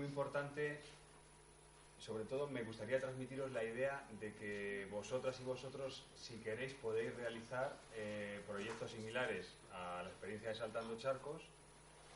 muy 0.00 0.06
importante, 0.06 0.80
sobre 1.98 2.24
todo 2.24 2.46
me 2.46 2.62
gustaría 2.62 2.98
transmitiros 2.98 3.52
la 3.52 3.62
idea 3.62 4.02
de 4.18 4.32
que 4.32 4.88
vosotras 4.90 5.38
y 5.40 5.44
vosotros, 5.44 6.06
si 6.16 6.38
queréis, 6.38 6.72
podéis 6.72 7.14
realizar 7.16 7.76
eh, 7.94 8.40
proyectos 8.48 8.92
similares 8.92 9.54
a 9.74 10.02
la 10.02 10.08
experiencia 10.08 10.48
de 10.48 10.54
Saltando 10.54 10.96
Charcos, 10.96 11.42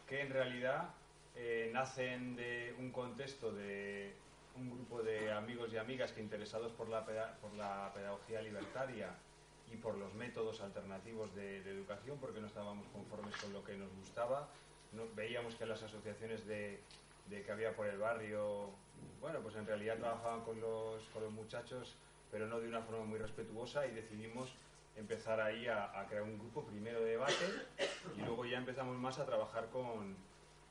que 0.08 0.22
en 0.22 0.30
realidad 0.30 0.94
eh, 1.36 1.68
nacen 1.74 2.36
de 2.36 2.74
un 2.78 2.90
contexto 2.90 3.52
de 3.52 4.14
un 4.56 4.70
grupo 4.70 5.02
de 5.02 5.30
amigos 5.30 5.70
y 5.74 5.76
amigas 5.76 6.10
que 6.12 6.22
interesados 6.22 6.72
por 6.72 6.88
la, 6.88 7.04
por 7.04 7.52
la 7.52 7.92
pedagogía 7.92 8.40
libertaria 8.40 9.10
y 9.70 9.76
por 9.76 9.98
los 9.98 10.14
métodos 10.14 10.62
alternativos 10.62 11.34
de, 11.34 11.62
de 11.62 11.70
educación, 11.70 12.16
porque 12.18 12.40
no 12.40 12.46
estábamos 12.46 12.86
conformes 12.88 13.36
con 13.36 13.52
lo 13.52 13.62
que 13.62 13.76
nos 13.76 13.94
gustaba. 13.94 14.48
Veíamos 15.14 15.56
que 15.56 15.66
las 15.66 15.82
asociaciones 15.82 16.46
de, 16.46 16.80
de 17.26 17.42
que 17.42 17.52
había 17.52 17.74
por 17.74 17.86
el 17.86 17.98
barrio, 17.98 18.70
bueno, 19.20 19.40
pues 19.40 19.56
en 19.56 19.66
realidad 19.66 19.98
trabajaban 19.98 20.42
con 20.42 20.60
los, 20.60 21.02
con 21.08 21.22
los 21.22 21.32
muchachos, 21.32 21.96
pero 22.30 22.46
no 22.46 22.60
de 22.60 22.68
una 22.68 22.82
forma 22.82 23.04
muy 23.04 23.18
respetuosa 23.18 23.86
y 23.86 23.92
decidimos 23.92 24.54
empezar 24.96 25.40
ahí 25.40 25.66
a, 25.66 25.98
a 25.98 26.06
crear 26.06 26.22
un 26.22 26.38
grupo 26.38 26.64
primero 26.64 27.00
de 27.00 27.10
debate 27.10 27.46
y 28.16 28.20
luego 28.20 28.44
ya 28.44 28.58
empezamos 28.58 28.96
más 28.96 29.18
a 29.18 29.26
trabajar 29.26 29.68
con, 29.70 30.16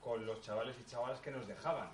con 0.01 0.25
los 0.25 0.41
chavales 0.41 0.77
y 0.79 0.85
chavalas 0.85 1.19
que 1.19 1.31
nos 1.31 1.47
dejaban, 1.47 1.89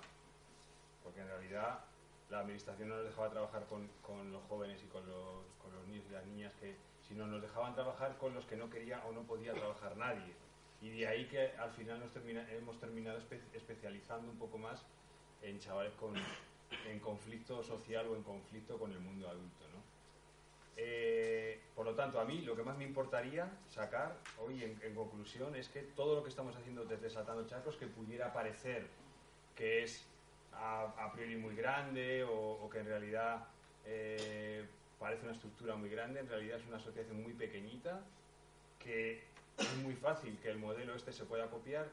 porque 1.02 1.20
en 1.20 1.28
realidad 1.28 1.80
la 2.28 2.40
administración 2.40 2.88
no 2.88 2.96
nos 2.96 3.04
dejaba 3.04 3.30
trabajar 3.30 3.64
con, 3.66 3.88
con 4.02 4.30
los 4.32 4.42
jóvenes 4.44 4.80
y 4.82 4.86
con 4.86 5.04
los, 5.06 5.44
con 5.60 5.74
los 5.74 5.86
niños 5.88 6.04
y 6.08 6.12
las 6.12 6.24
niñas 6.26 6.54
que 6.60 6.76
sino 7.08 7.26
nos 7.26 7.42
dejaban 7.42 7.74
trabajar 7.74 8.16
con 8.18 8.34
los 8.34 8.46
que 8.46 8.54
no 8.54 8.70
quería 8.70 9.02
o 9.04 9.12
no 9.12 9.22
podía 9.22 9.52
trabajar 9.52 9.96
nadie 9.96 10.32
y 10.80 10.90
de 10.90 11.06
ahí 11.06 11.26
que 11.26 11.48
al 11.58 11.70
final 11.72 12.02
hemos 12.50 12.80
terminado 12.80 13.18
espe- 13.20 13.40
especializando 13.54 14.30
un 14.30 14.38
poco 14.38 14.58
más 14.58 14.84
en 15.42 15.58
chavales 15.58 15.92
con, 15.94 16.14
en 16.88 16.98
conflicto 17.00 17.62
social 17.62 18.06
o 18.08 18.16
en 18.16 18.22
conflicto 18.22 18.78
con 18.78 18.92
el 18.92 19.00
mundo 19.00 19.28
adulto 19.28 19.64
¿no? 19.74 19.80
Eh, 20.76 21.60
por 21.74 21.84
lo 21.84 21.94
tanto, 21.94 22.18
a 22.18 22.24
mí 22.24 22.40
lo 22.42 22.56
que 22.56 22.62
más 22.62 22.78
me 22.78 22.84
importaría 22.84 23.50
sacar 23.68 24.16
hoy 24.38 24.64
en, 24.64 24.94
conclusión 24.94 25.54
es 25.54 25.68
que 25.68 25.82
todo 25.82 26.14
lo 26.14 26.22
que 26.22 26.30
estamos 26.30 26.56
haciendo 26.56 26.84
desde 26.84 27.10
Saltando 27.10 27.46
Charcos, 27.46 27.76
que 27.76 27.86
pudiera 27.86 28.32
parecer 28.32 28.86
que 29.54 29.82
es 29.82 30.06
a, 30.52 31.10
priori 31.12 31.36
muy 31.36 31.54
grande 31.54 32.24
o, 32.24 32.32
o 32.32 32.70
que 32.70 32.78
en 32.78 32.86
realidad 32.86 33.44
eh, 33.84 34.64
parece 34.98 35.24
una 35.24 35.32
estructura 35.32 35.76
muy 35.76 35.90
grande, 35.90 36.20
en 36.20 36.28
realidad 36.28 36.58
es 36.58 36.66
una 36.66 36.76
asociación 36.78 37.22
muy 37.22 37.34
pequeñita, 37.34 38.02
que 38.78 39.22
es 39.62 39.76
muy 39.76 39.94
fácil 39.94 40.38
que 40.40 40.50
el 40.50 40.58
modelo 40.58 40.94
este 40.94 41.12
se 41.12 41.24
pueda 41.24 41.48
copiar 41.50 41.86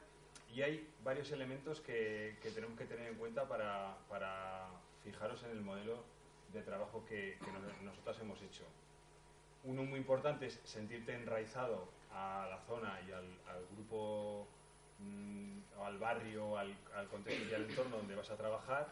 y 0.54 0.62
hay 0.62 0.88
varios 1.04 1.30
elementos 1.30 1.80
que, 1.80 2.38
que 2.42 2.50
tenemos 2.50 2.78
que 2.78 2.86
tener 2.86 3.08
en 3.08 3.16
cuenta 3.16 3.46
para, 3.48 3.96
para 4.08 4.68
fijaros 5.04 5.42
en 5.44 5.50
el 5.50 5.60
modelo 5.60 6.02
de 6.52 6.62
trabajo 6.62 7.04
que, 7.06 7.38
que 7.44 7.52
nos- 7.52 7.82
nosotras 7.82 8.18
hemos 8.20 8.40
hecho. 8.42 8.64
Uno 9.64 9.82
muy 9.84 9.98
importante 9.98 10.46
es 10.46 10.54
sentirte 10.64 11.14
enraizado 11.14 11.88
a 12.10 12.46
la 12.50 12.58
zona 12.66 12.98
y 13.06 13.12
al, 13.12 13.26
grupo, 13.74 14.46
mm, 15.00 15.58
al 15.82 15.98
barrio, 15.98 16.56
al, 16.56 16.74
al 16.94 17.08
contexto 17.08 17.44
y 17.50 17.54
al 17.54 17.64
entorno 17.64 17.96
donde 17.98 18.14
vas 18.14 18.30
a 18.30 18.36
trabajar. 18.36 18.88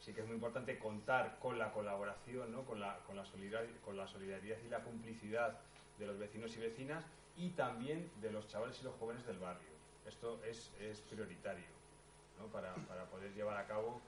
Sí 0.00 0.12
que 0.12 0.20
es 0.22 0.26
muy 0.26 0.34
importante 0.34 0.78
contar 0.78 1.38
con 1.38 1.58
la 1.58 1.72
colaboración, 1.72 2.50
¿no? 2.50 2.64
con, 2.64 2.80
la, 2.80 2.98
con, 3.06 3.14
la 3.16 3.24
solidar- 3.24 3.80
con 3.84 3.96
la 3.96 4.06
solidaridad 4.08 4.56
y 4.64 4.68
la 4.68 4.82
complicidad 4.82 5.60
de 5.98 6.06
los 6.06 6.18
vecinos 6.18 6.54
y 6.56 6.60
vecinas 6.60 7.04
y 7.36 7.50
también 7.50 8.10
de 8.20 8.30
los 8.30 8.46
chavales 8.48 8.78
y 8.80 8.84
los 8.84 8.94
jóvenes 8.96 9.26
del 9.26 9.38
barrio. 9.38 9.68
Esto 10.06 10.40
es, 10.44 10.70
es 10.80 11.00
prioritario 11.02 11.64
¿no? 12.38 12.46
para, 12.46 12.74
para 12.74 13.04
poder 13.06 13.32
llevar 13.34 13.56
a 13.56 13.66
cabo 13.66 14.00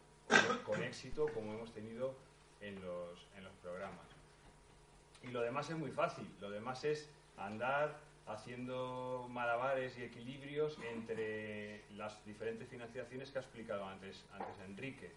con, 0.65 0.83
éxito 0.83 1.27
como 1.33 1.55
hemos 1.55 1.73
tenido 1.73 2.15
en 2.61 2.75
los, 2.85 3.27
en 3.37 3.45
los 3.45 3.55
programas. 3.57 4.07
Y 5.23 5.29
lo 5.29 5.41
demás 5.41 5.71
es 5.71 5.77
muy 5.77 5.91
fácil, 5.91 6.29
lo 6.41 6.51
demás 6.51 6.85
es 6.85 7.09
andar 7.37 7.99
haciendo 8.27 9.27
malabares 9.31 9.97
y 9.99 10.03
equilibrios 10.03 10.77
entre 10.93 11.85
las 11.97 12.25
diferentes 12.25 12.69
financiaciones 12.69 13.31
que 13.31 13.39
ha 13.39 13.41
explicado 13.41 13.85
antes, 13.87 14.25
antes 14.33 14.59
Enrique. 14.65 15.11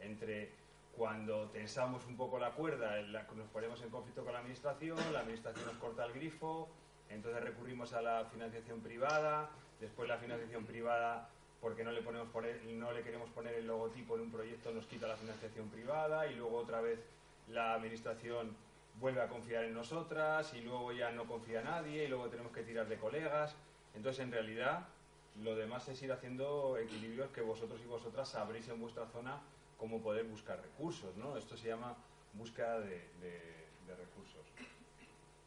Entre 0.00 0.52
cuando 0.96 1.48
tensamos 1.50 2.06
un 2.06 2.16
poco 2.16 2.38
la 2.38 2.52
cuerda, 2.52 3.02
nos 3.02 3.48
ponemos 3.48 3.82
en 3.82 3.90
conflicto 3.90 4.24
con 4.24 4.32
la 4.32 4.38
administración, 4.38 4.96
la 5.12 5.20
administración 5.20 5.66
nos 5.66 5.76
corta 5.76 6.04
el 6.06 6.12
grifo, 6.12 6.68
entonces 7.10 7.42
recurrimos 7.42 7.92
a 7.92 8.02
la 8.02 8.24
financiación 8.26 8.80
privada, 8.80 9.50
después 9.80 10.08
la 10.08 10.18
financiación 10.18 10.64
privada 10.64 11.28
porque 11.60 11.84
no 11.84 11.90
le, 11.90 12.02
ponemos 12.02 12.28
poner, 12.28 12.62
no 12.64 12.92
le 12.92 13.02
queremos 13.02 13.30
poner 13.30 13.54
el 13.54 13.66
logotipo 13.66 14.14
en 14.16 14.22
un 14.22 14.30
proyecto 14.30 14.70
nos 14.72 14.86
quita 14.86 15.06
la 15.06 15.16
financiación 15.16 15.68
privada 15.68 16.26
y 16.30 16.34
luego 16.34 16.58
otra 16.58 16.80
vez 16.80 17.00
la 17.48 17.74
administración 17.74 18.56
vuelve 19.00 19.20
a 19.20 19.28
confiar 19.28 19.64
en 19.64 19.74
nosotras 19.74 20.52
y 20.54 20.60
luego 20.60 20.92
ya 20.92 21.10
no 21.12 21.26
confía 21.26 21.62
nadie 21.62 22.04
y 22.04 22.08
luego 22.08 22.28
tenemos 22.28 22.52
que 22.52 22.62
tirar 22.62 22.88
de 22.88 22.96
colegas. 22.96 23.54
Entonces, 23.94 24.24
en 24.24 24.32
realidad, 24.32 24.86
lo 25.42 25.54
demás 25.54 25.88
es 25.88 26.02
ir 26.02 26.12
haciendo 26.12 26.76
equilibrios 26.78 27.30
que 27.30 27.40
vosotros 27.40 27.80
y 27.84 27.86
vosotras 27.86 28.28
sabréis 28.28 28.68
en 28.68 28.80
vuestra 28.80 29.06
zona 29.06 29.40
cómo 29.78 30.00
poder 30.00 30.24
buscar 30.24 30.60
recursos, 30.60 31.16
¿no? 31.16 31.36
Esto 31.36 31.56
se 31.56 31.68
llama 31.68 31.94
búsqueda 32.34 32.80
de 32.80 33.00
recursos. 33.86 34.65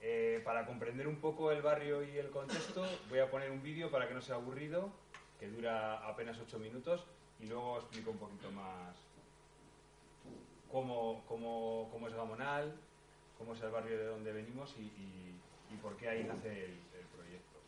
Eh, 0.02 0.42
para 0.46 0.66
comprender 0.66 1.08
un 1.08 1.18
poco 1.18 1.52
el 1.52 1.62
barrio 1.62 2.04
y 2.04 2.18
el 2.18 2.30
contexto, 2.30 2.86
voy 3.10 3.20
a 3.20 3.30
poner 3.30 3.52
un 3.52 3.62
vídeo 3.62 3.92
para 3.92 4.08
que 4.08 4.14
no 4.14 4.22
sea 4.22 4.36
aburrido, 4.36 4.92
que 5.40 5.50
dura 5.50 6.08
apenas 6.08 6.40
8 6.40 6.58
minutos, 6.58 7.06
y 7.40 7.48
luego 7.48 7.78
explico 7.78 8.12
un 8.12 8.18
poquito 8.18 8.50
más 8.52 8.96
cómo, 10.72 11.22
es 12.08 12.14
Gamonal, 12.14 12.76
cómo 13.38 13.54
es 13.54 13.62
el 13.62 13.72
barrio 13.72 13.98
de 13.98 14.06
donde 14.06 14.32
venimos 14.32 14.76
y, 14.78 15.78
por 15.82 15.96
qué 15.98 16.10
ahí 16.10 16.24
nace 16.24 16.66
el 16.66 17.06
proyecto. 17.16 17.60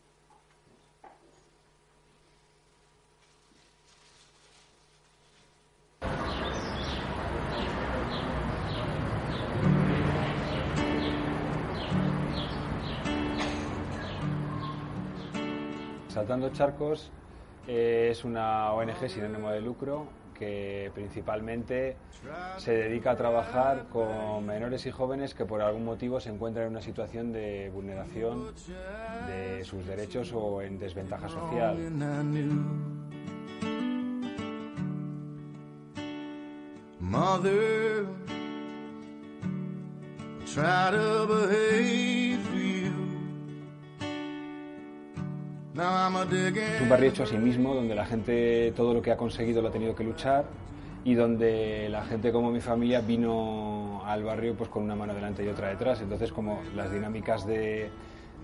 Saltando 16.21 16.51
Charcos 16.51 17.09
eh, 17.67 18.09
es 18.11 18.23
una 18.23 18.71
ONG 18.73 19.09
sin 19.09 19.23
ánimo 19.23 19.49
de 19.49 19.59
lucro 19.59 20.05
que 20.37 20.91
principalmente 20.93 21.97
se 22.57 22.73
dedica 22.73 23.09
a 23.09 23.17
trabajar 23.17 23.87
con 23.91 24.45
menores 24.45 24.85
y 24.85 24.91
jóvenes 24.91 25.33
que 25.33 25.45
por 25.45 25.63
algún 25.63 25.83
motivo 25.83 26.19
se 26.19 26.29
encuentran 26.29 26.67
en 26.67 26.73
una 26.73 26.81
situación 26.81 27.33
de 27.33 27.71
vulneración 27.73 28.53
de 29.25 29.63
sus 29.63 29.83
derechos 29.87 30.31
o 30.31 30.61
en 30.61 30.77
desventaja 30.77 31.27
social. 31.27 31.75
Es 46.75 46.81
un 46.81 46.89
barrio 46.89 47.09
hecho 47.09 47.23
a 47.23 47.25
sí 47.25 47.37
mismo, 47.37 47.73
donde 47.73 47.95
la 47.95 48.05
gente 48.05 48.73
todo 48.75 48.93
lo 48.93 49.01
que 49.01 49.11
ha 49.11 49.17
conseguido 49.17 49.61
lo 49.61 49.69
ha 49.69 49.71
tenido 49.71 49.95
que 49.95 50.03
luchar 50.03 50.45
y 51.03 51.15
donde 51.15 51.87
la 51.89 52.03
gente 52.03 52.31
como 52.31 52.51
mi 52.51 52.59
familia 52.59 53.01
vino 53.01 54.01
al 54.05 54.23
barrio 54.23 54.55
pues 54.55 54.69
con 54.69 54.83
una 54.83 54.95
mano 54.95 55.13
delante 55.13 55.43
y 55.43 55.47
otra 55.47 55.69
detrás. 55.69 56.01
Entonces 56.01 56.31
como 56.31 56.61
las 56.75 56.91
dinámicas 56.91 57.47
de, 57.47 57.89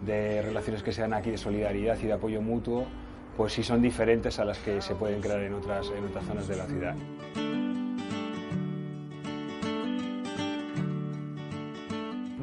de 0.06 0.42
relaciones 0.42 0.84
que 0.84 0.92
se 0.92 1.02
dan 1.02 1.14
aquí 1.14 1.30
de 1.30 1.38
solidaridad 1.38 1.98
y 2.02 2.08
de 2.08 2.14
apoyo 2.14 2.42
mutuo 2.42 2.86
pues 3.36 3.54
sí 3.54 3.62
son 3.62 3.82
diferentes 3.82 4.40
a 4.40 4.46
las 4.46 4.58
que 4.60 4.82
se 4.82 4.96
pueden 4.96 5.22
crear 5.22 5.42
en 5.42 5.54
otras, 5.54 5.92
en 5.96 6.06
otras 6.06 6.26
zonas 6.26 6.48
de 6.48 6.56
la 6.56 6.66
ciudad. 6.66 6.96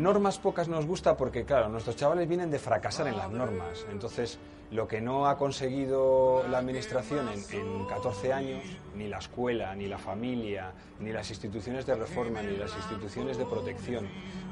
Normas 0.05 0.39
pocas 0.39 0.69
nos 0.69 0.85
gusta 0.85 1.17
porque, 1.17 1.47
claro, 1.47 1.71
nuestros 1.71 1.97
chavales 1.97 2.29
vienen 2.29 2.51
de 2.51 2.59
fracasar 2.59 3.06
en 3.06 3.17
las 3.17 3.31
normas. 3.31 3.87
Entonces, 3.91 4.39
lo 4.71 4.87
que 4.87 5.01
no 5.01 5.27
ha 5.27 5.39
conseguido 5.39 6.47
la 6.47 6.59
Administración 6.59 7.27
en, 7.31 7.41
en 7.59 7.87
14 7.87 8.31
años, 8.35 8.62
ni 8.95 9.09
la 9.09 9.17
escuela, 9.17 9.75
ni 9.75 9.87
la 9.87 9.97
familia, 9.97 10.75
ni 11.01 11.11
las 11.11 11.31
instituciones 11.31 11.87
de 11.87 11.95
reforma, 11.95 12.43
ni 12.43 12.55
las 12.55 12.77
instituciones 12.77 13.39
de 13.39 13.47
protección, 13.47 14.06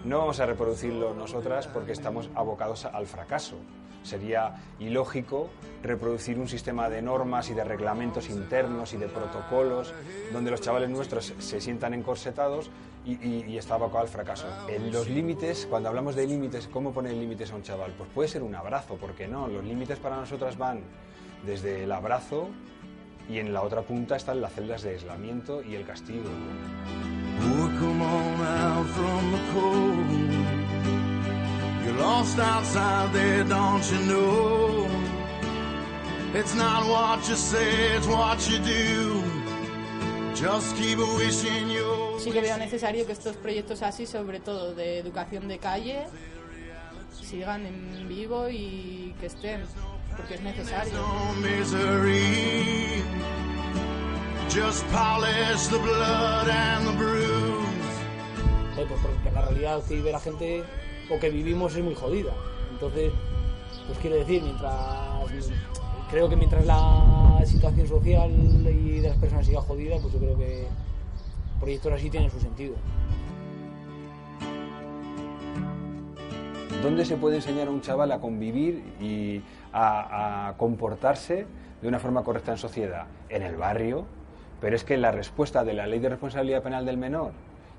no 0.06 0.20
vamos 0.20 0.40
a 0.40 0.46
reproducirlo 0.46 1.12
nosotras 1.12 1.66
porque 1.66 1.92
estamos 1.92 2.30
abocados 2.34 2.86
al 2.86 3.06
fracaso. 3.06 3.56
Sería 4.04 4.54
ilógico 4.80 5.50
reproducir 5.82 6.38
un 6.38 6.48
sistema 6.48 6.88
de 6.88 7.02
normas 7.02 7.50
y 7.50 7.54
de 7.54 7.62
reglamentos 7.62 8.30
internos 8.30 8.94
y 8.94 8.96
de 8.96 9.06
protocolos 9.06 9.92
donde 10.32 10.50
los 10.50 10.62
chavales 10.62 10.88
nuestros 10.88 11.34
se 11.38 11.60
sientan 11.60 11.92
encorsetados 11.92 12.70
y, 13.04 13.12
y, 13.12 13.44
y 13.48 13.58
está 13.58 13.74
abocado 13.74 14.00
al 14.00 14.08
fracaso. 14.08 14.46
En 14.68 14.92
los 14.92 15.08
límites, 15.08 15.66
cuando 15.68 15.88
hablamos 15.88 16.14
de 16.14 16.26
límites, 16.26 16.68
¿cómo 16.68 16.92
poner 16.92 17.14
límites 17.14 17.52
a 17.52 17.56
un 17.56 17.62
chaval? 17.62 17.92
Pues 17.96 18.10
puede 18.14 18.28
ser 18.28 18.42
un 18.42 18.54
abrazo, 18.54 18.96
¿por 18.96 19.14
qué 19.14 19.26
no? 19.28 19.48
Los 19.48 19.64
límites 19.64 19.98
para 19.98 20.16
nosotras 20.16 20.56
van 20.56 20.80
desde 21.44 21.84
el 21.84 21.92
abrazo 21.92 22.48
y 23.28 23.38
en 23.38 23.52
la 23.52 23.62
otra 23.62 23.82
punta 23.82 24.16
están 24.16 24.40
las 24.40 24.52
celdas 24.52 24.82
de 24.82 24.90
aislamiento 24.90 25.62
y 25.62 25.74
el 25.74 25.84
castigo. 25.84 26.28
Just 40.34 40.76
keep 40.76 40.98
wishing 40.98 41.68
you. 41.70 41.81
Sí 42.22 42.30
que 42.30 42.40
veo 42.40 42.56
necesario 42.56 43.04
que 43.04 43.12
estos 43.12 43.36
proyectos 43.36 43.82
así, 43.82 44.06
sobre 44.06 44.38
todo 44.38 44.74
de 44.74 44.98
educación 44.98 45.48
de 45.48 45.58
calle, 45.58 46.06
sigan 47.20 47.66
en 47.66 48.08
vivo 48.08 48.48
y 48.48 49.12
que 49.18 49.26
estén, 49.26 49.62
porque 50.16 50.34
es 50.34 50.42
necesario. 50.42 50.92
No 50.92 51.34
misery. 51.40 53.02
Just 54.48 54.84
polish 54.86 55.68
the 55.68 55.78
blood 55.78 56.48
and 56.48 56.86
the 56.86 56.96
bruise. 56.96 57.62
Eh, 58.78 58.86
pues 58.86 59.00
porque 59.00 59.30
la 59.32 59.42
realidad 59.42 59.82
que 59.88 59.96
vive 59.96 60.12
la 60.12 60.20
gente 60.20 60.62
o 61.10 61.18
que 61.18 61.28
vivimos 61.30 61.74
es 61.74 61.82
muy 61.82 61.94
jodida. 61.94 62.32
Entonces, 62.70 63.12
pues 63.86 63.98
quiero 63.98 64.16
decir, 64.16 64.42
mientras 64.42 64.72
creo 66.10 66.28
que 66.28 66.36
mientras 66.36 66.64
la 66.66 67.42
situación 67.46 67.88
social 67.88 68.30
y 68.30 69.00
de 69.00 69.08
las 69.08 69.18
personas 69.18 69.46
siga 69.46 69.60
jodida, 69.60 69.96
pues 70.00 70.12
yo 70.12 70.20
creo 70.20 70.38
que 70.38 70.68
proyectos 71.62 71.92
así 71.92 72.10
tienen 72.10 72.28
su 72.28 72.40
sentido. 72.40 72.74
¿Dónde 76.82 77.04
se 77.04 77.16
puede 77.16 77.36
enseñar 77.36 77.68
a 77.68 77.70
un 77.70 77.80
chaval 77.80 78.10
a 78.10 78.18
convivir 78.18 78.82
y 79.00 79.40
a, 79.72 80.48
a 80.48 80.56
comportarse 80.56 81.46
de 81.80 81.88
una 81.88 82.00
forma 82.00 82.24
correcta 82.24 82.50
en 82.50 82.58
sociedad? 82.58 83.06
En 83.28 83.42
el 83.42 83.54
barrio, 83.54 84.06
pero 84.60 84.74
es 84.74 84.82
que 84.82 84.96
la 84.96 85.12
respuesta 85.12 85.62
de 85.62 85.74
la 85.74 85.86
Ley 85.86 86.00
de 86.00 86.08
Responsabilidad 86.08 86.64
Penal 86.64 86.84
del 86.84 86.96
Menor 86.96 87.30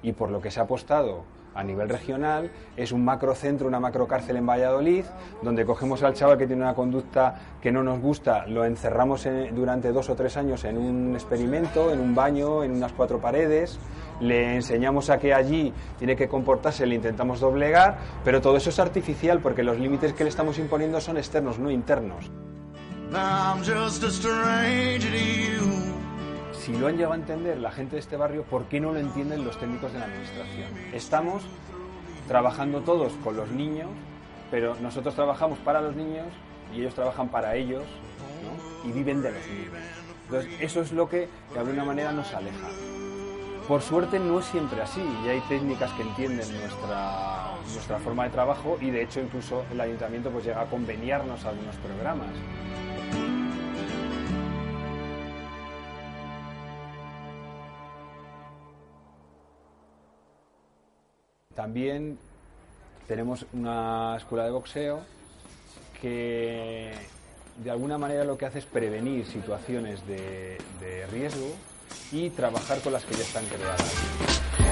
y 0.01 0.13
por 0.13 0.31
lo 0.31 0.39
que 0.39 0.49
se 0.49 0.61
ha 0.61 0.63
apostado 0.63 1.25
a 1.55 1.63
nivel 1.63 1.89
regional 1.89 2.49
es 2.75 2.91
un 2.91 3.03
macrocentro, 3.05 3.67
una 3.67 3.79
macrocárcel 3.79 4.37
en 4.37 4.45
Valladolid, 4.45 5.05
donde 5.41 5.65
cogemos 5.65 6.01
al 6.03 6.13
chaval 6.13 6.37
que 6.37 6.47
tiene 6.47 6.61
una 6.63 6.73
conducta 6.73 7.35
que 7.61 7.71
no 7.71 7.83
nos 7.83 7.99
gusta, 7.99 8.45
lo 8.47 8.65
encerramos 8.65 9.25
en- 9.25 9.53
durante 9.55 9.91
dos 9.91 10.09
o 10.09 10.15
tres 10.15 10.35
años 10.37 10.63
en 10.63 10.77
un 10.77 11.13
experimento, 11.13 11.91
en 11.91 11.99
un 11.99 12.15
baño, 12.15 12.63
en 12.63 12.71
unas 12.71 12.91
cuatro 12.93 13.19
paredes, 13.19 13.79
le 14.19 14.55
enseñamos 14.55 15.09
a 15.09 15.17
que 15.19 15.33
allí 15.33 15.73
tiene 15.97 16.15
que 16.15 16.27
comportarse, 16.27 16.85
le 16.85 16.95
intentamos 16.95 17.39
doblegar, 17.39 17.97
pero 18.23 18.41
todo 18.41 18.57
eso 18.57 18.69
es 18.69 18.79
artificial 18.79 19.39
porque 19.39 19.63
los 19.63 19.77
límites 19.79 20.13
que 20.13 20.23
le 20.23 20.29
estamos 20.29 20.57
imponiendo 20.59 20.99
son 21.01 21.17
externos, 21.17 21.59
no 21.59 21.69
internos. 21.69 22.31
Si 26.63 26.71
lo 26.71 26.87
han 26.87 26.95
llegado 26.95 27.11
a 27.11 27.17
entender 27.17 27.57
la 27.57 27.71
gente 27.71 27.97
de 27.97 27.99
este 27.99 28.15
barrio, 28.15 28.43
¿por 28.43 28.63
qué 28.67 28.79
no 28.79 28.93
lo 28.93 28.99
entienden 28.99 29.43
los 29.43 29.59
técnicos 29.59 29.91
de 29.91 29.99
la 29.99 30.05
administración? 30.05 30.69
Estamos 30.93 31.43
trabajando 32.29 32.79
todos 32.79 33.11
con 33.21 33.35
los 33.35 33.51
niños, 33.51 33.89
pero 34.49 34.73
nosotros 34.75 35.13
trabajamos 35.13 35.59
para 35.59 35.81
los 35.81 35.93
niños 35.93 36.27
y 36.73 36.79
ellos 36.79 36.95
trabajan 36.95 37.27
para 37.27 37.57
ellos 37.57 37.83
y 38.85 38.93
viven 38.93 39.21
de 39.21 39.33
los 39.33 39.45
niños. 39.45 39.73
Entonces, 40.23 40.53
eso 40.61 40.79
es 40.79 40.93
lo 40.93 41.09
que 41.09 41.27
de 41.53 41.59
alguna 41.59 41.83
manera 41.83 42.13
nos 42.13 42.33
aleja. 42.33 42.69
Por 43.67 43.81
suerte 43.81 44.17
no 44.17 44.39
es 44.39 44.45
siempre 44.45 44.81
así 44.81 45.03
y 45.25 45.27
hay 45.27 45.41
técnicas 45.49 45.91
que 45.91 46.03
entienden 46.03 46.47
nuestra, 46.61 47.55
nuestra 47.73 47.99
forma 47.99 48.23
de 48.23 48.29
trabajo 48.29 48.77
y 48.79 48.89
de 48.89 49.03
hecho 49.03 49.19
incluso 49.19 49.65
el 49.69 49.81
ayuntamiento 49.81 50.29
pues 50.29 50.45
llega 50.45 50.61
a 50.61 50.65
conveniarnos 50.67 51.43
algunos 51.43 51.75
programas. 51.75 52.29
También 61.55 62.17
tenemos 63.07 63.45
una 63.53 64.15
escuela 64.17 64.45
de 64.45 64.51
boxeo 64.51 65.01
que 66.01 66.91
de 67.57 67.71
alguna 67.71 67.97
manera 67.97 68.23
lo 68.23 68.37
que 68.37 68.45
hace 68.45 68.59
es 68.59 68.65
prevenir 68.65 69.25
situaciones 69.25 70.05
de, 70.07 70.57
de 70.79 71.07
riesgo 71.07 71.47
y 72.11 72.29
trabajar 72.31 72.79
con 72.79 72.93
las 72.93 73.05
que 73.05 73.15
ya 73.15 73.23
están 73.23 73.45
creadas. 73.45 74.62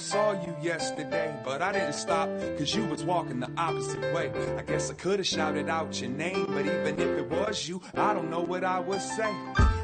Saw 0.00 0.32
you 0.32 0.56
yesterday, 0.62 1.34
but 1.44 1.60
I 1.62 1.72
didn't 1.72 1.92
stop 1.92 2.28
cause 2.58 2.74
you 2.74 2.84
was 2.86 3.04
walking 3.04 3.40
the 3.40 3.50
opposite 3.56 4.00
way. 4.14 4.32
I 4.56 4.62
guess 4.62 4.90
I 4.90 4.94
could 4.94 5.18
have 5.18 5.26
shouted 5.26 5.68
out 5.68 6.00
your 6.00 6.10
name, 6.10 6.46
but 6.46 6.66
even 6.66 6.98
if 6.98 7.18
it 7.18 7.30
was 7.30 7.68
you, 7.68 7.82
I 7.94 8.14
don't 8.14 8.30
know 8.30 8.40
what 8.40 8.64
I 8.64 8.80
would 8.80 9.02
say. 9.02 9.30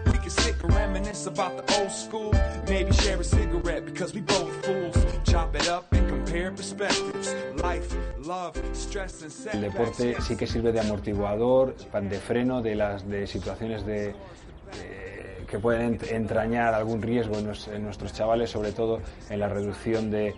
We 0.07 0.19
could 0.19 0.33
sit 0.33 0.57
and 0.63 0.75
reminisce 0.75 1.27
about 1.27 1.67
the 1.67 1.81
old 1.81 1.93
school, 1.93 2.33
maybe 2.67 2.93
share 2.93 3.21
a 3.21 3.25
cigarette 3.25 3.85
because 3.85 4.15
we 4.15 4.23
both 4.23 4.65
fools. 4.65 4.97
Chop 5.25 5.55
it 5.55 5.69
up 5.69 5.93
and 5.93 6.09
compare 6.09 6.51
perspectives. 6.51 7.35
Life, 7.63 7.95
love, 8.19 8.57
stress 8.73 9.23
and 9.23 9.55
El 9.55 9.61
deporte 9.71 10.17
sí 10.23 10.37
que 10.37 10.47
sirve 10.47 10.73
de 10.73 10.81
amortiguador, 10.81 11.75
de 11.77 12.19
freno 12.19 12.63
de 12.63 12.75
las 12.75 13.07
de 13.09 13.27
situaciones 13.27 13.85
de 13.85 14.11
eh, 14.11 15.06
que 15.47 15.59
pueden 15.59 15.99
ent- 15.99 16.11
entrañar 16.13 16.75
algún 16.75 17.01
riesgo 17.03 17.37
en, 17.39 17.47
nues- 17.51 17.69
en 17.73 17.83
nuestros 17.85 18.13
chavales, 18.13 18.51
sobre 18.51 18.73
todo 18.73 19.01
en 19.31 19.41
la 19.41 19.49
reducción 19.49 20.11
de, 20.11 20.35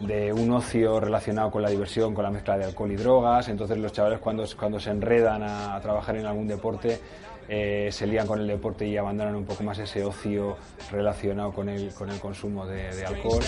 de 0.00 0.32
un 0.32 0.50
ocio 0.52 1.00
relacionado 1.00 1.50
con 1.50 1.62
la 1.62 1.70
diversión, 1.70 2.14
con 2.14 2.24
la 2.24 2.30
mezcla 2.30 2.56
de 2.58 2.64
alcohol 2.64 2.90
y 2.92 2.96
drogas. 2.96 3.48
Entonces 3.48 3.78
los 3.78 3.92
chavales 3.92 4.18
cuando, 4.20 4.44
cuando 4.58 4.78
se 4.80 4.90
enredan 4.90 5.42
a, 5.42 5.76
a 5.76 5.80
trabajar 5.80 6.16
en 6.16 6.26
algún 6.26 6.46
deporte 6.48 7.00
eh, 7.50 7.88
se 7.90 8.06
lían 8.06 8.26
con 8.26 8.38
el 8.40 8.46
deporte 8.46 8.86
y 8.86 8.98
abandonan 8.98 9.34
un 9.34 9.46
poco 9.46 9.62
más 9.64 9.78
ese 9.78 10.04
ocio 10.04 10.58
relacionado 10.90 11.50
con 11.50 11.70
el, 11.70 11.94
con 11.94 12.10
el 12.10 12.20
consumo 12.20 12.66
de, 12.66 12.94
de 12.94 13.06
alcohol. 13.06 13.40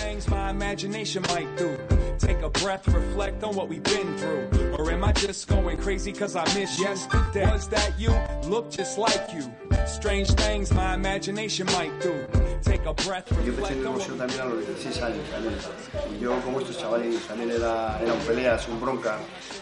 Strange 9.85 10.31
things 10.31 10.73
my 10.73 10.93
imagination 10.93 11.65
might 11.67 11.91
do. 12.01 12.13
Take 12.61 12.85
a 12.85 12.93
breath, 12.93 13.29
Yo 13.45 13.53
el 13.53 13.87
on 13.87 13.93
boxeo 13.93 14.15
también 14.15 14.41
a 14.41 14.45
los 14.45 14.67
16 14.67 15.01
años 15.03 15.29
también. 15.29 15.55
Y 16.15 16.19
yo 16.19 16.39
como 16.41 16.59
estos 16.59 16.77
chavales 16.77 17.27
también 17.27 17.51
era, 17.51 17.99
eran 18.01 18.17
peleas, 18.19 18.67
un 18.67 18.79
bronca. 18.79 19.17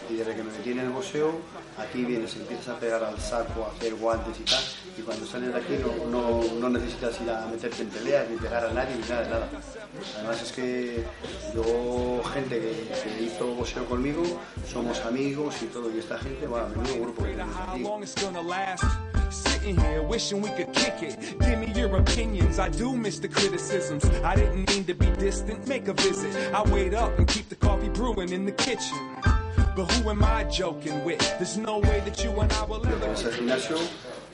Y 0.08 0.14
desde 0.14 0.34
que 0.36 0.42
me 0.42 0.52
metí 0.52 0.70
en 0.72 0.80
el 0.80 0.90
boxeo, 0.90 1.40
aquí 1.78 2.04
vienes, 2.04 2.34
empiezas 2.36 2.68
a 2.68 2.78
pegar 2.78 3.02
al 3.02 3.18
saco, 3.18 3.64
a 3.64 3.76
hacer 3.76 3.94
guantes 3.94 4.38
y 4.40 4.44
tal. 4.44 4.62
Y 4.98 5.02
cuando 5.02 5.26
sales 5.26 5.52
de 5.52 5.58
aquí 5.58 5.74
no, 5.80 6.06
no, 6.10 6.44
no 6.60 6.68
necesitas 6.68 7.20
ir 7.20 7.30
a 7.30 7.46
meterte 7.46 7.82
en 7.82 7.88
peleas, 7.88 8.28
ni 8.28 8.36
pegar 8.36 8.64
a 8.64 8.72
nadie, 8.72 8.96
ni 8.96 9.08
nada 9.08 9.22
de 9.22 9.30
nada. 9.30 9.48
Además 10.16 10.42
es 10.42 10.52
que 10.52 11.04
yo, 11.54 12.22
gente 12.32 12.58
que, 12.58 12.88
que 13.02 13.22
hizo 13.22 13.46
boxeo 13.54 13.84
conmigo, 13.86 14.22
somos 14.70 15.00
amigos 15.00 15.56
y 15.62 15.66
todo. 15.66 15.90
Y 15.94 15.98
esta 15.98 16.18
gente, 16.18 16.46
bueno, 16.46 16.68
menudo 16.68 17.00
grupo 17.00 17.24
que 17.24 17.30
tenemos 17.30 17.56
aquí. 17.56 17.82
Sitting 19.60 19.78
here 19.78 20.02
wishing 20.02 20.40
we 20.40 20.48
could 20.52 20.72
kick 20.72 21.02
it. 21.02 21.38
Give 21.38 21.58
me 21.58 21.70
your 21.78 21.94
opinions. 21.94 22.58
I 22.58 22.70
do 22.70 22.96
miss 22.96 23.18
the 23.18 23.28
criticisms. 23.28 24.06
I 24.24 24.34
didn't 24.34 24.70
mean 24.70 24.84
to 24.86 24.94
be 24.94 25.10
distant. 25.18 25.68
Make 25.68 25.86
a 25.88 25.92
visit. 25.92 26.34
I 26.54 26.62
wait 26.70 26.94
up 26.94 27.18
and 27.18 27.28
keep 27.28 27.50
the 27.50 27.56
coffee 27.56 27.90
brewing 27.90 28.30
in 28.30 28.46
the 28.46 28.52
kitchen. 28.52 28.96
But 29.76 29.92
who 29.92 30.08
am 30.08 30.24
I 30.24 30.44
joking 30.44 31.04
with? 31.04 31.20
There's 31.36 31.58
no 31.58 31.78
way 31.78 32.00
that 32.06 32.24
you 32.24 32.30
and 32.40 32.50
I 32.50 32.64
will 32.64 32.86
ever 32.86 33.14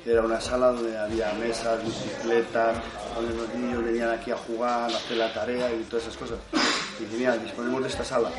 era 0.07 0.23
una 0.23 0.41
sala 0.41 0.71
donde 0.71 0.97
había 0.97 1.33
mesas, 1.33 1.83
bicicletas, 1.85 2.77
donde 3.17 3.35
los 3.35 3.53
niños 3.53 3.85
venían 3.85 4.11
aquí 4.11 4.31
a 4.31 4.37
jugar, 4.37 4.93
a 4.93 4.97
hacer 4.97 5.17
la 5.17 5.35
tarea 5.35 5.73
y 5.73 5.83
todas 5.91 6.05
esas 6.05 6.17
cosas. 6.17 6.39
Y 7.01 7.05
dije, 7.05 7.17
mira, 7.17 7.37
disponemos 7.37 7.83
de 7.83 7.89
esta 7.89 8.05
sala. 8.05 8.31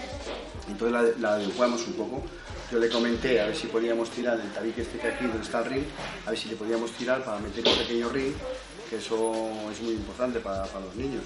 Entonces 0.70 0.94
la, 0.94 1.20
la 1.20 1.36
adecuamos 1.36 1.86
un 1.86 1.94
poco. 1.96 2.24
Yo 2.72 2.80
le 2.80 2.90
comenté 2.90 3.40
a 3.40 3.46
ver 3.46 3.56
si 3.56 3.68
podíamos 3.68 4.10
tirar 4.10 4.40
el 4.40 4.52
tabique 4.52 4.82
este 4.82 4.98
que 4.98 5.08
aquí 5.08 5.26
donde 5.26 5.44
está 5.44 5.60
el 5.60 5.66
ring, 5.66 5.86
a 6.26 6.32
ver 6.32 6.40
si 6.40 6.50
le 6.50 6.56
podíamos 6.58 6.92
tirar 6.92 7.24
para 7.24 7.40
meter 7.40 7.66
un 7.66 7.78
pequeño 7.78 8.10
ring 8.10 8.34
que 8.90 8.98
eso 8.98 9.50
es 9.72 9.82
muy 9.82 9.94
importante 9.94 10.40
para, 10.40 10.64
para 10.66 10.86
los 10.86 10.96
niños. 10.96 11.24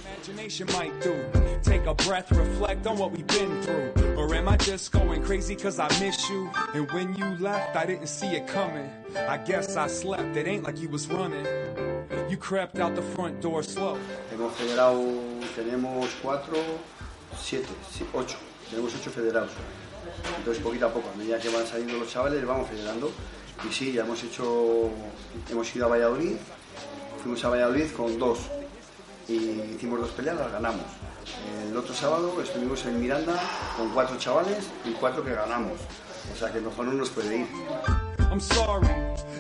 Hemos 14.32 14.54
federado, 14.56 15.02
tenemos 15.56 16.08
cuatro, 16.22 16.56
siete, 17.40 17.70
ocho. 18.14 18.38
Tenemos 18.70 18.94
ocho 18.96 19.12
federados. 19.12 19.52
Entonces 20.38 20.64
poquito 20.64 20.88
a 20.88 20.94
poco, 20.94 21.10
a 21.14 21.18
medida 21.18 21.40
que 21.40 21.50
van 21.50 21.66
saliendo 21.66 21.98
los 21.98 22.10
chavales, 22.10 22.46
vamos 22.46 22.70
federando. 22.70 23.12
Y 23.68 23.74
sí, 23.74 23.92
ya 23.92 24.02
hemos 24.04 24.24
hecho, 24.24 24.90
hemos 25.50 25.76
ido 25.76 25.86
a 25.86 25.90
Valladolid, 25.90 26.36
fuimos 27.22 27.44
a 27.46 27.50
Valladolid 27.50 27.92
con 27.92 28.18
dos 28.18 28.40
y 29.28 29.36
hicimos 29.76 30.00
dos 30.00 30.10
peleas, 30.12 30.38
las 30.38 30.52
ganamos. 30.52 30.86
El 31.68 31.78
otro 31.78 31.94
sábado 31.94 32.42
estuvimos 32.42 32.86
en 32.86 33.00
Miranda 33.00 33.40
con 33.78 33.90
cuatro 33.90 34.18
chavales 34.18 34.68
y 34.84 34.92
cuatro 34.92 35.24
que 35.24 35.34
ganamos. 35.34 35.80
O 36.34 36.38
sea 36.38 36.52
que 36.52 36.60
mejor 36.60 36.86
no 36.86 36.94
nos 36.94 37.10
puede 37.10 37.38
ir. 37.38 37.48
I'm 38.32 38.40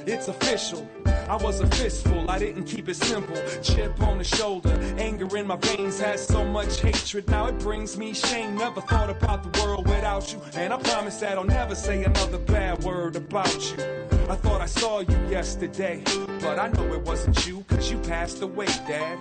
it's 0.06 0.28
official. 0.28 0.90
I 1.06 1.38
was 1.38 1.62
a 1.62 1.68
fistful, 1.68 2.30
I 2.30 2.40
didn't 2.40 2.66
keep 2.66 2.90
it 2.90 2.96
simple. 2.96 3.36
Chip 3.62 4.02
on 4.02 4.18
the 4.18 4.24
shoulder, 4.24 4.78
anger 4.98 5.38
in 5.38 5.48
my 5.48 5.56
veins 5.56 6.00
has 6.02 6.26
so 6.26 6.44
much 6.44 6.82
hatred. 6.82 7.30
Now 7.30 7.48
it 7.48 7.58
brings 7.60 7.98
me 7.98 8.14
shame. 8.14 8.58
Never 8.58 8.82
thought 8.82 9.10
about 9.10 9.44
the 9.44 9.62
world 9.62 9.88
without 9.88 10.34
you. 10.34 10.42
And 10.56 10.74
I 10.74 10.78
promise 10.78 11.20
that 11.22 11.38
I'll 11.38 11.44
never 11.46 11.76
say 11.76 12.04
another 12.04 12.38
bad 12.38 12.84
word 12.84 13.16
about 13.16 13.54
you. 13.72 13.84
I 14.30 14.36
thought 14.36 14.62
I 14.62 14.66
saw 14.66 15.00
you 15.00 15.18
yesterday, 15.30 16.04
but 16.42 16.60
I 16.60 16.68
know 16.70 16.94
it 16.94 17.02
wasn't 17.02 17.46
you, 17.48 17.64
cause 17.68 17.90
you 17.92 17.98
passed 18.00 18.42
away, 18.42 18.68
Dad. 18.88 19.18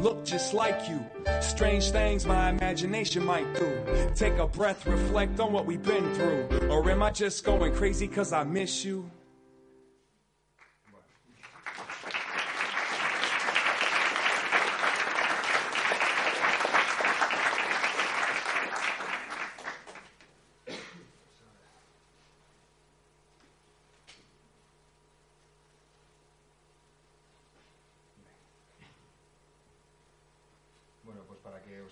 Look 0.00 0.24
just 0.24 0.52
like 0.54 0.88
you. 0.88 1.04
Strange 1.40 1.90
things 1.90 2.26
my 2.26 2.50
imagination 2.50 3.24
might 3.24 3.54
do. 3.54 3.84
Take 4.14 4.38
a 4.38 4.46
breath, 4.46 4.86
reflect 4.86 5.40
on 5.40 5.52
what 5.52 5.66
we've 5.66 5.82
been 5.82 6.14
through. 6.14 6.68
Or 6.70 6.90
am 6.90 7.02
I 7.02 7.10
just 7.10 7.44
going 7.44 7.74
crazy 7.74 8.08
cause 8.08 8.32
I 8.32 8.44
miss 8.44 8.84
you? 8.84 9.10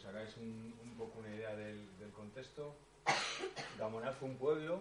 Os 0.03 0.09
hagáis 0.09 0.37
un, 0.37 0.95
poco 0.99 1.21
una 1.21 1.29
idea 1.29 1.55
del, 1.55 1.87
contexto, 2.13 2.75
Gamonal 3.79 4.13
fue 4.15 4.29
un 4.31 4.37
pueblo 4.37 4.81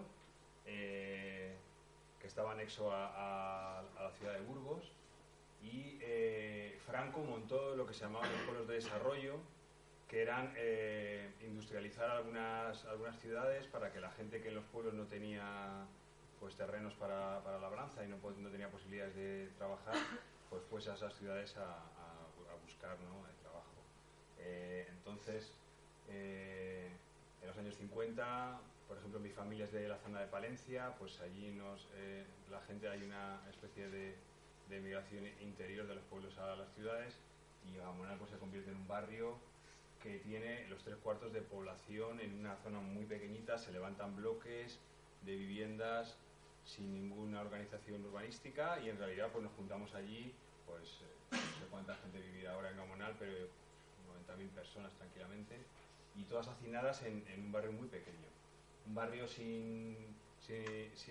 eh, 0.66 1.54
que 2.20 2.26
estaba 2.26 2.50
anexo 2.52 2.90
a, 2.92 3.84
la 3.94 4.10
ciudad 4.18 4.34
de 4.34 4.40
Burgos 4.40 4.90
y 5.62 5.98
eh, 6.00 6.76
Franco 6.84 7.20
montó 7.20 7.76
lo 7.76 7.86
que 7.86 7.94
se 7.94 8.00
llamaban 8.00 8.32
los 8.32 8.40
pueblos 8.42 8.66
de 8.66 8.74
desarrollo, 8.74 9.36
que 10.08 10.22
eran 10.22 10.52
eh, 10.56 11.30
industrializar 11.42 12.10
algunas, 12.10 12.84
algunas 12.86 13.16
ciudades 13.20 13.68
para 13.68 13.92
que 13.92 14.00
la 14.00 14.10
gente 14.10 14.40
que 14.40 14.48
en 14.48 14.56
los 14.56 14.64
pueblos 14.64 14.94
no 14.94 15.04
tenía 15.06 15.86
pues 16.40 16.56
terrenos 16.56 16.94
para, 16.94 17.40
labranza 17.60 18.04
y 18.04 18.08
no, 18.08 18.16
tenía 18.50 18.68
posibilidades 18.68 19.14
de 19.14 19.48
trabajar, 19.56 19.94
pues 20.50 20.64
fuese 20.64 20.90
a 20.90 20.94
esas 20.94 21.14
ciudades 21.14 21.56
a- 21.58 21.76
a 21.78 22.56
buscar 22.64 22.98
¿no? 22.98 23.22
Eh, 24.44 24.86
entonces, 24.90 25.52
eh, 26.08 26.88
en 27.40 27.48
los 27.48 27.56
años 27.56 27.76
50, 27.76 28.60
por 28.88 28.98
ejemplo, 28.98 29.20
mi 29.20 29.30
familia 29.30 29.64
es 29.64 29.72
de 29.72 29.88
la 29.88 29.98
zona 29.98 30.20
de 30.20 30.26
Palencia, 30.26 30.94
pues 30.98 31.20
allí 31.20 31.52
nos, 31.52 31.88
eh, 31.94 32.24
la 32.50 32.60
gente 32.62 32.88
hay 32.88 33.02
una 33.02 33.40
especie 33.50 33.88
de, 33.88 34.14
de 34.68 34.80
migración 34.80 35.26
interior 35.40 35.86
de 35.86 35.94
los 35.94 36.04
pueblos 36.04 36.36
a 36.38 36.56
las 36.56 36.72
ciudades 36.74 37.14
y 37.70 37.76
Gamonal 37.76 38.18
pues, 38.18 38.30
se 38.30 38.38
convierte 38.38 38.70
en 38.70 38.76
un 38.76 38.88
barrio 38.88 39.36
que 40.02 40.18
tiene 40.18 40.66
los 40.68 40.82
tres 40.82 40.96
cuartos 40.96 41.32
de 41.32 41.40
población 41.42 42.20
en 42.20 42.38
una 42.40 42.56
zona 42.56 42.80
muy 42.80 43.04
pequeñita, 43.04 43.56
se 43.58 43.70
levantan 43.70 44.16
bloques 44.16 44.78
de 45.24 45.36
viviendas 45.36 46.16
sin 46.64 46.92
ninguna 46.92 47.40
organización 47.40 48.04
urbanística 48.04 48.80
y 48.80 48.88
en 48.88 48.98
realidad 48.98 49.28
pues 49.32 49.44
nos 49.44 49.52
juntamos 49.52 49.94
allí, 49.94 50.34
pues 50.66 51.00
no 51.30 51.38
sé 51.38 51.66
cuánta 51.70 51.94
gente 51.96 52.20
vivirá 52.20 52.54
ahora 52.54 52.70
en 52.70 52.76
Gamonal, 52.76 53.14
pero 53.18 53.48
90.000 54.36 54.48
personas 54.50 54.92
tranquilamente 54.94 55.56
y 56.14 56.24
todas 56.24 56.48
hacinadas 56.48 57.02
en, 57.02 57.24
un 57.38 57.52
barrio 57.52 57.72
muy 57.72 57.88
pequeño. 57.88 58.28
Un 58.86 58.94
barrio 58.94 59.26
sin, 59.28 59.96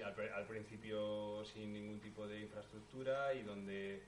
al, 0.04 0.46
principio 0.46 1.44
sin 1.46 1.74
ningún 1.74 2.00
tipo 2.00 2.28
de 2.28 2.42
infraestructura 2.42 3.34
y 3.34 3.44
donde 3.44 4.02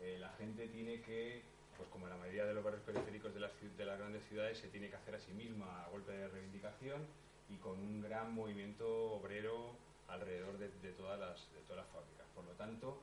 eh, 0.00 0.16
la 0.18 0.30
gente 0.30 0.68
tiene 0.68 1.00
que, 1.02 1.42
pues 1.76 1.88
como 1.90 2.06
en 2.06 2.10
la 2.10 2.16
mayoría 2.16 2.46
de 2.46 2.54
los 2.54 2.64
barrios 2.64 2.82
periféricos 2.82 3.34
de 3.34 3.40
las, 3.40 3.52
de 3.76 3.84
las 3.84 3.98
grandes 3.98 4.24
ciudades, 4.24 4.58
se 4.58 4.68
tiene 4.68 4.88
que 4.88 4.96
hacer 4.96 5.14
a 5.14 5.20
sí 5.20 5.32
misma 5.32 5.84
a 5.84 5.88
golpe 5.90 6.12
de 6.12 6.28
reivindicación 6.28 7.02
y 7.48 7.56
con 7.56 7.78
un 7.78 8.00
gran 8.00 8.32
movimiento 8.34 9.12
obrero 9.12 9.76
alrededor 10.08 10.58
de, 10.58 10.68
de 10.82 10.92
todas, 10.92 11.18
las, 11.20 11.52
de 11.52 11.60
todas 11.62 11.84
las 11.84 11.88
fábricas. 11.88 12.26
Por 12.34 12.44
lo 12.44 12.52
tanto, 12.52 13.00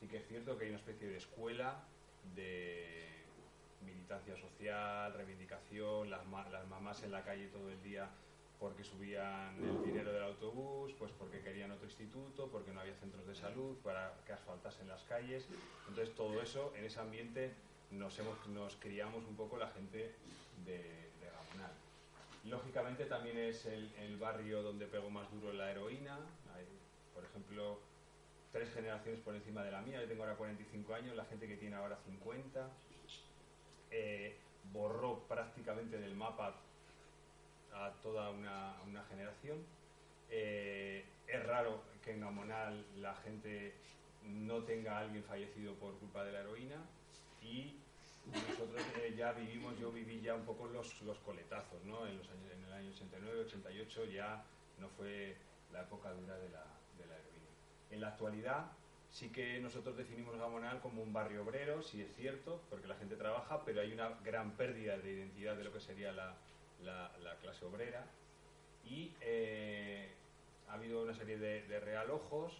sí 0.00 0.08
que 0.08 0.18
es 0.18 0.26
cierto 0.26 0.58
que 0.58 0.64
hay 0.64 0.70
una 0.70 0.78
especie 0.78 1.08
de 1.08 1.16
escuela 1.16 1.84
de 2.34 3.19
militancia 3.82 4.36
social, 4.36 5.12
reivindicación, 5.14 6.10
las, 6.10 6.22
las 6.50 6.66
mamás 6.68 7.02
en 7.02 7.12
la 7.12 7.24
calle 7.24 7.48
todo 7.48 7.70
el 7.70 7.82
día 7.82 8.08
porque 8.60 8.84
subían 8.84 9.56
el 9.56 9.82
dinero 9.82 10.12
del 10.12 10.22
autobús, 10.22 10.92
pues 10.98 11.10
porque 11.18 11.40
querían 11.40 11.70
otro 11.70 11.86
instituto, 11.86 12.48
porque 12.48 12.70
no 12.72 12.80
había 12.80 12.94
centros 12.96 13.26
de 13.26 13.34
salud 13.34 13.74
para 13.82 14.12
que 14.26 14.34
asfaltasen 14.34 14.86
las 14.86 15.02
calles. 15.04 15.48
Entonces 15.88 16.14
todo 16.14 16.42
eso, 16.42 16.74
en 16.76 16.84
ese 16.84 17.00
ambiente, 17.00 17.54
nos, 17.90 18.18
hemos, 18.18 18.46
nos 18.48 18.76
criamos 18.76 19.24
un 19.24 19.34
poco 19.34 19.56
la 19.56 19.68
gente 19.68 20.14
de, 20.66 20.76
de 20.76 21.30
Gamonal. 21.32 21.72
Lógicamente 22.44 23.06
también 23.06 23.38
es 23.38 23.64
el, 23.64 23.90
el 23.94 24.18
barrio 24.18 24.62
donde 24.62 24.86
pegó 24.86 25.08
más 25.08 25.30
duro 25.32 25.54
la 25.54 25.70
heroína. 25.70 26.18
Hay, 26.54 26.66
por 27.14 27.24
ejemplo, 27.24 27.80
tres 28.52 28.70
generaciones 28.74 29.22
por 29.22 29.34
encima 29.34 29.64
de 29.64 29.72
la 29.72 29.80
mía. 29.80 30.02
Yo 30.02 30.06
tengo 30.06 30.24
ahora 30.24 30.36
45 30.36 30.94
años, 30.94 31.16
la 31.16 31.24
gente 31.24 31.48
que 31.48 31.56
tiene 31.56 31.76
ahora 31.76 31.96
50. 32.04 32.68
Eh, 33.90 34.36
borró 34.72 35.20
prácticamente 35.28 35.98
del 35.98 36.14
mapa 36.14 36.54
a 37.74 37.90
toda 38.02 38.30
una, 38.30 39.04
generación. 39.08 39.58
Eh, 40.28 41.04
es 41.26 41.46
raro 41.46 41.82
que 42.04 42.12
en 42.12 42.20
Gamonal 42.20 42.84
la 43.00 43.14
gente 43.16 43.74
no 44.24 44.62
tenga 44.62 44.98
a 44.98 45.00
alguien 45.00 45.24
fallecido 45.24 45.74
por 45.74 45.98
culpa 45.98 46.24
de 46.24 46.32
la 46.32 46.40
heroína 46.40 46.76
y 47.42 47.76
nosotros 48.26 48.82
eh, 48.98 49.14
ya 49.16 49.32
vivimos, 49.32 49.78
yo 49.78 49.90
viví 49.90 50.20
ya 50.20 50.34
un 50.34 50.44
poco 50.44 50.66
los, 50.68 50.92
coletazos, 51.24 51.82
¿no? 51.84 52.06
En, 52.06 52.18
los 52.18 52.28
años, 52.28 52.52
en 52.52 52.64
el 52.64 52.72
año 52.72 52.90
89, 52.90 53.40
88 53.46 54.04
ya 54.06 54.44
no 54.78 54.88
fue 54.90 55.36
la 55.72 55.82
época 55.82 56.12
dura 56.12 56.36
de 56.36 56.50
la 56.50 56.64
heroína. 56.98 57.48
En 57.90 58.00
la 58.00 58.08
actualidad 58.08 58.70
sí 59.10 59.28
que 59.30 59.58
nosotros 59.60 59.96
definimos 59.96 60.36
Gamonal 60.38 60.80
como 60.80 61.02
un 61.02 61.12
barrio 61.12 61.42
obrero, 61.42 61.82
sí 61.82 62.00
es 62.02 62.14
cierto, 62.16 62.60
porque 62.70 62.86
la 62.86 62.94
gente 62.96 63.16
trabaja, 63.16 63.64
pero 63.64 63.80
hay 63.80 63.92
una 63.92 64.10
gran 64.24 64.52
pérdida 64.52 64.96
de 64.98 65.12
identidad 65.12 65.56
de 65.56 65.64
lo 65.64 65.72
que 65.72 65.80
sería 65.80 66.12
la, 66.12 66.34
la- 66.84 67.10
la 67.22 67.36
clase 67.36 67.64
obrera. 67.64 68.04
Y 68.84 69.12
eh, 69.20 70.08
ha 70.68 70.74
habido 70.74 71.02
una 71.02 71.14
serie 71.14 71.38
de, 71.38 71.62
de 71.62 71.80
realojos 71.80 72.52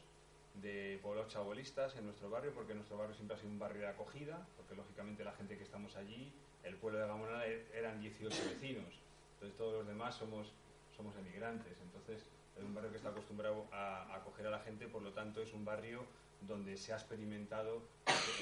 de 0.54 0.98
pueblos 1.02 1.28
chabolistas 1.28 1.96
en 1.96 2.04
nuestro 2.04 2.28
barrio, 2.28 2.52
porque 2.52 2.74
nuestro 2.74 2.96
barrio 2.98 3.14
siempre 3.14 3.36
ha 3.36 3.38
sido 3.38 3.50
un 3.50 3.58
barrio 3.58 3.82
de 3.82 3.88
acogida, 3.88 4.46
porque 4.56 4.74
lógicamente 4.74 5.24
la 5.24 5.32
gente 5.32 5.56
que 5.56 5.62
estamos 5.64 5.94
allí, 5.96 6.32
el 6.64 6.74
pueblo 6.76 6.98
de 6.98 7.06
Gamonal 7.06 7.42
e- 7.44 7.66
eran 7.72 8.00
18 8.00 8.36
vecinos, 8.48 9.00
entonces 9.34 9.56
todos 9.56 9.72
los 9.74 9.86
demás 9.86 10.16
somos, 10.16 10.52
somos 10.96 11.14
emigrantes, 11.16 11.72
entonces 11.80 12.26
es 12.56 12.62
un 12.64 12.74
barrio 12.74 12.90
que 12.90 12.96
está 12.98 13.10
acostumbrado 13.10 13.64
a, 13.72 14.02
a 14.12 14.16
acoger 14.16 14.46
a 14.48 14.50
la 14.50 14.58
gente, 14.58 14.88
por 14.88 15.02
lo 15.02 15.12
tanto 15.12 15.40
es 15.40 15.52
un 15.52 15.64
barrio 15.64 16.04
donde 16.42 16.76
se 16.76 16.92
ha 16.92 16.96
experimentado 16.96 17.82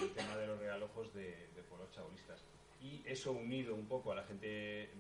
el 0.01 0.13
tema 0.15 0.37
de 0.37 0.47
los 0.47 0.59
realojos 0.59 1.13
de, 1.15 1.49
de 1.55 1.63
pueblos 1.63 1.91
chabolistas. 1.93 2.41
Y 2.81 3.03
eso 3.07 3.33
unido 3.33 3.75
un 3.75 3.87
poco 3.89 4.13
a 4.13 4.15
la 4.15 4.25
gente 4.25 4.47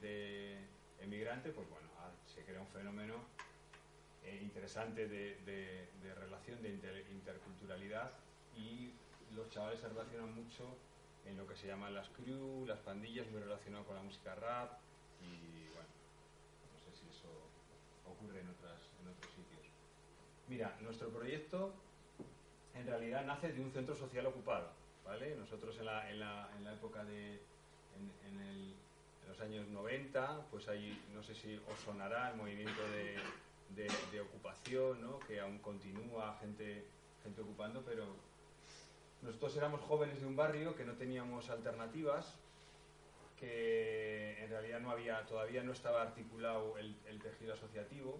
de 0.01 0.59
emigrante, 1.01 1.51
pues 1.51 1.69
bueno, 1.71 1.89
ah, 1.99 2.11
se 2.27 2.43
crea 2.45 2.61
un 2.61 2.67
fenómeno 2.69 3.15
eh, 4.25 4.39
interesante 4.43 5.07
de, 5.07 5.37
de- 5.43 5.89
de 6.03 6.15
relación, 6.15 6.61
de 6.63 6.71
inter- 6.71 7.07
interculturalidad 7.13 8.13
y 8.57 8.93
los 9.35 9.49
chavales 9.51 9.79
se 9.81 9.89
relacionan 9.89 10.35
mucho 10.35 10.77
en 11.25 11.37
lo 11.37 11.47
que 11.47 11.55
se 11.55 11.67
llaman 11.69 11.95
las 11.95 12.09
crew, 12.09 12.67
las 12.67 12.79
pandillas, 12.81 13.31
muy 13.31 13.41
relacionado 13.41 13.85
con 13.85 13.95
la 13.95 14.03
música 14.03 14.35
rap 14.35 14.73
y 15.23 15.69
bueno, 15.75 15.89
no 16.73 16.79
sé 16.81 16.93
si 16.99 17.07
eso 17.09 17.29
ocurre 18.07 18.41
en, 18.41 18.49
otras, 18.49 18.81
en 19.01 19.09
otros 19.09 19.31
sitios. 19.33 19.67
Mira, 20.49 20.77
nuestro 20.81 21.11
proyecto 21.11 21.75
en 22.79 22.87
realidad 22.87 23.25
nace 23.25 23.53
de 23.53 23.61
un 23.61 23.71
centro 23.73 23.95
social 23.95 24.27
ocupado, 24.27 24.69
¿vale? 25.05 25.35
Nosotros 25.37 25.77
en 25.79 25.87
la, 25.87 26.11
en 26.11 26.21
la, 26.21 26.51
en 26.57 26.65
la 26.65 26.73
época 26.75 27.05
de, 27.05 27.35
en, 27.35 28.11
en 28.27 28.75
los 29.29 29.41
años 29.41 29.67
90, 29.69 30.47
pues 30.51 30.69
ahí, 30.69 31.05
no 31.15 31.23
sé 31.23 31.35
si 31.35 31.57
os 31.57 31.79
sonará 31.85 32.31
el 32.31 32.37
movimiento 32.37 32.81
de, 32.91 33.17
de- 33.83 33.93
de 34.13 34.21
ocupación, 34.21 35.03
¿no? 35.03 35.19
Que 35.21 35.41
aún 35.41 35.59
continúa, 35.59 36.37
gente, 36.41 36.87
gente 37.23 37.41
ocupando, 37.43 37.83
pero 37.85 38.05
nosotros 39.23 39.57
éramos 39.57 39.81
jóvenes 39.83 40.21
de 40.21 40.27
un 40.27 40.37
barrio 40.37 40.75
que 40.77 40.85
no 40.85 40.95
teníamos 40.95 41.51
alternativas, 41.51 42.35
que 43.39 44.43
en 44.43 44.51
realidad 44.51 44.81
no 44.81 44.91
había, 44.91 45.25
todavía 45.27 45.63
no 45.63 45.73
estaba 45.73 46.03
articulado 46.03 46.77
el, 46.79 46.97
el 47.07 47.21
tejido 47.21 47.55
asociativo 47.55 48.19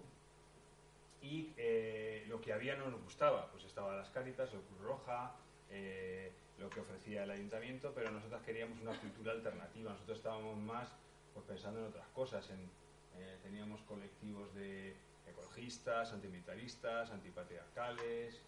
y 1.21 1.53
eh, 1.57 2.25
lo 2.27 2.39
que 2.41 2.53
había 2.53 2.75
no 2.75 2.89
nos 2.89 3.01
gustaba, 3.01 3.49
pues 3.51 3.63
estaba 3.65 3.95
las 3.95 4.09
Cáritas, 4.09 4.53
el 4.53 4.61
Cruz 4.61 4.81
Roja, 4.81 5.35
eh, 5.69 6.31
lo 6.57 6.69
que 6.69 6.79
ofrecía 6.79 7.23
el 7.23 7.31
ayuntamiento, 7.31 7.91
pero 7.93 8.11
nosotros 8.11 8.41
queríamos 8.43 8.79
una 8.81 8.97
cultura 8.99 9.33
alternativa, 9.33 9.91
nosotros 9.91 10.17
estábamos 10.17 10.57
más 10.57 10.89
pues, 11.33 11.45
pensando 11.45 11.79
en 11.79 11.87
otras 11.87 12.07
cosas, 12.09 12.49
eh, 12.49 13.37
teníamos 13.43 13.81
colectivos 13.81 14.53
de 14.55 14.95
ecologistas, 15.27 16.11
antimilitaristas, 16.11 17.11
antipatriarcales, 17.11 18.41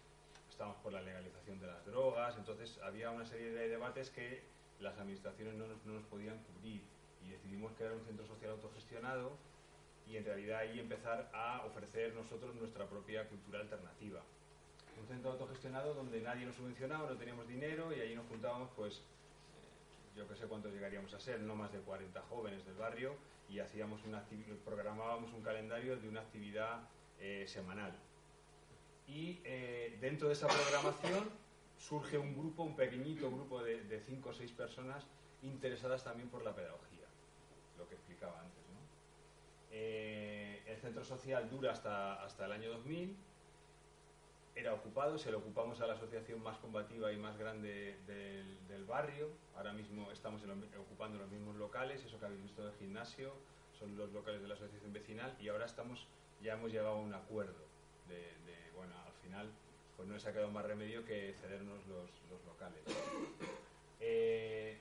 estábamos 0.48 0.78
por 0.78 0.92
la 0.92 1.02
legalización 1.02 1.60
de 1.60 1.66
las 1.66 1.84
drogas, 1.86 2.36
entonces 2.36 2.78
había 2.82 3.10
una 3.10 3.24
serie 3.24 3.50
de 3.52 3.68
debates 3.68 4.10
que 4.10 4.42
las 4.80 4.98
administraciones 4.98 5.54
no 5.54 5.66
nos, 5.66 5.84
no 5.86 5.94
nos 5.94 6.04
podían 6.04 6.38
cubrir 6.44 6.82
y 7.24 7.30
decidimos 7.30 7.72
crear 7.72 7.92
un 7.92 8.04
centro 8.04 8.26
social 8.26 8.52
autogestionado 8.52 9.36
y 10.12 10.18
en 10.18 10.24
realidad 10.26 10.58
ahí 10.58 10.78
empezar 10.78 11.30
a 11.32 11.64
ofrecer 11.64 12.14
nosotros 12.14 12.54
nuestra 12.56 12.86
propia 12.86 13.26
cultura 13.28 13.60
alternativa. 13.60 14.20
Un 15.00 15.06
centro 15.06 15.32
autogestionado 15.32 15.94
donde 15.94 16.20
nadie 16.20 16.44
nos 16.44 16.54
subvencionaba, 16.54 17.08
no 17.08 17.16
teníamos 17.16 17.48
dinero 17.48 17.96
y 17.96 18.00
ahí 18.00 18.14
nos 18.14 18.26
juntábamos 18.26 18.68
pues 18.76 18.98
eh, 18.98 20.14
yo 20.14 20.28
que 20.28 20.36
sé 20.36 20.46
cuántos 20.46 20.70
llegaríamos 20.70 21.14
a 21.14 21.18
ser, 21.18 21.40
no 21.40 21.56
más 21.56 21.72
de 21.72 21.78
40 21.78 22.20
jóvenes 22.28 22.62
del 22.66 22.74
barrio 22.74 23.14
y 23.48 23.60
hacíamos 23.60 24.04
una 24.04 24.22
programábamos 24.66 25.32
un 25.32 25.42
calendario 25.42 25.96
de 25.96 26.06
una 26.06 26.20
actividad 26.20 26.80
eh, 27.18 27.46
semanal. 27.48 27.92
Y 29.06 29.40
eh, 29.44 29.96
dentro 29.98 30.28
de 30.28 30.34
esa 30.34 30.46
programación 30.46 31.30
surge 31.78 32.18
un 32.18 32.36
grupo, 32.36 32.64
un 32.64 32.76
pequeñito 32.76 33.30
grupo 33.30 33.62
de, 33.62 33.82
de 33.84 34.00
cinco 34.00 34.28
o 34.28 34.34
seis 34.34 34.52
personas 34.52 35.06
interesadas 35.40 36.04
también 36.04 36.28
por 36.28 36.44
la 36.44 36.54
pedagogía, 36.54 37.06
lo 37.78 37.88
que 37.88 37.94
explicaba 37.94 38.38
antes. 38.40 38.61
Eh, 39.74 40.62
el 40.66 40.76
centro 40.76 41.02
social 41.02 41.48
dura 41.48 41.72
hasta, 41.72 42.22
hasta 42.22 42.44
el 42.44 42.52
año 42.52 42.70
2000, 42.70 43.16
era 44.54 44.74
ocupado, 44.74 45.16
se 45.16 45.30
lo 45.30 45.38
ocupamos 45.38 45.80
a 45.80 45.86
la 45.86 45.94
asociación 45.94 46.42
más 46.42 46.58
combativa 46.58 47.10
y 47.10 47.16
más 47.16 47.38
grande 47.38 47.96
del, 48.06 48.68
del 48.68 48.84
barrio, 48.84 49.30
ahora 49.56 49.72
mismo 49.72 50.10
estamos 50.12 50.42
ocupando 50.78 51.18
los 51.18 51.30
mismos 51.30 51.56
locales, 51.56 52.04
eso 52.04 52.18
que 52.18 52.26
habéis 52.26 52.42
visto 52.42 52.62
del 52.62 52.74
gimnasio, 52.74 53.32
son 53.78 53.96
los 53.96 54.12
locales 54.12 54.42
de 54.42 54.48
la 54.48 54.54
asociación 54.54 54.92
vecinal 54.92 55.34
y 55.40 55.48
ahora 55.48 55.64
estamos, 55.64 56.06
ya 56.42 56.52
hemos 56.52 56.70
llegado 56.70 56.90
a 56.90 56.96
un 56.96 57.14
acuerdo 57.14 57.64
de, 58.08 58.30
bueno, 58.76 58.92
al 59.06 59.12
final 59.22 59.50
pues 59.96 60.06
no 60.06 60.14
les 60.14 60.26
ha 60.26 60.32
quedado 60.32 60.50
más 60.50 60.66
remedio 60.66 61.02
que 61.06 61.32
cedernos 61.40 61.78
los, 61.86 62.10
los 62.30 62.44
locales. 62.44 62.82
Eh, 64.00 64.76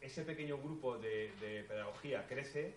ese 0.00 0.22
pequeño 0.22 0.56
grupo 0.56 0.96
de 0.96 1.64
pedagogía 1.68 2.26
crece 2.26 2.74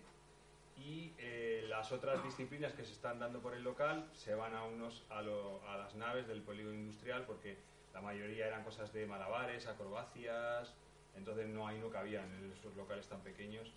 y 0.76 1.12
eh, 1.18 1.64
las 1.68 1.92
otras 1.92 2.22
disciplinas 2.24 2.72
que 2.72 2.84
se 2.84 2.92
están 2.92 3.18
dando 3.18 3.40
por 3.40 3.54
el 3.54 3.62
local 3.62 4.08
se 4.12 4.34
van 4.34 4.54
a 4.54 4.64
unos 4.64 5.04
a, 5.10 5.22
lo- 5.22 5.60
a 5.68 5.76
las 5.76 5.94
naves 5.94 6.26
del 6.26 6.42
polígono 6.42 6.74
industrial 6.74 7.24
porque 7.26 7.56
la 7.92 8.00
mayoría 8.00 8.46
eran 8.48 8.64
cosas 8.64 8.92
de 8.92 9.06
malabares, 9.06 9.66
acrobacias, 9.66 10.74
entonces 11.16 11.46
no 11.48 11.66
ahí 11.68 11.78
no 11.78 11.90
cabían 11.90 12.24
en 12.34 12.52
esos 12.52 12.74
locales 12.74 13.06
tan 13.06 13.20
pequeños 13.20 13.72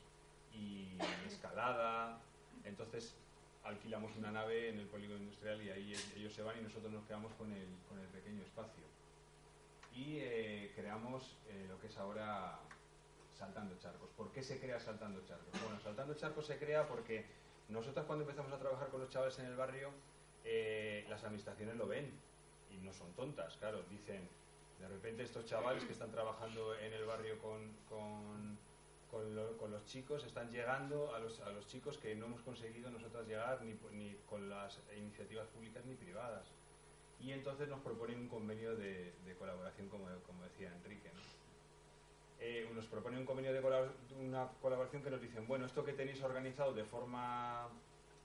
y 0.54 0.98
escalada, 1.28 2.20
entonces 2.64 3.16
alquilamos 3.64 4.16
una 4.16 4.32
nave 4.32 4.70
en 4.70 4.80
el 4.80 4.88
polígono 4.88 5.20
industrial 5.20 5.62
y 5.62 5.70
ahí 5.70 5.94
ellos 6.16 6.34
se 6.34 6.42
van 6.42 6.58
y 6.60 6.64
nosotros 6.64 6.92
nos 6.92 7.06
quedamos 7.06 7.32
con 7.34 7.52
el, 7.54 7.68
con 7.88 8.00
el 8.00 8.08
pequeño 8.08 8.42
espacio. 8.42 8.84
Y 9.94 10.18
eh, 10.20 10.72
creamos 10.76 11.38
eh, 11.50 11.66
lo 11.70 11.80
que 11.80 11.88
es 11.88 11.98
ahora 11.98 12.60
Saltando 13.38 13.78
Charcos. 13.80 14.10
¿Por 14.18 14.32
qué 14.32 14.42
se 14.44 14.60
crea 14.60 14.80
Saltando 14.80 15.24
Charcos? 15.26 15.62
Bueno, 15.62 15.80
Saltando 15.80 16.14
Charcos 16.16 16.46
se 16.48 16.58
crea 16.58 16.88
porque 16.88 17.26
nosotros 17.70 18.06
cuando 18.06 18.24
empezamos 18.24 18.52
a 18.54 18.58
trabajar 18.60 18.90
con 18.90 19.02
los 19.02 19.10
chavales 19.10 19.38
en 19.40 19.46
el 19.46 19.56
barrio, 19.56 19.92
eh, 20.44 21.06
las 21.10 21.24
administraciones 21.24 21.76
lo 21.76 21.88
ven 21.88 22.12
y 22.72 22.78
no 22.78 22.94
son 22.94 23.12
tontas, 23.14 23.56
claro, 23.58 23.84
dicen, 23.90 24.28
de 24.80 24.88
repente 24.88 25.24
estos 25.24 25.46
chavales 25.46 25.84
que 25.84 25.94
están 25.94 26.12
trabajando 26.12 26.76
en 26.80 26.94
el 26.94 27.06
barrio 27.06 27.38
con, 27.40 27.72
con, 27.90 28.58
con, 29.12 29.36
lo- 29.36 29.58
con 29.58 29.72
los 29.72 29.86
chicos 29.86 30.24
están 30.24 30.50
llegando 30.52 31.14
a 31.16 31.20
los, 31.20 31.40
a 31.42 31.50
los 31.52 31.68
chicos 31.68 31.98
que 31.98 32.16
no 32.16 32.26
hemos 32.28 32.42
conseguido 32.42 32.90
nosotros 32.90 33.28
llegar 33.28 33.62
ni, 33.64 33.74
ni 33.94 34.16
con 34.30 34.50
las 34.50 34.80
iniciativas 34.96 35.48
públicas 35.48 35.84
ni 35.86 35.96
privadas. 35.96 36.48
Y 37.20 37.32
entonces 37.32 37.68
nos 37.68 37.82
proponen 37.82 38.20
un 38.20 38.28
convenio 38.30 38.76
de, 38.76 39.12
de 39.26 39.36
colaboración, 39.36 39.90
como, 39.90 40.06
como 40.28 40.44
decía 40.44 40.72
Enrique. 40.72 41.10
¿no? 41.14 41.22
Eh, 42.40 42.70
nos 42.76 42.86
proponen 42.86 43.20
un 43.20 43.26
convenio 43.26 43.52
de 43.52 43.62
una 44.20 44.48
colaboración 44.62 45.02
que 45.02 45.10
nos 45.10 45.22
dicen, 45.22 45.48
bueno, 45.48 45.66
esto 45.66 45.84
que 45.84 45.94
tenéis 45.94 46.22
organizado 46.22 46.74
de 46.74 46.84
forma 46.84 47.68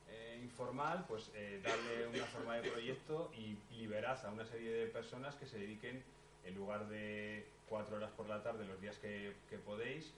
eh, 0.08 0.38
informal, 0.42 1.06
pues 1.08 1.30
eh, 1.34 1.60
darle 1.62 2.06
una 2.08 2.26
forma 2.26 2.56
de 2.56 2.70
proyecto 2.70 3.30
y 3.34 3.56
liberad 3.70 4.24
a 4.26 4.30
una 4.30 4.44
serie 4.44 4.70
de 4.70 4.86
personas 4.88 5.34
que 5.36 5.46
se 5.46 5.58
dediquen, 5.58 6.02
en 6.44 6.54
lugar 6.54 6.88
de 6.88 7.46
cuatro 7.68 7.96
horas 7.96 8.10
por 8.10 8.28
la 8.28 8.42
tarde 8.42 8.66
los 8.66 8.80
días 8.80 8.98
que, 8.98 9.34
que 9.48 9.56
podéis, 9.58 10.12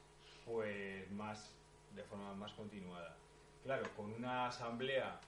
pues 0.45 1.09
más 1.13 1.55
de 1.95 2.03
forma 2.03 2.35
más 2.35 2.53
continuada. 2.53 3.17
Claro, 3.63 3.89
con 3.97 4.13
una 4.13 4.49
asamblea 4.49 5.21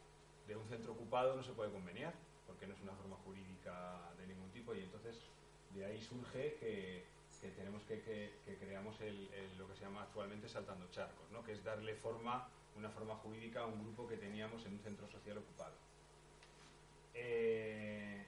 de 0.49 0.57
un 0.57 0.67
centro 0.69 0.93
ocupado 0.93 1.37
no 1.37 1.43
se 1.43 1.53
puede 1.53 1.71
conveniar, 1.71 2.15
porque 2.47 2.67
no 2.67 2.75
es 2.75 2.81
una 2.81 2.95
forma 2.95 3.17
jurídica 3.25 4.01
de 4.19 4.27
ningún 4.27 4.51
tipo 4.51 4.75
y 4.75 4.81
entonces 4.81 5.21
de 5.75 5.85
ahí 5.85 6.01
surge 6.01 6.55
que, 6.55 7.05
tenemos 7.51 7.83
que, 7.85 8.01
que- 8.03 8.57
creamos 8.59 8.97
lo 9.59 9.69
que 9.69 9.75
se 9.75 9.83
llama 9.83 10.03
actualmente 10.03 10.49
saltando 10.49 10.89
charcos, 10.91 11.31
¿no? 11.31 11.43
que 11.45 11.53
es 11.53 11.63
darle 11.65 11.95
forma, 11.95 12.49
una 12.77 12.91
forma 12.91 13.15
jurídica 13.17 13.61
a 13.61 13.67
un 13.67 13.83
grupo 13.83 14.07
que 14.07 14.17
teníamos 14.17 14.65
en 14.67 14.73
un 14.75 14.81
centro 14.81 15.09
social 15.09 15.39
ocupado. 15.39 15.75
Eh, 17.15 18.25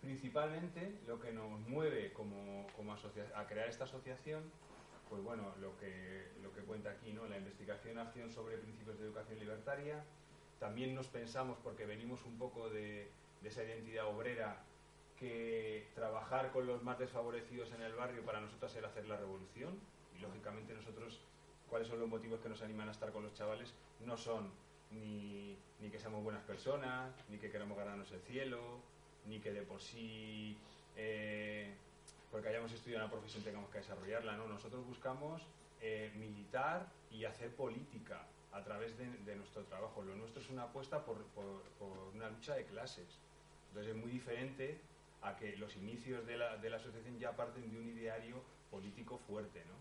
principalmente 0.00 0.98
lo 1.06 1.20
que 1.20 1.32
nos 1.32 1.60
mueve 1.68 2.12
como, 2.12 2.66
como 2.76 2.92
a 2.92 3.46
crear 3.46 3.68
esta 3.68 3.84
asociación, 3.84 4.42
pues 5.08 5.22
bueno, 5.22 5.54
lo 5.60 5.76
que, 5.78 6.28
lo 6.42 6.52
que 6.52 6.60
cuenta 6.62 6.90
aquí, 6.90 7.12
¿no? 7.12 7.26
la 7.26 7.38
investigación 7.38 7.98
acción 7.98 8.30
sobre 8.30 8.58
principios 8.58 8.98
de 8.98 9.04
educación 9.06 9.38
libertaria. 9.38 10.04
También 10.60 10.94
nos 10.94 11.06
pensamos, 11.08 11.58
porque 11.62 11.86
venimos 11.86 12.24
un 12.24 12.36
poco 12.38 12.68
de 12.68 13.10
esa 13.44 13.62
identidad 13.62 14.06
obrera, 14.06 14.64
que 15.18 15.88
trabajar 15.94 16.50
con 16.52 16.66
los 16.66 16.82
más 16.82 16.98
desfavorecidos 16.98 17.72
en 17.72 17.82
el 17.82 17.94
barrio 17.94 18.24
para 18.24 18.40
nosotros 18.40 18.74
era 18.76 18.88
hacer 18.88 19.06
la 19.06 19.16
revolución. 19.16 19.78
Y 20.16 20.20
lógicamente 20.20 20.74
nosotros, 20.74 21.20
¿cuáles 21.68 21.88
son 21.88 22.00
los 22.00 22.08
motivos 22.08 22.40
que 22.40 22.48
nos 22.48 22.62
animan 22.62 22.88
a 22.88 22.92
estar 22.92 23.12
con 23.12 23.22
los 23.22 23.34
chavales? 23.34 23.72
No 24.04 24.16
son 24.16 24.50
ni, 24.90 25.56
ni 25.80 25.90
que 25.90 25.98
seamos 25.98 26.22
buenas 26.22 26.42
personas, 26.44 27.12
ni 27.28 27.38
que 27.38 27.50
queramos 27.50 27.76
ganarnos 27.76 28.10
el 28.12 28.20
cielo, 28.22 28.80
ni 29.26 29.40
que 29.40 29.52
de 29.52 29.62
por 29.62 29.80
sí, 29.80 30.56
eh, 30.96 31.74
porque 32.30 32.48
hayamos 32.48 32.72
estudiado 32.72 33.04
una 33.04 33.12
profesión, 33.12 33.42
tengamos 33.44 33.70
que 33.70 33.78
desarrollarla. 33.78 34.36
No, 34.36 34.46
nosotros 34.46 34.84
buscamos 34.86 35.42
eh, 35.80 36.12
militar 36.16 36.86
y 37.10 37.24
hacer 37.24 37.54
política 37.54 38.26
a 38.52 38.62
través 38.64 38.96
de, 38.96 39.36
nuestro 39.36 39.62
trabajo. 39.64 40.02
Lo 40.02 40.14
nuestro 40.16 40.40
es 40.40 40.48
una 40.50 40.64
apuesta 40.64 41.04
por, 41.04 41.22
por- 41.28 41.62
por 41.78 41.98
una 42.14 42.30
lucha 42.30 42.54
de 42.54 42.64
clases. 42.64 43.06
Entonces 43.68 43.94
es 43.94 44.00
muy 44.00 44.10
diferente 44.10 44.80
a 45.22 45.36
que 45.36 45.56
los 45.56 45.74
inicios 45.76 46.26
de 46.26 46.36
la, 46.36 46.56
de 46.56 46.70
la 46.70 46.76
asociación 46.76 47.18
ya 47.18 47.34
parten 47.36 47.70
de 47.70 47.78
un 47.78 47.88
ideario 47.88 48.42
político 48.70 49.18
fuerte, 49.18 49.64
¿no? 49.66 49.74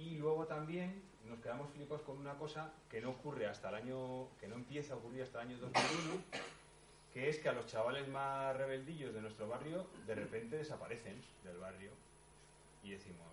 Y 0.00 0.16
luego 0.16 0.46
también 0.46 1.02
nos 1.28 1.38
quedamos 1.40 1.70
flipados 1.70 2.02
con 2.02 2.16
una 2.18 2.34
cosa 2.34 2.72
que 2.90 3.00
no 3.00 3.10
ocurre 3.10 3.46
hasta 3.46 3.68
el 3.68 3.74
año, 3.76 4.28
que 4.40 4.48
no 4.48 4.54
empieza 4.56 4.94
a 4.94 4.96
ocurrir 4.96 5.22
hasta 5.22 5.42
el 5.42 5.48
año 5.48 5.58
2001, 5.58 6.22
que 7.12 7.28
es 7.28 7.38
que 7.38 7.48
a 7.48 7.52
los 7.52 7.66
chavales 7.66 8.08
más 8.08 8.56
rebeldillos 8.56 9.12
de 9.14 9.20
nuestro 9.20 9.46
barrio 9.48 9.86
de 10.06 10.14
repente 10.14 10.56
desaparecen 10.56 11.20
del 11.44 11.58
barrio 11.58 11.90
y 12.82 12.90
decimos, 12.92 13.28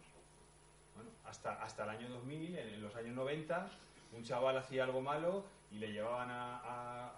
bueno, 0.95 1.09
hasta, 1.25 1.63
hasta 1.63 1.83
el 1.85 1.89
año 1.91 2.09
2000, 2.09 2.57
en, 2.57 2.81
los 2.81 2.93
años 2.95 3.15
90, 3.15 3.69
un 4.11 4.23
chaval 4.23 4.57
hacía 4.57 4.83
algo 4.83 5.01
malo 5.01 5.45
y 5.71 5.77
le 5.77 5.93
llevaban 5.93 6.29
a- 6.29 6.57
a, 6.57 7.11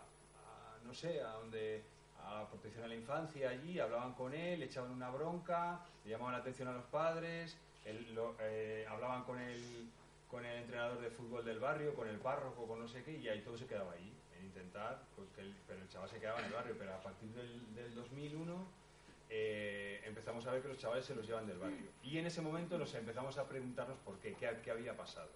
no 0.83 0.93
sé, 0.93 1.21
a 1.21 1.31
donde 1.31 1.83
a 2.23 2.47
protección 2.49 2.83
a 2.83 2.87
la 2.87 2.95
infancia 2.95 3.49
allí, 3.49 3.79
hablaban 3.79 4.13
con 4.13 4.33
él, 4.33 4.59
le 4.59 4.65
echaban 4.65 4.91
una 4.91 5.09
bronca, 5.09 5.79
le 6.05 6.11
llamaban 6.11 6.33
la 6.33 6.39
atención 6.39 6.67
a 6.67 6.73
los 6.73 6.85
padres, 6.85 7.57
él 7.85 8.13
lo- 8.13 8.35
eh, 8.39 8.85
hablaban 8.89 9.23
con 9.23 9.39
el, 9.39 9.89
con 10.29 10.45
el 10.45 10.57
entrenador 10.57 10.99
de 11.01 11.09
fútbol 11.09 11.43
del 11.45 11.59
barrio, 11.59 11.93
con 11.95 12.07
el 12.07 12.17
párroco, 12.19 12.65
con 12.67 12.79
no 12.79 12.87
sé 12.87 13.03
qué, 13.03 13.17
y 13.17 13.27
ahí 13.27 13.41
todo 13.41 13.57
se 13.57 13.65
quedaba 13.65 13.91
ahí, 13.93 14.13
en 14.39 14.45
intentar, 14.45 15.01
pues 15.15 15.29
que 15.35 15.41
el, 15.41 15.55
pero 15.67 15.81
el 15.81 15.89
chaval 15.89 16.09
se 16.09 16.19
quedaba 16.19 16.39
en 16.39 16.45
el 16.45 16.53
barrio, 16.53 16.75
pero 16.77 16.93
a 16.93 17.01
partir 17.01 17.29
del, 17.29 17.75
del 17.75 17.93
2001 17.95 18.81
eh, 19.29 20.01
empezamos 20.05 20.45
a 20.45 20.51
ver 20.51 20.61
que 20.61 20.67
los 20.67 20.77
chavales 20.77 21.05
se 21.05 21.15
los 21.15 21.25
llevan 21.25 21.47
del 21.47 21.57
barrio. 21.57 21.87
Y 22.03 22.17
en 22.17 22.25
ese 22.25 22.41
momento 22.41 22.77
nos 22.77 22.93
empezamos 22.95 23.37
a 23.37 23.47
preguntarnos 23.47 23.97
por 23.99 24.17
qué, 24.19 24.33
qué, 24.33 24.49
qué 24.63 24.71
había 24.71 24.95
pasado. 24.97 25.29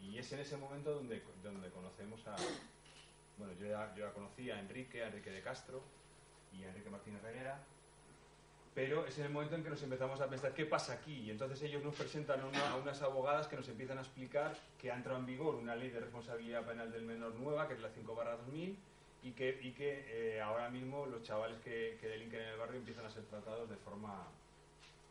Y 0.00 0.16
es 0.18 0.32
en 0.32 0.38
ese 0.40 0.56
momento 0.56 0.94
donde, 0.94 1.22
donde 1.42 1.68
conocemos 1.70 2.24
a... 2.28 2.36
Bueno, 3.36 3.52
yo 3.60 3.66
ya, 3.66 3.92
yo 3.94 4.06
ya 4.06 4.12
conocí 4.12 4.50
a 4.50 4.58
Enrique, 4.60 5.02
a 5.02 5.08
Enrique 5.08 5.30
de 5.30 5.42
Castro 5.42 5.82
y 6.52 6.62
Enrique 6.64 6.90
Martínez 6.90 7.22
Reguera, 7.22 7.60
pero 8.74 9.04
es 9.06 9.18
el 9.18 9.30
momento 9.30 9.56
en 9.56 9.64
que 9.64 9.70
nos 9.70 9.82
empezamos 9.82 10.20
a 10.20 10.28
pensar 10.28 10.54
qué 10.54 10.64
pasa 10.64 10.92
aquí. 10.92 11.12
Y 11.22 11.30
entonces 11.30 11.60
ellos 11.62 11.82
nos 11.82 11.94
presentan 11.96 12.40
a, 12.40 12.46
una- 12.46 12.70
a 12.70 12.76
unas 12.76 13.02
abogadas 13.02 13.48
que 13.48 13.56
nos 13.56 13.68
empiezan 13.68 13.98
a 13.98 14.02
explicar 14.02 14.56
que 14.78 14.92
ha 14.92 14.94
entrado 14.94 15.18
en 15.18 15.26
vigor 15.26 15.56
una 15.56 15.74
ley 15.74 15.90
de 15.90 15.98
responsabilidad 16.00 16.64
penal 16.64 16.92
del 16.92 17.02
menor 17.02 17.34
nueva, 17.34 17.66
que 17.66 17.74
es 17.74 17.80
la 17.80 17.88
5 17.90 18.14
2000, 18.14 18.78
y 19.24 19.32
que, 19.32 19.58
y 19.62 19.72
que 19.72 20.36
eh, 20.36 20.40
ahora 20.40 20.70
mismo 20.70 21.06
los 21.06 21.22
chavales 21.24 21.58
que, 21.60 21.98
que 22.00 22.06
delinquen 22.06 22.40
en 22.40 22.48
el 22.50 22.56
barrio 22.58 22.76
empiezan 22.78 23.04
a 23.04 23.10
ser 23.10 23.24
tratados 23.24 23.68
de 23.68 23.76
forma 23.76 24.28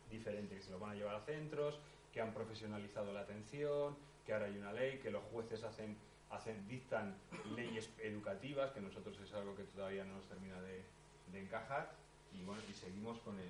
diferente, 0.10 0.56
que 0.56 0.62
se 0.62 0.71
los 0.71 0.80
van 0.80 0.91
a 0.91 0.95
llevar 0.95 1.15
a 1.15 1.21
centros, 1.21 1.78
que 2.13 2.21
han 2.21 2.34
profesionalizado 2.34 3.12
la 3.12 3.21
atención, 3.21 3.97
que 4.26 4.32
ahora 4.34 4.45
hay 4.45 4.58
una 4.58 4.71
ley, 4.71 5.00
que 5.00 5.12
los 5.12 5.23
jueces 5.26 5.63
hacen, 5.65 5.97
hacen 6.30 6.65
dictan 6.69 7.17
leyes 7.56 7.89
educativas, 8.00 8.71
que 8.71 8.80
nosotros 8.80 9.19
es 9.19 9.34
algo 9.34 9.56
que 9.58 9.63
todavía 9.63 10.06
no 10.06 10.15
nos 10.15 10.26
termina 10.28 10.62
de, 10.62 10.84
de 11.32 11.42
encajar, 11.42 11.92
y 12.34 12.44
bueno, 12.44 12.62
y 12.70 12.74
seguimos 12.74 13.20
con 13.20 13.38
el, 13.40 13.50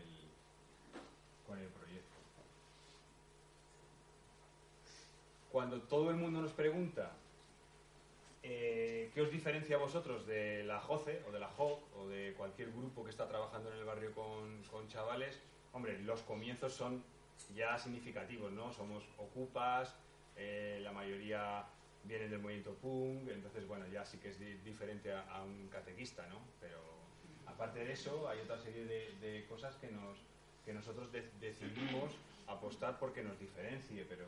con 1.45 1.57
el 1.59 1.67
proyecto. 1.67 2.15
Cuando 5.51 5.81
todo 5.81 6.09
el 6.11 6.17
mundo 6.17 6.41
nos 6.41 6.51
pregunta 6.51 7.11
eh, 8.43 9.11
¿qué 9.13 9.21
os 9.21 9.31
diferencia 9.31 9.75
a 9.75 9.79
vosotros 9.79 10.25
de 10.27 10.63
la 10.63 10.79
JOCE 10.79 11.23
o 11.27 11.31
de 11.31 11.39
la 11.39 11.49
JOC 11.49 11.97
o 11.97 12.07
de 12.07 12.33
cualquier 12.37 12.71
grupo 12.71 13.03
que 13.03 13.09
está 13.09 13.27
trabajando 13.27 13.71
en 13.71 13.77
el 13.79 13.83
barrio 13.85 14.13
con, 14.13 14.61
con 14.71 14.87
chavales? 14.87 15.41
Hombre, 15.73 15.99
los 15.99 16.21
comienzos 16.21 16.73
son 16.73 17.03
ya 17.55 17.77
significativos, 17.77 18.51
¿no? 18.51 18.71
Somos 18.73 19.03
ocupas, 19.17 19.95
eh, 20.35 20.79
la 20.81 20.91
mayoría 20.91 21.65
vienen 22.03 22.29
del 22.29 22.39
movimiento 22.39 22.73
punk, 22.75 23.27
entonces, 23.29 23.67
bueno, 23.67 23.85
ya 23.87 24.05
sí 24.05 24.17
que 24.17 24.29
es 24.29 24.39
di- 24.39 24.57
diferente 24.59 25.11
a, 25.11 25.21
a 25.29 25.43
un 25.43 25.67
catequista, 25.67 26.25
¿no? 26.27 26.39
Pero 26.61 26.79
aparte 27.47 27.79
de 27.79 27.91
eso, 27.93 28.27
hay 28.29 28.39
otra 28.41 28.57
serie 28.57 28.85
de, 28.85 29.45
cosas 29.47 29.75
que, 29.75 29.89
nos, 29.89 30.17
que 30.65 30.73
nosotros 30.73 31.11
de- 31.11 31.29
decidimos 31.39 32.11
apostar 32.47 32.99
porque 32.99 33.23
nos 33.23 33.37
diferencie, 33.39 34.05
pero... 34.05 34.25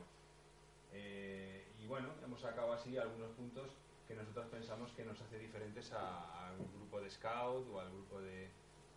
eh, 0.92 1.64
y 1.80 1.86
bueno, 1.86 2.08
hemos 2.24 2.40
sacado 2.40 2.72
así 2.72 2.96
algunos 2.98 3.30
puntos 3.32 3.70
que 4.08 4.14
nosotros 4.14 4.46
pensamos 4.50 4.90
que 4.92 5.04
nos 5.04 5.20
hace 5.20 5.38
diferentes 5.38 5.92
a, 5.92 6.52
un 6.58 6.66
grupo 6.80 7.00
de 7.00 7.10
scout 7.10 7.66
o 7.72 7.80
al 7.80 7.88
grupo 7.90 8.20
de, 8.20 8.48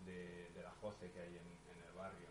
de- 0.05 0.49
la 0.63 0.71
JOCE 0.81 1.11
que 1.11 1.19
hay 1.19 1.27
en, 1.37 1.83
el 1.87 1.93
barrio. 1.95 2.27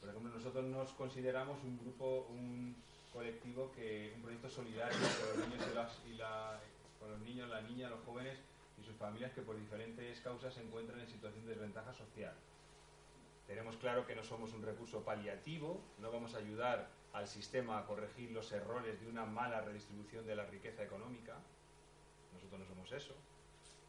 Por 0.00 0.08
ejemplo, 0.08 0.30
nosotros 0.32 0.64
nos 0.64 0.92
consideramos 0.92 1.62
un 1.64 1.78
grupo, 1.78 2.26
un 2.30 2.74
colectivo, 3.12 3.70
que 3.72 4.12
un 4.16 4.22
proyecto 4.22 4.48
solidario 4.48 4.96
con 4.96 5.40
los 5.40 5.48
niños, 5.48 6.02
y 6.08 6.12
la- 6.14 6.60
con 6.98 7.10
los 7.10 7.20
niños, 7.20 7.48
las 7.50 7.62
niñas, 7.68 7.90
los 7.90 8.00
jóvenes 8.04 8.38
y 8.80 8.84
sus 8.84 8.96
familias 8.96 9.32
que 9.32 9.42
por 9.42 9.56
diferentes 9.58 10.20
causas 10.20 10.54
se 10.54 10.62
encuentran 10.62 11.00
en 11.00 11.08
situación 11.08 11.44
de 11.44 11.50
desventaja 11.52 11.92
social. 11.92 12.34
Tenemos 13.46 13.76
claro 13.76 14.06
que 14.06 14.14
no 14.14 14.22
somos 14.22 14.52
un 14.52 14.62
recurso 14.62 15.02
paliativo, 15.02 15.80
no 15.98 16.10
vamos 16.12 16.34
a 16.34 16.38
ayudar 16.38 16.88
al 17.14 17.26
sistema 17.26 17.78
a 17.78 17.86
corregir 17.86 18.30
los 18.30 18.52
errores 18.52 19.00
de 19.00 19.08
una 19.08 19.24
mala 19.24 19.62
redistribución 19.62 20.26
de 20.26 20.36
la 20.36 20.44
riqueza 20.44 20.82
económica. 20.82 21.34
Nosotros 22.34 22.60
no 22.60 22.66
somos 22.66 22.92
eso. 22.92 23.14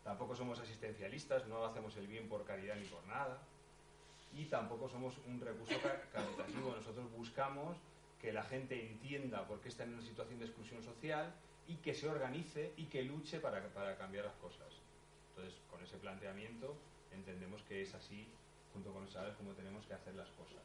Tampoco 0.03 0.33
somos 0.35 0.59
asistencialistas, 0.59 1.45
no 1.47 1.65
hacemos 1.65 1.95
el 1.97 2.07
bien 2.07 2.29
por 2.29 2.45
caridad 2.45 2.75
ni 2.77 2.85
por 2.85 3.05
nada. 3.07 3.37
Y 4.33 4.45
tampoco 4.45 4.87
somos 4.87 5.17
un 5.27 5.41
recurso 5.41 5.75
ca- 5.83 6.01
caritativo. 6.13 6.73
Nosotros 6.73 7.11
buscamos 7.11 7.75
que 8.21 8.31
la 8.31 8.43
gente 8.43 8.81
entienda 8.89 9.45
por 9.45 9.59
qué 9.59 9.67
está 9.67 9.83
en 9.83 9.93
una 9.95 10.01
situación 10.01 10.39
de 10.39 10.45
exclusión 10.45 10.81
social 10.81 11.33
y 11.67 11.75
que 11.77 11.93
se 11.93 12.07
organice 12.07 12.73
y 12.77 12.85
que 12.85 13.03
luche 13.03 13.39
para, 13.41 13.61
para 13.73 13.97
cambiar 13.97 14.25
las 14.25 14.35
cosas. 14.35 14.67
Entonces, 15.39 15.61
con 15.69 15.81
ese 15.81 15.97
planteamiento 15.97 16.75
entendemos 17.13 17.63
que 17.63 17.81
es 17.81 17.93
así, 17.93 18.27
junto 18.73 18.91
con 18.91 19.03
los 19.03 19.13
chavales, 19.13 19.37
como 19.37 19.53
tenemos 19.53 19.85
que 19.85 19.93
hacer 19.93 20.13
las 20.15 20.29
cosas. 20.31 20.61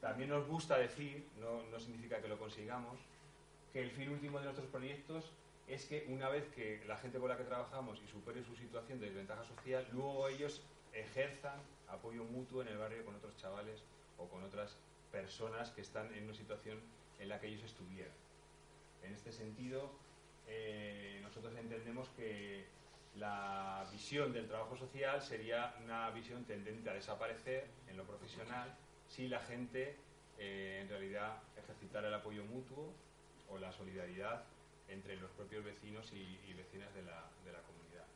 También 0.00 0.30
nos 0.30 0.46
gusta 0.48 0.78
decir, 0.78 1.28
no, 1.38 1.62
no 1.64 1.78
significa 1.78 2.22
que 2.22 2.28
lo 2.28 2.38
consigamos, 2.38 2.98
que 3.72 3.82
el 3.82 3.90
fin 3.90 4.08
último 4.08 4.38
de 4.38 4.44
nuestros 4.44 4.68
proyectos 4.68 5.30
es 5.68 5.84
que 5.84 6.06
una 6.08 6.30
vez 6.30 6.48
que 6.54 6.82
la 6.86 6.96
gente 6.96 7.18
con 7.18 7.28
la 7.28 7.36
que 7.36 7.44
trabajamos 7.44 8.00
y 8.02 8.08
supere 8.08 8.42
su 8.42 8.56
situación 8.56 8.98
de 8.98 9.06
desventaja 9.06 9.44
social, 9.44 9.86
luego 9.92 10.28
ellos 10.28 10.62
ejerzan 10.94 11.60
apoyo 11.88 12.24
mutuo 12.24 12.62
en 12.62 12.68
el 12.68 12.78
barrio 12.78 13.04
con 13.04 13.14
otros 13.14 13.36
chavales 13.36 13.84
o 14.16 14.28
con 14.28 14.42
otras 14.42 14.78
personas 15.10 15.70
que 15.70 15.82
están 15.82 16.12
en 16.14 16.24
una 16.24 16.34
situación 16.34 16.80
en 17.18 17.28
la 17.28 17.38
que 17.38 17.48
ellos 17.48 17.64
estuvieran. 17.64 18.14
En 19.02 19.12
este 19.12 19.30
sentido, 19.30 19.92
eh, 20.46 21.20
nosotros 21.22 21.54
entendemos 21.56 22.08
que 22.16 22.81
la 23.16 23.86
visión 23.92 24.32
del 24.32 24.48
trabajo 24.48 24.76
social 24.76 25.20
sería 25.22 25.74
una 25.84 26.10
visión 26.10 26.44
tendente 26.44 26.88
a 26.88 26.94
desaparecer 26.94 27.66
en 27.88 27.96
lo 27.96 28.04
profesional 28.04 28.74
si 29.06 29.28
la 29.28 29.40
gente 29.40 29.96
eh, 30.38 30.80
en 30.82 30.88
realidad 30.88 31.36
ejercitara 31.56 32.08
el 32.08 32.14
apoyo 32.14 32.42
mutuo 32.44 32.92
o 33.50 33.58
la 33.58 33.70
solidaridad 33.72 34.44
entre 34.88 35.16
los 35.16 35.30
propios 35.32 35.64
vecinos 35.64 36.10
y, 36.12 36.52
vecinas 36.54 36.92
de 36.94 37.02
la, 37.02 37.28
de 37.44 37.52
la 37.52 37.60
comunidad. 37.62 38.06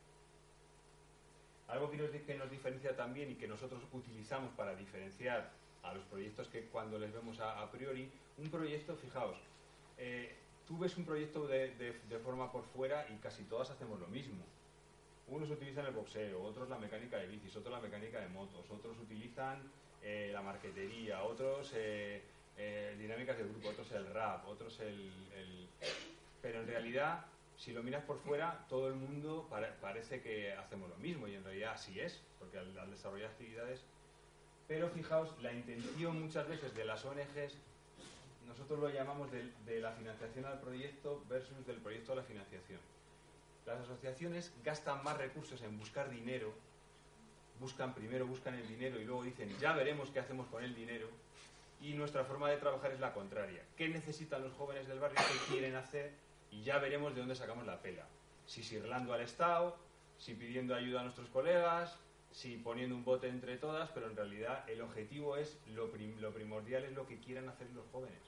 Algo 1.69 1.91
que 1.91 1.97
nos, 1.99 2.11
que 2.11 2.35
nos 2.35 2.51
diferencia 2.51 2.97
también 2.97 3.31
y 3.31 3.35
que 3.35 3.49
nosotros 3.49 3.83
utilizamos 3.93 4.51
para 4.55 4.75
diferenciar 4.75 5.51
a 5.83 5.93
los 5.95 6.05
proyectos 6.07 6.49
que 6.49 6.67
cuando 6.67 6.99
les 6.99 7.13
vemos 7.13 7.39
a, 7.41 7.61
a 7.63 7.71
priori, 7.71 8.11
un 8.39 8.51
proyecto, 8.51 8.97
fijaos, 8.97 9.37
eh, 9.99 10.37
tú 10.67 10.79
ves 10.79 10.97
un 10.97 11.05
proyecto 11.05 11.47
de, 11.47 11.75
de- 11.77 11.93
de 12.09 12.19
forma 12.19 12.51
por 12.51 12.65
fuera 12.65 13.07
y 13.11 13.17
casi 13.19 13.45
todas 13.45 13.71
hacemos 13.71 14.01
lo 14.01 14.07
mismo. 14.09 14.45
Unos 15.29 15.51
utilizan 15.51 15.87
el 15.87 15.93
boxeo, 15.93 16.43
otros 16.43 16.69
la 16.69 16.79
mecánica 16.79 17.19
de 17.19 17.27
bicis, 17.27 17.57
otros 17.57 17.73
la 17.75 17.81
mecánica 17.81 18.21
de 18.21 18.29
motos, 18.29 18.65
otros 18.71 18.97
utilizan 18.99 19.61
eh, 20.03 20.31
la 20.33 20.41
marquetería, 20.41 21.25
otros 21.25 21.73
eh, 21.75 22.23
eh, 22.57 22.95
dinámicas 22.99 23.37
de 23.37 23.45
grupo, 23.45 23.69
otros 23.71 23.91
el 23.93 24.07
rap, 24.15 24.47
otros 24.47 24.79
el, 24.81 25.69
Pero 26.41 26.61
en 26.61 26.69
realidad, 26.69 27.25
si 27.57 27.73
lo 27.73 27.83
miras 27.83 28.05
por 28.05 28.21
fuera, 28.21 28.67
todo 28.69 28.87
el 28.87 28.95
mundo 28.95 29.49
pare- 29.51 29.73
parece 29.81 30.23
que 30.23 30.53
hacemos 30.53 30.89
lo 30.89 30.97
mismo 30.97 31.27
y 31.27 31.35
en 31.35 31.43
realidad 31.43 31.73
así 31.73 31.99
es, 31.99 32.23
porque 32.39 32.59
al, 32.59 32.91
desarrollar 32.91 33.31
actividades... 33.31 33.81
Pero 34.69 34.89
fijaos, 34.91 35.31
la 35.43 35.53
intención 35.53 36.21
muchas 36.21 36.49
veces 36.49 36.75
de 36.75 36.85
las 36.85 37.05
ONGs, 37.05 37.55
nosotros 38.47 38.79
lo 38.81 38.91
llamamos 38.91 39.31
de 39.33 39.81
la 39.81 39.93
financiación 39.93 40.45
al 40.45 40.61
proyecto 40.61 41.25
versus 41.29 41.65
del 41.67 41.81
proyecto 41.81 42.13
a 42.13 42.17
la 42.17 42.23
financiación. 42.23 42.81
Las 43.67 43.81
asociaciones 43.81 44.53
gastan 44.65 45.03
más 45.03 45.17
recursos 45.19 45.61
en 45.63 45.77
buscar 45.79 46.09
dinero, 46.09 46.53
buscan 47.59 47.95
primero 47.95 48.27
buscan 48.27 48.55
el 48.55 48.69
dinero 48.69 49.01
y 49.01 49.05
luego 49.05 49.25
dicen 49.25 49.49
ya 49.59 49.73
veremos 49.73 50.11
qué 50.11 50.21
hacemos 50.21 50.47
con 50.49 50.63
el 50.63 50.75
dinero. 50.75 51.09
Y 51.81 51.93
nuestra 51.95 52.25
forma 52.25 52.49
de 52.49 52.57
trabajar 52.57 52.93
es 52.93 53.01
la 53.01 53.13
contraria. 53.13 53.63
¿Qué 53.77 53.89
necesitan 53.89 54.43
los 54.43 54.53
jóvenes 54.55 54.87
del 54.89 54.99
barrio? 54.99 55.19
¿Qué 55.19 55.53
quieren 55.53 55.75
hacer? 55.75 56.13
Y 56.51 56.63
ya 56.63 56.79
veremos 56.79 57.15
de 57.15 57.21
dónde 57.21 57.35
sacamos 57.35 57.67
la 57.67 57.83
pela. 57.83 58.07
Si 58.47 58.63
sirlando 58.63 59.13
al 59.13 59.21
Estado, 59.21 59.77
si 60.17 60.35
pidiendo 60.35 60.75
ayuda 60.75 61.01
a 61.01 61.03
nuestros 61.03 61.29
colegas, 61.29 61.99
si 62.33 62.57
poniendo 62.57 62.95
un 62.95 63.05
bote 63.05 63.29
entre 63.29 63.59
todas, 63.59 63.91
pero 63.91 64.07
en 64.09 64.17
realidad 64.17 64.69
el 64.71 64.81
objetivo 64.81 65.37
es 65.37 65.59
lo, 65.75 65.91
prim- 65.91 66.19
lo 66.21 66.33
primordial 66.33 66.85
es 66.85 66.93
lo 66.93 67.07
que 67.07 67.19
quieran 67.19 67.49
hacer 67.49 67.69
los 67.71 67.85
jóvenes 67.93 68.19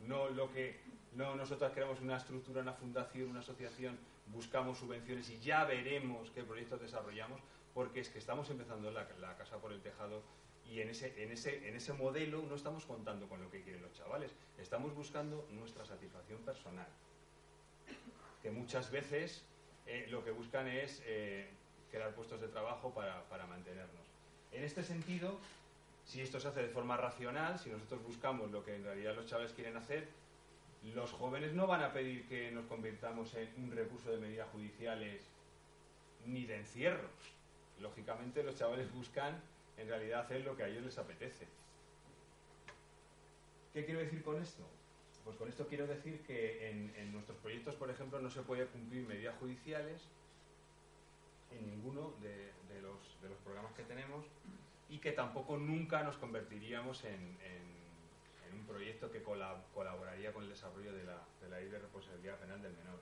no 0.00 0.28
lo 0.28 0.52
que 0.52 0.78
no 1.14 1.34
nosotros 1.34 1.72
creamos 1.72 2.00
una 2.00 2.16
estructura, 2.18 2.60
una 2.60 2.74
fundación, 2.74 3.30
una 3.30 3.40
asociación, 3.40 3.96
buscamos 4.26 4.78
subvenciones 4.78 5.28
y 5.30 5.38
ya 5.40 5.64
veremos 5.64 6.30
qué 6.30 6.42
proyectos 6.42 6.80
desarrollamos, 6.80 7.40
porque 7.72 8.00
es 8.00 8.08
que 8.08 8.18
estamos 8.18 8.48
empezando 8.50 8.90
la, 8.90 9.06
la 9.20 9.36
casa 9.36 9.58
por 9.58 9.72
el 9.72 9.80
tejado 9.80 10.22
y 10.70 10.80
en 10.80 10.90
ese, 10.90 11.22
en, 11.22 11.30
ese, 11.30 11.68
en 11.68 11.76
ese 11.76 11.92
modelo 11.92 12.42
no 12.42 12.54
estamos 12.54 12.84
contando 12.86 13.28
con 13.28 13.42
lo 13.42 13.50
que 13.50 13.62
quieren 13.62 13.82
los 13.82 13.92
chavales, 13.92 14.32
estamos 14.58 14.94
buscando 14.94 15.46
nuestra 15.50 15.84
satisfacción 15.84 16.40
personal, 16.40 16.86
que 18.42 18.50
muchas 18.50 18.90
veces 18.90 19.44
eh, 19.86 20.06
lo 20.10 20.24
que 20.24 20.30
buscan 20.30 20.66
es 20.68 21.02
eh, 21.04 21.48
crear 21.90 22.14
puestos 22.14 22.40
de 22.40 22.48
trabajo 22.48 22.92
para, 22.94 23.22
para 23.28 23.46
mantenernos. 23.46 24.04
En 24.52 24.64
este 24.64 24.82
sentido, 24.82 25.38
si 26.04 26.20
esto 26.20 26.40
se 26.40 26.48
hace 26.48 26.62
de 26.62 26.68
forma 26.68 26.96
racional, 26.96 27.58
si 27.58 27.70
nosotros 27.70 28.02
buscamos 28.02 28.50
lo 28.50 28.64
que 28.64 28.76
en 28.76 28.84
realidad 28.84 29.14
los 29.14 29.26
chavales 29.26 29.52
quieren 29.52 29.76
hacer, 29.76 30.08
los 30.92 31.12
jóvenes 31.12 31.54
no 31.54 31.66
van 31.66 31.82
a 31.82 31.92
pedir 31.92 32.26
que 32.28 32.50
nos 32.50 32.66
convirtamos 32.66 33.34
en 33.34 33.48
un 33.56 33.72
recurso 33.72 34.10
de 34.10 34.18
medidas 34.18 34.48
judiciales 34.50 35.22
ni 36.26 36.44
de 36.44 36.58
encierro. 36.58 37.08
lógicamente 37.80 38.42
los 38.42 38.54
chavales 38.56 38.92
buscan 38.92 39.40
en 39.76 39.88
realidad 39.88 40.20
hacer 40.20 40.44
lo 40.44 40.56
que 40.56 40.62
a 40.62 40.68
ellos 40.68 40.84
les 40.84 40.96
apetece. 40.98 41.46
¿Qué 43.72 43.84
quiero 43.84 44.00
decir 44.00 44.22
con 44.22 44.40
esto? 44.40 44.62
Pues 45.24 45.36
con 45.36 45.48
esto 45.48 45.66
quiero 45.66 45.86
decir 45.86 46.20
que 46.20 46.70
en, 46.70 47.12
nuestros 47.12 47.38
proyectos, 47.38 47.74
por 47.74 47.90
ejemplo, 47.90 48.20
no 48.20 48.30
se 48.30 48.42
puede 48.42 48.66
cumplir 48.66 49.06
medidas 49.06 49.34
judiciales 49.38 50.02
en 51.50 51.66
ninguno 51.66 52.12
de, 52.20 52.52
los, 52.80 52.98
programas 53.42 53.72
que 53.72 53.82
tenemos 53.82 54.24
y 54.88 54.98
que 54.98 55.12
tampoco 55.12 55.56
nunca 55.56 56.02
nos 56.02 56.16
convertiríamos 56.16 57.04
en 57.04 57.36
un 58.54 58.66
proyecto 58.66 59.10
que 59.10 59.24
colab- 59.24 59.62
colaboraría 59.72 60.32
con 60.32 60.44
el 60.44 60.50
desarrollo 60.50 60.92
de 60.92 61.04
la, 61.04 61.18
de 61.40 61.48
la 61.48 61.58
ley 61.58 61.68
de 61.68 61.78
responsabilidad 61.78 62.38
penal 62.38 62.60
del 62.62 62.72
menor. 62.72 63.00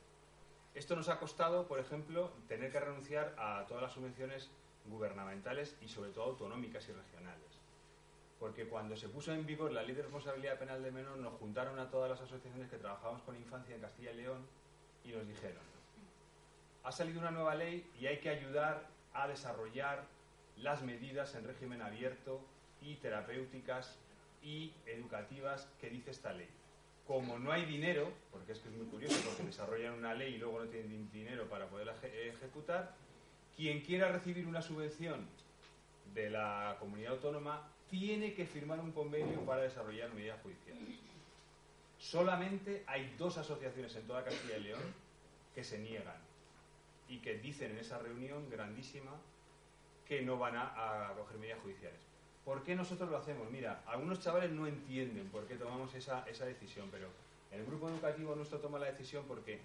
Esto 0.75 0.97
nos 0.97 1.09
ha 1.09 1.19
costado, 1.19 1.69
por 1.69 1.79
ejemplo, 1.79 2.33
tener 2.49 2.73
que 2.73 2.81
renunciar 2.81 3.35
a 3.39 3.67
todas 3.67 3.83
las 3.83 3.93
subvenciones 3.93 4.51
gubernamentales 4.87 5.77
y 5.81 5.89
sobre 5.89 6.11
todo 6.11 6.25
autonómicas 6.25 6.89
y 6.89 6.93
regionales. 6.93 7.61
Porque 8.41 8.67
cuando 8.67 8.97
se 8.97 9.09
puso 9.09 9.33
en 9.33 9.47
vigor 9.47 9.71
la 9.71 9.83
ley 9.83 9.95
de 9.95 10.03
responsabilidad 10.03 10.59
penal 10.59 10.83
del 10.83 10.93
menor, 10.93 11.19
nos 11.19 11.35
juntaron 11.35 11.79
a 11.79 11.91
todas 11.91 12.11
las 12.11 12.21
asociaciones 12.21 12.69
que 12.69 12.79
trabajábamos 12.79 13.23
con 13.23 13.37
infancia 13.37 13.75
en 13.75 13.81
Castilla 13.81 14.13
y 14.13 14.17
León 14.17 14.47
y 15.05 15.13
nos 15.13 15.29
dijeron, 15.29 15.63
ha 16.83 16.91
salido 16.91 17.21
una 17.21 17.31
nueva 17.31 17.55
ley 17.55 17.89
y 18.01 18.07
hay 18.07 18.19
que 18.19 18.31
ayudar 18.31 18.89
a 19.13 19.29
desarrollar 19.29 20.05
las 20.57 20.83
medidas 20.83 21.35
en 21.37 21.47
régimen 21.47 21.83
abierto 21.83 22.41
y 22.81 22.97
terapéuticas 22.97 23.97
y 24.43 24.73
educativas 24.87 25.69
que 25.81 25.91
dice 25.91 26.11
esta 26.11 26.33
ley. 26.33 26.49
Como 27.07 27.39
no 27.39 27.53
hay 27.53 27.65
dinero, 27.65 28.13
porque 28.31 28.53
es 28.53 28.59
que 28.61 28.69
es 28.69 28.75
muy 28.75 28.87
curioso, 28.87 29.21
porque 29.27 29.43
desarrollan 29.45 29.95
una 29.95 30.15
ley 30.15 30.35
y 30.35 30.39
luego 30.39 30.61
no 30.65 30.71
tienen 30.71 30.91
din- 30.91 31.11
dinero 31.11 31.49
para 31.49 31.67
poderla 31.69 31.95
eje- 32.01 32.29
ejecutar, 32.31 32.95
quien 33.57 33.81
quiera 33.83 34.11
recibir 34.11 34.47
una 34.47 34.63
subvención 34.63 35.27
de 36.15 36.31
la 36.31 36.77
comunidad 36.79 37.13
autónoma 37.13 37.69
tiene 37.91 38.35
que 38.35 38.47
firmar 38.47 38.81
un 38.81 38.93
convenio 38.93 39.41
para 39.45 39.63
desarrollar 39.63 40.13
medidas 40.15 40.41
judiciales. 40.43 40.99
Solamente 41.99 42.83
hay 42.87 43.15
dos 43.19 43.39
asociaciones 43.39 43.95
en 43.97 44.07
toda 44.07 44.25
Castilla 44.25 44.57
y 44.57 44.63
León 44.63 44.83
que 45.55 45.63
se 45.63 45.79
niegan 45.79 46.17
y 47.09 47.19
que 47.19 47.39
dicen 47.39 47.73
en 47.73 47.79
esa 47.79 47.99
reunión 47.99 48.49
grandísima 48.51 49.13
que 50.07 50.23
no 50.23 50.39
van 50.39 50.57
a, 50.57 51.11
a 51.11 51.15
coger 51.15 51.39
medidas 51.39 51.61
judiciales. 51.61 52.01
¿Por 52.45 52.65
qué 52.65 52.75
nosotros 52.75 53.09
lo 53.09 53.17
hacemos? 53.17 53.51
Mira, 53.51 53.83
algunos 53.87 54.21
chavales 54.21 54.51
no 54.51 54.67
entienden 54.67 55.29
por 55.29 55.47
qué 55.47 55.55
tomamos 55.55 55.95
esa, 55.95 56.25
esa 56.29 56.45
decisión, 56.45 56.89
pero 56.91 57.09
el 57.53 57.65
grupo 57.65 57.89
educativo 57.89 58.35
nuestro 58.35 58.59
toma 58.59 58.79
la 58.79 58.87
decisión 58.87 59.25
porque 59.29 59.61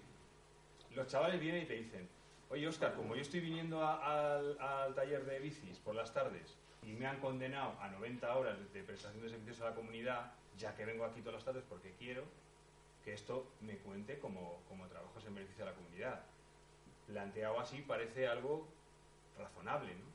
los 0.94 1.06
chavales 1.08 1.40
vienen 1.40 1.62
y 1.62 1.66
te 1.66 1.74
dicen, 1.74 2.08
oye 2.50 2.68
Oscar, 2.68 2.94
como 2.94 3.16
yo 3.16 3.22
estoy 3.22 3.40
viniendo 3.40 3.84
al 3.84 4.94
taller 4.94 5.24
de 5.24 5.38
bicis 5.40 5.78
por 5.78 5.94
las 5.94 6.12
tardes 6.12 6.56
y 6.82 6.92
me 6.92 7.06
han 7.06 7.18
condenado 7.18 7.74
a 7.80 7.88
90 7.88 8.36
horas 8.36 8.56
de 8.72 8.82
prestación 8.82 9.22
de 9.22 9.30
servicios 9.30 9.60
a 9.60 9.70
la 9.70 9.74
comunidad, 9.74 10.32
ya 10.56 10.74
que 10.76 10.84
vengo 10.84 11.04
aquí 11.04 11.20
todas 11.20 11.34
las 11.34 11.44
tardes 11.44 11.64
porque 11.68 11.92
quiero 11.98 12.22
que 13.04 13.12
esto 13.12 13.50
me 13.60 13.76
cuente 13.78 14.18
como, 14.18 14.62
como 14.68 14.86
trabajos 14.86 15.24
en 15.26 15.34
beneficio 15.34 15.64
de 15.64 15.70
la 15.70 15.76
comunidad. 15.76 16.22
Planteado 17.06 17.58
así 17.58 17.82
parece 17.82 18.28
algo 18.28 18.68
razonable, 19.38 19.94
¿no? 19.94 20.06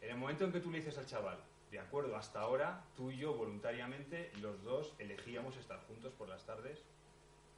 En 0.00 0.10
el 0.10 0.16
momento 0.16 0.44
en 0.44 0.52
que 0.52 0.60
tú 0.60 0.70
le 0.70 0.78
dices 0.78 0.98
al 0.98 1.06
chaval, 1.06 1.38
de 1.72 1.80
acuerdo, 1.80 2.16
hasta 2.16 2.38
ahora 2.38 2.84
tú 2.94 3.10
y 3.10 3.16
yo 3.16 3.32
voluntariamente, 3.32 4.30
los 4.42 4.62
dos 4.62 4.94
elegíamos 4.98 5.56
estar 5.56 5.80
juntos 5.86 6.12
por 6.12 6.28
las 6.28 6.44
tardes. 6.44 6.78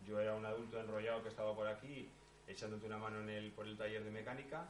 Yo 0.07 0.21
era 0.21 0.37
un 0.37 0.47
adulto 0.47 0.79
enrollado 0.79 1.25
que 1.25 1.29
estaba 1.29 1.53
por 1.53 1.67
aquí 1.67 2.09
echándote 2.47 2.87
una 2.87 2.99
mano 2.99 3.21
en 3.23 3.29
el, 3.29 3.51
por 3.51 3.67
el 3.67 3.77
taller 3.77 4.05
de 4.05 4.13
mecánica 4.13 4.69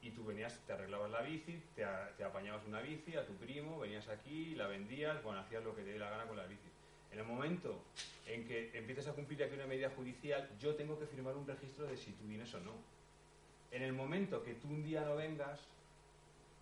y 0.00 0.10
tú 0.10 0.24
venías, 0.24 0.60
te 0.66 0.74
arreglabas 0.74 1.10
la 1.10 1.22
bici, 1.22 1.60
te, 1.74 1.84
te 2.16 2.22
apañabas 2.22 2.64
una 2.66 2.82
bici 2.82 3.16
a 3.16 3.26
tu 3.26 3.32
primo, 3.34 3.80
venías 3.80 4.06
aquí, 4.08 4.54
la 4.54 4.68
vendías, 4.68 5.20
bueno, 5.24 5.40
hacías 5.40 5.64
lo 5.64 5.74
que 5.74 5.82
te 5.82 5.90
dé 5.90 5.98
la 5.98 6.10
gana 6.10 6.28
con 6.28 6.36
la 6.36 6.46
bici. 6.46 6.68
En 7.10 7.18
el 7.18 7.26
momento 7.26 7.82
en 8.28 8.46
que 8.46 8.70
empieces 8.78 9.08
a 9.08 9.12
cumplir 9.12 9.42
aquí 9.42 9.54
una 9.54 9.66
medida 9.66 9.90
judicial, 9.90 10.48
yo 10.60 10.76
tengo 10.76 11.00
que 11.00 11.06
firmar 11.06 11.34
un 11.34 11.48
registro 11.48 11.86
de 11.86 11.96
si 11.96 12.12
tú 12.12 12.28
vienes 12.28 12.54
o 12.54 12.60
no. 12.60 12.74
En 13.72 13.82
el 13.82 13.92
momento 13.92 14.44
que 14.44 14.54
tú 14.54 14.68
un 14.68 14.84
día 14.84 15.00
no 15.04 15.16
vengas, 15.16 15.58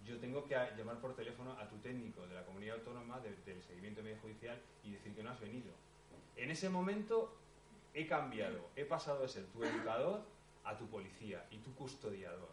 yo 0.04 0.18
tengo 0.18 0.44
que 0.46 0.54
llamar 0.76 0.98
por 1.00 1.14
teléfono 1.14 1.52
a 1.58 1.68
tu 1.68 1.76
técnico 1.78 2.26
de 2.26 2.34
la 2.34 2.44
comunidad 2.44 2.76
autónoma 2.78 3.20
de- 3.20 3.36
del 3.44 3.62
seguimiento 3.62 4.00
de 4.00 4.04
medida 4.04 4.20
judicial 4.20 4.60
y 4.82 4.92
decir 4.92 5.14
que 5.14 5.22
no 5.22 5.30
has 5.30 5.40
venido. 5.40 5.72
En 6.36 6.50
ese 6.50 6.68
momento 6.68 7.36
he 7.94 8.06
cambiado, 8.06 8.68
he 8.74 8.84
pasado 8.84 9.22
de 9.22 9.28
ser 9.28 9.44
tu 9.46 9.62
educador 9.64 10.22
a 10.64 10.76
tu 10.76 10.86
policía 10.88 11.44
y 11.50 11.58
tu 11.58 11.74
custodiador. 11.74 12.48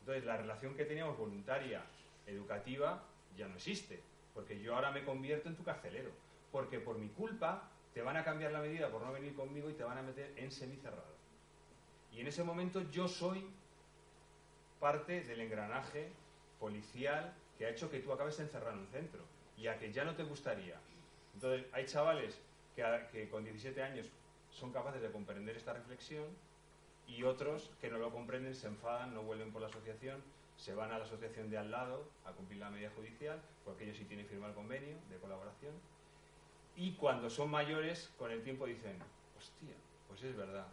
Entonces 0.00 0.24
la 0.24 0.36
relación 0.36 0.74
que 0.74 0.84
teníamos 0.84 1.16
voluntaria, 1.18 1.84
educativa, 2.26 3.02
ya 3.36 3.46
no 3.48 3.54
existe, 3.56 4.02
porque 4.34 4.60
yo 4.60 4.74
ahora 4.74 4.90
me 4.90 5.04
convierto 5.04 5.48
en 5.48 5.56
tu 5.56 5.62
carcelero, 5.64 6.10
porque 6.50 6.80
por 6.80 6.98
mi 6.98 7.08
culpa 7.08 7.68
te 7.94 8.02
van 8.02 8.16
a 8.16 8.24
cambiar 8.24 8.52
la 8.52 8.60
medida 8.60 8.90
por 8.90 9.02
no 9.02 9.12
venir 9.12 9.34
conmigo 9.34 9.68
y 9.70 9.74
te 9.74 9.84
van 9.84 9.98
a 9.98 10.02
meter 10.02 10.32
en 10.36 10.50
semicerrado. 10.50 11.14
Y 12.12 12.20
en 12.20 12.26
ese 12.26 12.42
momento 12.44 12.82
yo 12.90 13.06
soy 13.08 13.46
parte 14.80 15.22
del 15.22 15.40
engranaje 15.40 16.10
policial 16.60 17.34
que 17.58 17.66
ha 17.66 17.70
hecho 17.70 17.90
que 17.90 17.98
tú 17.98 18.12
acabes 18.12 18.38
encerrado 18.38 18.74
en 18.74 18.80
un 18.80 18.86
centro 18.86 19.22
y 19.56 19.66
a 19.66 19.78
que 19.78 19.92
ya 19.92 20.04
no 20.04 20.14
te 20.14 20.22
gustaría. 20.22 20.78
Entonces, 21.34 21.66
hay 21.72 21.86
chavales 21.86 22.38
que, 22.76 23.28
con 23.28 23.44
17 23.44 23.82
años 23.82 24.06
son 24.50 24.72
capaces 24.72 25.02
de 25.02 25.10
comprender 25.10 25.56
esta 25.56 25.72
reflexión 25.72 26.26
y 27.06 27.24
otros 27.24 27.70
que 27.80 27.90
no 27.90 27.98
lo 27.98 28.10
comprenden, 28.12 28.54
se 28.54 28.68
enfadan, 28.68 29.14
no 29.14 29.22
vuelven 29.22 29.52
por 29.52 29.62
la 29.62 29.68
asociación, 29.68 30.22
se 30.56 30.74
van 30.74 30.92
a 30.92 30.98
la 30.98 31.04
asociación 31.04 31.50
de 31.50 31.58
al 31.58 31.70
lado 31.70 32.04
a 32.24 32.32
cumplir 32.32 32.60
la 32.60 32.70
medida 32.70 32.90
judicial, 32.94 33.40
porque 33.64 33.84
ellos 33.84 33.96
sí 33.96 34.04
tienen 34.04 34.26
firmado 34.26 34.50
el 34.50 34.56
convenio 34.56 34.96
de 35.08 35.16
colaboración. 35.16 35.74
Y 36.76 36.92
cuando 36.92 37.28
son 37.28 37.50
mayores, 37.50 38.10
con 38.18 38.30
el 38.30 38.42
tiempo 38.42 38.66
dicen, 38.66 38.98
hostia, 39.36 39.74
pues 40.08 40.22
es 40.22 40.36
verdad, 40.36 40.66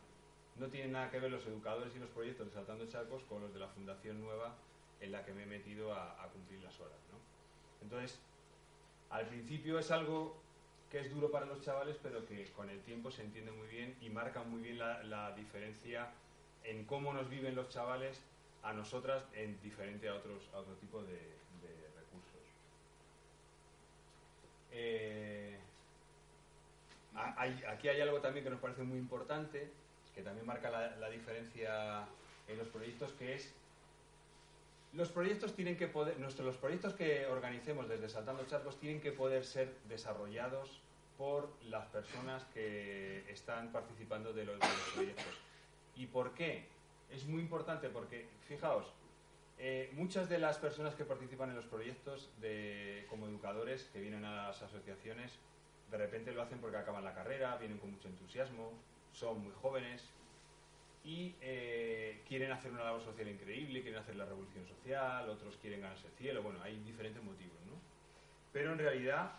no 0.57 0.67
tienen 0.67 0.91
nada 0.91 1.09
que 1.09 1.19
ver 1.19 1.31
los 1.31 1.45
educadores 1.45 1.95
y 1.95 1.99
los 1.99 2.09
proyectos 2.09 2.47
de 2.47 2.53
Saltando 2.53 2.87
Charcos 2.87 3.23
con 3.23 3.41
los 3.41 3.53
de 3.53 3.59
la 3.59 3.67
Fundación 3.67 4.21
Nueva 4.21 4.55
en 5.01 5.11
la 5.11 5.23
que 5.23 5.33
me 5.33 5.43
he 5.43 5.45
metido 5.45 5.93
a, 5.93 6.29
cumplir 6.31 6.61
las 6.61 6.79
horas. 6.79 6.99
¿no? 7.11 7.17
Entonces, 7.81 8.19
al 9.09 9.27
principio 9.27 9.79
es 9.79 9.91
algo 9.91 10.37
que 10.91 10.99
es 10.99 11.13
duro 11.13 11.31
para 11.31 11.45
los 11.45 11.61
chavales, 11.61 11.97
pero 12.01 12.25
que 12.25 12.45
con 12.51 12.69
el 12.69 12.81
tiempo 12.81 13.11
se 13.11 13.23
entiende 13.23 13.51
muy 13.51 13.67
bien 13.67 13.95
y 14.01 14.09
marca 14.09 14.43
muy 14.43 14.61
bien 14.61 14.79
la, 14.79 15.33
diferencia 15.35 16.09
en 16.63 16.85
cómo 16.85 17.13
nos 17.13 17.29
viven 17.29 17.55
los 17.55 17.69
chavales 17.69 18.21
a 18.63 18.73
nosotras 18.73 19.23
en 19.33 19.61
diferente 19.61 20.09
a 20.09 20.15
otros 20.15 20.49
a 20.53 20.57
otro 20.57 20.75
tipo 20.75 21.01
de, 21.03 21.17
recursos. 21.95 22.41
Eh, 24.71 25.57
aquí 27.15 27.87
hay 27.87 28.01
algo 28.01 28.19
también 28.19 28.43
que 28.43 28.49
nos 28.49 28.59
parece 28.59 28.83
muy 28.83 28.97
importante, 28.97 29.69
que 30.15 30.23
también 30.23 30.45
marca 30.45 30.69
la, 30.69 30.95
la 30.97 31.09
diferencia 31.09 32.07
en 32.47 32.57
los 32.57 32.67
proyectos, 32.69 33.11
que 33.13 33.35
es 33.35 33.53
los 34.97 35.09
proyectos 35.09 35.53
tienen 35.53 35.77
que 35.77 35.87
poder, 35.87 36.19
nuestros, 36.19 36.45
los 36.45 36.57
proyectos 36.57 36.95
que 36.95 37.27
organicemos 37.27 37.87
desde 37.87 38.09
Saltando 38.09 38.45
Charcos 38.47 38.79
tienen 38.79 38.99
que 38.99 39.11
poder 39.11 39.45
ser 39.45 39.75
desarrollados 39.87 40.81
por 41.19 41.53
las 41.65 41.85
personas 41.87 42.43
que 42.45 43.23
están 43.31 43.71
participando 43.71 44.33
de 44.33 44.45
los, 44.45 44.57
proyectos. 44.95 45.39
¿Y 45.95 46.07
por 46.07 46.33
qué? 46.33 46.65
Es 47.11 47.25
muy 47.25 47.41
importante 47.41 47.89
porque, 47.89 48.27
fijaos, 48.47 48.91
eh, 49.59 49.91
muchas 49.93 50.29
de 50.29 50.39
las 50.39 50.57
personas 50.57 50.95
que 50.95 51.05
participan 51.05 51.51
en 51.51 51.57
los 51.57 51.65
proyectos 51.65 52.31
de, 52.41 53.05
como 53.07 53.27
educadores 53.27 53.83
que 53.93 54.01
vienen 54.01 54.25
a 54.25 54.47
las 54.47 54.63
asociaciones, 54.63 55.37
de 55.91 55.97
repente 55.97 56.31
lo 56.31 56.41
hacen 56.41 56.59
porque 56.59 56.77
acaban 56.77 57.03
la 57.03 57.13
carrera, 57.13 57.55
vienen 57.57 57.77
con 57.77 57.91
mucho 57.91 58.07
entusiasmo, 58.07 58.73
son 59.13 59.43
muy 59.43 59.53
jóvenes 59.61 60.03
y 61.07 61.33
eh, 61.39 62.21
quieren 62.27 62.51
hacer 62.51 62.69
una 62.69 62.83
labor 62.83 63.01
social 63.01 63.29
increíble, 63.29 63.81
quieren 63.81 64.01
hacer 64.01 64.17
la 64.17 64.25
revolución 64.25 64.67
social, 64.67 65.29
otros 65.29 65.55
quieren 65.55 65.79
ganarse 65.79 66.05
el 66.07 66.13
cielo, 66.13 66.43
bueno, 66.43 66.61
hay 66.61 66.77
diferentes 66.81 67.23
motivos, 67.23 67.55
¿no? 67.65 67.75
Pero 68.51 68.73
en 68.73 68.77
realidad, 68.77 69.31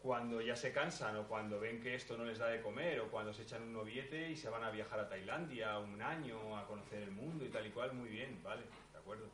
cuando 0.00 0.40
ya 0.40 0.54
se 0.54 0.72
cansan 0.72 1.16
o 1.16 1.26
cuando 1.26 1.58
ven 1.58 1.82
que 1.82 1.96
esto 1.96 2.16
no 2.16 2.24
les 2.24 2.38
da 2.38 2.46
de 2.46 2.60
comer 2.60 3.00
o 3.00 3.08
cuando 3.08 3.32
se 3.32 3.42
echan 3.42 3.62
un 3.62 3.72
noviete 3.72 4.30
y 4.30 4.36
se 4.36 4.50
van 4.50 4.62
a 4.62 4.70
viajar 4.70 5.00
a 5.00 5.08
Tailandia 5.08 5.80
un 5.80 6.00
año 6.00 6.56
a 6.56 6.64
conocer 6.68 7.02
el 7.02 7.10
mundo 7.10 7.44
y 7.44 7.48
tal 7.48 7.66
y 7.66 7.70
cual, 7.70 7.92
muy 7.92 8.08
bien, 8.08 8.40
vale, 8.44 8.62
de 8.92 8.98
acuerdo. 8.98 9.26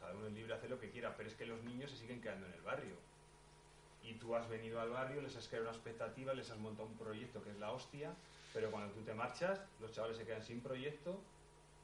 Cada 0.00 0.14
uno 0.14 0.26
es 0.26 0.32
libre 0.32 0.48
de 0.48 0.54
hacer 0.54 0.70
lo 0.70 0.80
que 0.80 0.90
quiera, 0.90 1.14
pero 1.16 1.28
es 1.28 1.36
que 1.36 1.46
los 1.46 1.62
niños 1.62 1.92
se 1.92 1.98
siguen 1.98 2.20
quedando 2.20 2.46
en 2.48 2.54
el 2.54 2.62
barrio. 2.62 2.96
Y 4.02 4.14
tú 4.14 4.34
has 4.34 4.48
venido 4.48 4.80
al 4.80 4.90
barrio, 4.90 5.22
les 5.22 5.36
has 5.36 5.46
creado 5.46 5.68
una 5.68 5.76
expectativa, 5.76 6.34
les 6.34 6.50
has 6.50 6.58
montado 6.58 6.88
un 6.88 6.96
proyecto 6.96 7.44
que 7.44 7.50
es 7.50 7.58
la 7.58 7.70
hostia, 7.70 8.12
pero 8.52 8.70
cuando 8.70 8.92
tú 8.92 9.00
te 9.02 9.14
marchas, 9.14 9.60
los 9.80 9.92
chavales 9.92 10.16
se 10.16 10.24
quedan 10.24 10.42
sin 10.42 10.60
proyecto 10.60 11.20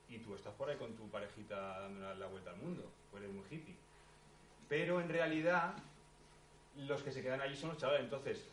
y 0.09 0.19
tú 0.19 0.35
estás 0.35 0.55
por 0.55 0.69
ahí 0.69 0.77
con 0.77 0.95
tu 0.95 1.09
parejita 1.09 1.81
dando 1.81 2.15
la 2.15 2.27
vuelta 2.27 2.51
al 2.51 2.57
mundo, 2.57 2.91
pues 3.11 3.23
eres 3.23 3.35
muy 3.35 3.45
hippie. 3.51 3.75
Pero 4.69 5.01
en 5.01 5.09
realidad, 5.09 5.75
los 6.77 7.03
que 7.03 7.13
se 7.13 7.23
quedan 7.23 7.41
allí 7.41 7.57
son 7.57 7.71
los 7.71 7.79
chavales. 7.79 8.03
Entonces, 8.03 8.47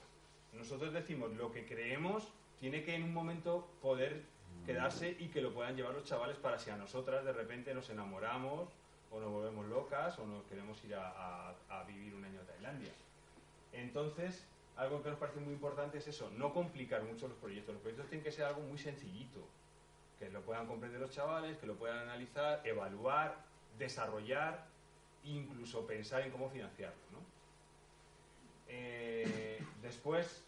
nosotros 0.54 0.94
decimos 0.94 1.34
lo 1.34 1.52
que 1.52 1.66
creemos 1.66 2.32
tiene 2.60 2.84
que 2.84 2.96
en 2.96 3.04
un 3.04 3.14
momento 3.14 3.68
poder 3.82 4.24
quedarse 4.66 5.16
y 5.20 5.28
que 5.28 5.42
lo 5.42 5.54
puedan 5.54 5.76
llevar 5.76 5.94
los 5.94 6.06
chavales 6.06 6.38
para 6.38 6.58
si 6.58 6.70
a 6.70 6.78
nosotras 6.78 7.26
de 7.26 7.34
repente 7.34 7.74
nos 7.74 7.90
enamoramos 7.90 8.70
o 9.12 9.20
nos 9.20 9.30
volvemos 9.30 9.66
locas 9.68 10.18
o 10.20 10.26
nos 10.26 10.44
queremos 10.46 10.82
ir 10.86 10.96
a 10.96 11.84
vivir 11.88 12.16
un 12.16 12.24
año 12.24 12.40
a 12.42 12.46
Tailandia. 12.46 12.92
Entonces, 13.74 14.48
algo 14.78 15.02
que 15.02 15.10
nos 15.10 15.20
parece 15.20 15.40
muy 15.40 15.54
importante 15.54 15.98
es 16.00 16.08
eso, 16.08 16.30
no 16.32 16.54
complicar 16.54 17.04
mucho 17.04 17.28
los 17.28 17.38
proyectos. 17.38 17.74
Los 17.76 17.82
proyectos 17.82 18.10
tienen 18.10 18.24
que 18.24 18.32
ser 18.32 18.46
algo 18.46 18.62
muy 18.62 18.78
sencillito, 18.78 19.48
que 20.20 20.30
lo 20.30 20.42
puedan 20.42 20.68
comprender 20.68 21.00
los 21.00 21.12
chavales, 21.12 21.58
que 21.58 21.66
lo 21.68 21.76
puedan 21.76 22.00
analizar, 22.00 22.62
evaluar, 22.68 23.36
desarrollar, 23.78 24.66
incluso 25.24 25.86
pensar 25.88 26.22
en 26.22 26.32
cómo 26.32 26.50
financiarlo. 26.50 26.96
¿no? 27.12 27.20
Eh, 28.68 29.64
después, 29.82 30.44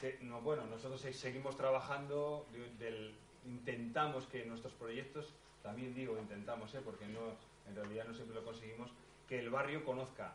te- 0.00 0.18
no, 0.22 0.40
bueno, 0.40 0.64
nosotros 0.66 1.00
se- 1.00 1.12
seguimos 1.12 1.56
trabajando, 1.56 2.46
de- 2.52 2.70
del- 2.84 3.14
intentamos 3.46 4.26
que 4.26 4.44
nuestros 4.44 4.72
proyectos, 4.74 5.34
también 5.62 5.94
digo 5.94 6.18
intentamos, 6.18 6.74
¿eh? 6.74 6.80
porque 6.84 7.06
no, 7.06 7.20
en 7.68 7.74
realidad 7.76 8.06
no 8.06 8.14
siempre 8.14 8.34
lo 8.34 8.44
conseguimos, 8.44 8.90
que 9.28 9.38
el 9.38 9.50
barrio 9.50 9.84
conozca 9.84 10.34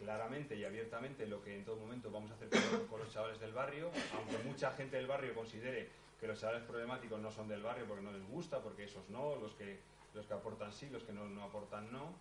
claramente 0.00 0.56
y 0.56 0.64
abiertamente 0.64 1.26
lo 1.26 1.42
que 1.42 1.56
en 1.56 1.64
todo 1.64 1.76
momento 1.76 2.10
vamos 2.10 2.30
a 2.30 2.34
hacer 2.34 2.48
con, 2.88 2.98
los 2.98 3.12
chavales 3.12 3.38
del 3.38 3.52
barrio, 3.52 3.90
aunque 4.16 4.38
mucha 4.48 4.72
gente 4.72 4.96
del 4.96 5.06
barrio 5.06 5.34
considere 5.34 5.88
que 6.18 6.26
los 6.26 6.40
chavales 6.40 6.62
problemáticos 6.64 7.20
no 7.20 7.30
son 7.30 7.48
del 7.48 7.62
barrio 7.62 7.84
porque 7.86 8.02
no 8.02 8.10
les 8.10 8.26
gusta, 8.28 8.60
porque 8.60 8.84
esos 8.84 9.08
no, 9.10 9.36
los 9.36 9.52
que, 9.54 9.78
los 10.14 10.26
que 10.26 10.34
aportan 10.34 10.72
sí, 10.72 10.88
los 10.90 11.04
que 11.04 11.12
no, 11.12 11.26
no 11.26 11.44
aportan 11.44 11.92
no, 11.92 12.12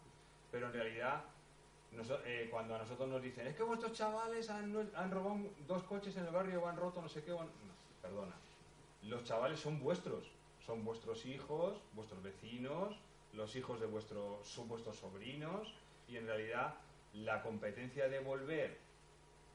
pero 0.51 0.67
en 0.67 0.73
realidad 0.73 1.23
eh, 2.25 2.47
cuando 2.51 2.75
a 2.75 2.79
nosotros 2.79 3.09
nos 3.09 3.21
dicen 3.21 3.47
es 3.47 3.55
que 3.55 3.63
vuestros 3.63 3.93
chavales 3.93 4.49
han, 4.49 4.73
robado 5.11 5.37
dos 5.67 5.83
coches 5.83 6.15
en 6.17 6.25
el 6.25 6.31
barrio 6.31 6.61
o 6.61 6.67
han 6.67 6.77
roto 6.77 7.01
no 7.01 7.09
sé 7.09 7.23
qué, 7.23 7.31
o 7.31 7.41
han-". 7.41 7.47
No, 7.47 7.73
perdona, 8.01 8.35
los 9.03 9.23
chavales 9.23 9.59
son 9.59 9.79
vuestros, 9.79 10.29
son 10.65 10.83
vuestros 10.83 11.25
hijos, 11.25 11.81
vuestros 11.93 12.21
vecinos, 12.21 12.99
los 13.33 13.55
hijos 13.55 13.79
de 13.79 13.87
vuestros, 13.87 14.45
son 14.47 14.67
vuestros 14.67 14.97
sobrinos 14.97 15.73
y 16.07 16.17
en 16.17 16.27
realidad 16.27 16.75
la 17.13 17.41
competencia 17.41 18.07
de 18.07 18.19
volver 18.19 18.77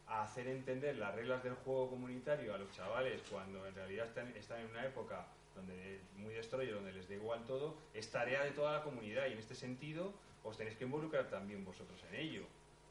a 0.06 0.22
hacer 0.22 0.46
entender 0.48 0.96
las 0.96 1.14
reglas 1.14 1.42
del 1.42 1.54
juego 1.54 1.88
comunitario 1.90 2.54
a 2.54 2.58
los 2.58 2.70
chavales 2.72 3.22
cuando 3.30 3.66
en 3.66 3.74
realidad 3.74 4.06
están, 4.06 4.28
están 4.36 4.60
en 4.60 4.66
una 4.66 4.84
época 4.84 5.26
donde 5.54 6.00
muy 6.16 6.34
destroyer, 6.34 6.74
donde 6.74 6.92
les 6.92 7.08
da 7.08 7.14
igual 7.14 7.44
todo, 7.46 7.76
es 7.94 8.10
tarea 8.10 8.42
de 8.44 8.50
toda 8.50 8.72
la 8.78 8.82
comunidad 8.82 9.26
y 9.28 9.32
en 9.32 9.38
este 9.38 9.54
sentido 9.54 10.12
os 10.42 10.56
tenéis 10.58 10.76
que 10.76 10.84
involucrar 10.84 11.28
también 11.30 11.64
vosotros 11.64 12.02
en 12.10 12.16
ello. 12.16 12.42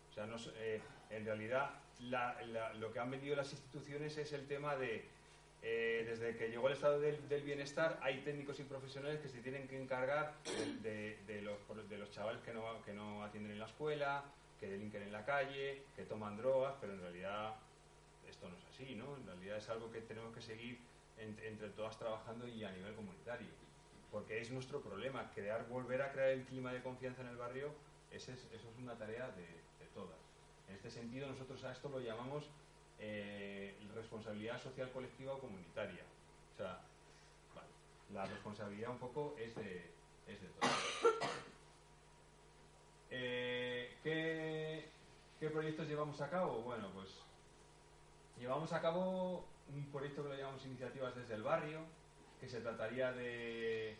O 0.09 0.13
sea, 0.13 0.25
no 0.25 0.37
eh, 0.57 0.81
en 1.11 1.25
realidad 1.25 1.69
la- 1.99 2.41
la- 2.45 2.73
lo 2.75 2.91
que 2.91 2.99
han 2.99 3.11
vendido 3.11 3.35
las 3.35 3.51
instituciones 3.51 4.17
es 4.17 4.31
el 4.33 4.47
tema 4.47 4.75
de, 4.75 5.05
eh, 5.61 6.05
desde 6.07 6.35
que 6.35 6.49
llegó 6.49 6.67
el 6.67 6.73
estado 6.73 6.99
del, 6.99 7.27
del 7.29 7.43
bienestar, 7.43 7.99
hay 8.01 8.21
técnicos 8.21 8.59
y 8.59 8.63
profesionales 8.63 9.19
que 9.19 9.27
se 9.29 9.39
tienen 9.41 9.67
que 9.67 9.79
encargar 9.79 10.33
de- 10.81 11.19
de 11.27 11.41
los, 11.41 11.57
de 11.89 11.97
los 11.97 12.09
chavales 12.11 12.41
que 12.41 12.53
no, 12.53 12.81
que 12.83 12.93
no 12.93 13.23
atienden 13.23 13.51
en 13.53 13.59
la 13.59 13.65
escuela, 13.67 14.23
que 14.63 14.69
delinquen 14.69 15.03
en 15.03 15.11
la 15.11 15.25
calle, 15.25 15.83
que 15.93 16.05
toman 16.05 16.37
drogas, 16.37 16.75
pero 16.79 16.93
en 16.93 17.01
realidad 17.01 17.55
esto 18.25 18.47
no 18.47 18.55
es 18.55 18.63
así, 18.71 18.95
¿no? 18.95 19.17
En 19.17 19.25
realidad 19.25 19.57
es 19.57 19.67
algo 19.67 19.91
que 19.91 19.99
tenemos 19.99 20.33
que 20.33 20.41
seguir 20.41 20.79
en- 21.17 21.37
entre 21.43 21.67
todas 21.71 21.99
trabajando 21.99 22.47
y 22.47 22.63
a 22.63 22.71
nivel 22.71 22.95
comunitario. 22.95 23.49
Porque 24.09 24.39
es 24.39 24.51
nuestro 24.51 24.79
problema, 24.79 25.29
crear, 25.35 25.67
volver 25.67 26.01
a 26.01 26.13
crear 26.13 26.29
el 26.29 26.45
clima 26.45 26.71
de 26.71 26.81
confianza 26.81 27.23
en 27.23 27.27
el 27.27 27.35
barrio, 27.35 27.73
ese 28.09 28.31
es- 28.31 28.47
eso 28.53 28.69
es 28.69 28.77
una 28.77 28.97
tarea 28.97 29.27
de, 29.31 29.61
todas. 29.93 30.17
En 30.69 30.75
este 30.75 30.89
sentido, 30.89 31.27
nosotros 31.27 31.63
a 31.65 31.71
esto 31.71 31.87
lo 31.89 31.99
llamamos 31.99 32.49
eh, 32.99 33.75
responsabilidad 33.93 34.59
social 34.59 34.89
colectiva 34.91 35.33
o 35.33 35.39
comunitaria. 35.39 36.03
O 36.53 36.57
sea, 36.57 36.81
la 38.13 38.25
responsabilidad 38.25 38.89
un 38.91 38.97
poco 38.97 39.35
es 39.37 39.53
de, 39.55 39.91
es 40.25 40.41
de 40.41 40.47
todos. 40.47 41.42
Eh, 43.15 43.93
¿qué, 44.01 44.89
¿Qué 45.39 45.49
proyectos 45.49 45.87
llevamos 45.87 46.19
a 46.21 46.31
cabo? 46.31 46.61
Bueno, 46.61 46.89
pues 46.95 47.09
llevamos 48.39 48.73
a 48.73 48.81
cabo 48.81 49.45
un 49.71 49.85
proyecto 49.91 50.23
que 50.23 50.29
lo 50.29 50.35
llamamos 50.35 50.65
Iniciativas 50.65 51.15
desde 51.15 51.35
el 51.35 51.43
Barrio, 51.43 51.81
que 52.41 52.49
se 52.49 52.59
trataría 52.59 53.11
de, 53.11 53.95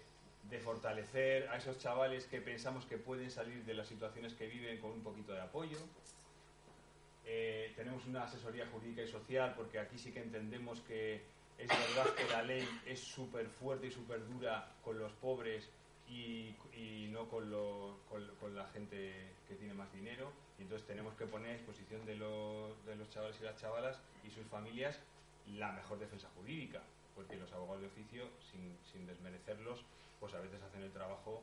de 0.50 0.60
fortalecer 0.60 1.48
a 1.50 1.58
esos 1.58 1.78
chavales 1.78 2.26
que 2.26 2.42
pensamos 2.42 2.86
que 2.86 2.98
pueden 2.98 3.30
salir 3.30 3.64
de 3.66 3.76
las 3.76 3.88
situaciones 3.88 4.34
que 4.34 4.48
viven 4.48 4.80
con 4.80 4.90
un 4.90 5.04
poquito 5.04 5.32
de 5.32 5.42
apoyo. 5.42 5.78
Eh, 7.26 7.72
tenemos 7.76 8.08
una 8.08 8.24
asesoría 8.24 8.66
jurídica 8.66 9.04
y 9.04 9.08
social 9.08 9.54
porque 9.56 9.78
aquí 9.78 10.00
sí 10.00 10.12
que 10.12 10.22
entendemos 10.22 10.82
que 10.82 11.22
es 11.60 11.68
verdad 11.68 12.14
que 12.16 12.28
la 12.30 12.42
ley 12.42 12.68
es 12.88 13.00
súper 13.00 13.48
fuerte 13.48 13.88
y 13.88 13.92
súper 13.92 14.28
dura 14.28 14.72
con 14.84 14.98
los 14.98 15.12
pobres 15.14 15.70
y, 16.14 17.08
no 17.12 17.28
con, 17.30 17.50
lo- 17.52 18.00
con- 18.10 18.56
la 18.56 18.68
gente 18.68 19.34
que 19.48 19.56
tiene 19.56 19.74
más 19.74 19.92
dinero. 19.94 20.32
Y 20.60 20.64
entonces 20.64 20.86
tenemos 20.88 21.14
que 21.16 21.26
poner 21.26 21.52
a 21.52 21.54
disposición 21.54 22.06
de 22.06 22.16
los, 22.16 22.84
de 22.86 22.96
los 22.96 23.10
chavales 23.10 23.38
y 23.40 23.44
las 23.44 23.60
chavalas 23.60 24.02
y 24.24 24.30
sus 24.30 24.46
familias 24.48 25.00
la 25.48 25.72
mejor 25.74 26.00
defensa 26.00 26.30
jurídica, 26.36 26.82
porque 27.16 27.36
los 27.36 27.52
abogados 27.52 27.82
de 27.82 27.88
oficio, 27.88 28.30
sin, 28.52 28.78
sin 28.92 29.06
desmerecerlos, 29.06 29.84
pues 30.20 30.34
a 30.34 30.40
veces 30.40 30.62
hacen 30.62 30.82
el 30.82 30.92
trabajo 30.92 31.42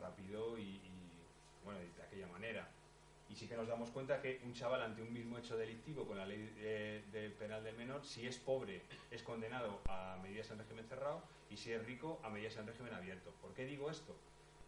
rápido 0.00 0.58
y, 0.58 0.80
bueno, 1.64 1.78
de 1.80 2.02
aquella 2.02 2.26
manera. 2.28 2.68
Y 3.28 3.36
sí 3.36 3.46
que 3.46 3.56
nos 3.56 3.68
damos 3.68 3.90
cuenta 3.90 4.20
que 4.20 4.40
un 4.44 4.52
chaval 4.54 4.82
ante 4.82 5.02
un 5.02 5.12
mismo 5.12 5.38
hecho 5.38 5.56
delictivo 5.56 6.06
con 6.06 6.16
la 6.18 6.26
ley 6.26 6.38
de 7.12 7.30
penal 7.38 7.62
del 7.64 7.76
menor, 7.76 8.04
si 8.04 8.26
es 8.26 8.38
pobre, 8.38 8.82
es 9.10 9.22
condenado 9.22 9.80
a 9.88 10.18
medidas 10.22 10.50
en 10.50 10.58
régimen 10.58 10.84
cerrado 10.86 11.22
y 11.52 11.56
si 11.58 11.70
es 11.72 11.84
rico, 11.84 12.18
a 12.24 12.30
medidas 12.30 12.56
en 12.56 12.66
régimen 12.66 12.94
abierto. 12.94 13.30
¿Por 13.42 13.52
qué 13.52 13.66
digo 13.66 13.90
esto? 13.90 14.16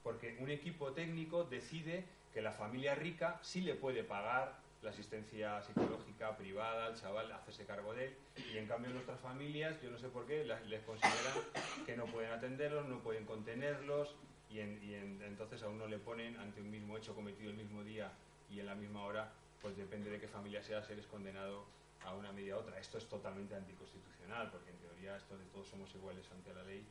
Porque 0.03 0.37
un 0.41 0.51
equipo 0.51 0.93
técnico 0.93 1.45
decide 1.45 2.05
que 2.35 2.43
la 2.43 2.53
familia 2.53 2.95
rica 2.95 3.41
sí 3.43 3.63
le 3.63 3.75
puede 3.75 4.05
pagar 4.05 4.53
la 4.83 4.91
asistencia 4.91 5.63
psicológica 5.63 6.37
privada 6.37 6.87
al 6.87 7.01
chaval, 7.01 7.33
hacerse 7.33 7.65
cargo 7.65 7.95
de 7.95 8.09
él, 8.09 8.15
y 8.53 8.59
en 8.59 8.67
cambio 8.67 8.91
nuestras 8.91 9.19
familias, 9.21 9.81
yo 9.83 9.91
no 9.91 9.97
sé 9.99 10.09
por 10.09 10.27
qué, 10.27 10.45
les 10.45 10.83
consideran 10.83 11.39
que 11.87 11.97
no 11.97 12.05
pueden 12.05 12.33
atenderlos, 12.33 12.87
no 12.87 12.99
pueden 12.99 13.25
contenerlos, 13.25 14.15
y, 14.51 14.61
en- 14.61 14.85
y 14.85 14.95
en- 14.95 15.23
entonces 15.23 15.63
a 15.63 15.69
uno 15.69 15.87
le 15.87 15.99
ponen 15.99 16.37
ante 16.37 16.61
un 16.61 16.71
mismo 16.71 16.99
hecho 16.99 17.15
cometido 17.15 17.51
el 17.51 17.57
mismo 17.57 17.83
día 17.83 18.13
y 18.51 18.61
en 18.61 18.67
la 18.67 18.75
misma 18.75 19.05
hora, 19.05 19.33
pues 19.63 19.75
depende 19.79 20.11
de 20.11 20.21
qué 20.21 20.29
familia 20.29 20.63
seas, 20.63 20.91
eres 20.91 21.07
condenado 21.07 21.65
a 22.05 22.15
una 22.15 22.33
media 22.33 22.57
u 22.57 22.59
otra. 22.61 22.79
Esto 22.79 22.99
es 22.99 23.07
totalmente 23.09 23.55
anticonstitucional, 23.55 24.51
porque 24.51 24.71
en 24.71 24.79
teoría 24.79 25.17
esto 25.17 25.37
de 25.37 25.45
todos 25.47 25.67
somos 25.69 25.93
iguales 25.95 26.25
ante 26.31 26.55
la 26.55 26.63
ley, 26.63 26.85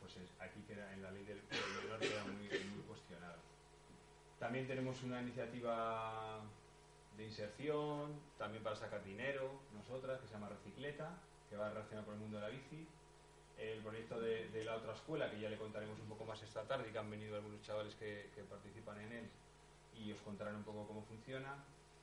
pues 0.00 0.16
es- 0.16 0.32
aquí 0.40 0.60
queda 0.66 0.92
en 0.92 1.02
la 1.02 1.10
ley 1.10 1.24
del, 1.24 1.40
del 1.48 1.84
menor 1.84 1.98
queda 2.00 2.24
muy, 2.24 2.48
muy 2.48 2.82
cuestionado. 2.86 3.38
También 4.38 4.66
tenemos 4.66 5.02
una 5.02 5.22
iniciativa 5.22 6.40
de 7.16 7.24
inserción, 7.24 8.18
también 8.38 8.62
para 8.62 8.76
sacar 8.76 9.02
dinero, 9.04 9.48
nosotras, 9.72 10.20
que 10.20 10.26
se 10.26 10.34
llama 10.34 10.48
Recicleta, 10.48 11.10
que 11.48 11.56
va 11.56 11.68
relacionado 11.70 12.06
con 12.06 12.14
el 12.14 12.20
mundo 12.20 12.36
de 12.38 12.42
la 12.42 12.48
bici. 12.48 12.86
El 13.56 13.78
proyecto 13.82 14.20
de, 14.20 14.64
la 14.64 14.74
otra 14.74 14.92
escuela, 14.94 15.30
que 15.30 15.38
ya 15.38 15.48
le 15.48 15.56
contaremos 15.56 15.98
un 16.00 16.08
poco 16.08 16.24
más 16.24 16.42
esta 16.42 16.62
tarde, 16.64 16.90
que 16.90 16.98
han 16.98 17.08
venido 17.08 17.36
algunos 17.36 17.62
chavales 17.62 17.94
que, 17.94 18.30
que 18.34 18.42
participan 18.42 19.00
en 19.00 19.12
él 19.12 19.30
y 19.96 20.10
os 20.10 20.20
contarán 20.22 20.56
un 20.56 20.64
poco 20.64 20.86
cómo 20.88 21.02
funciona. 21.04 21.54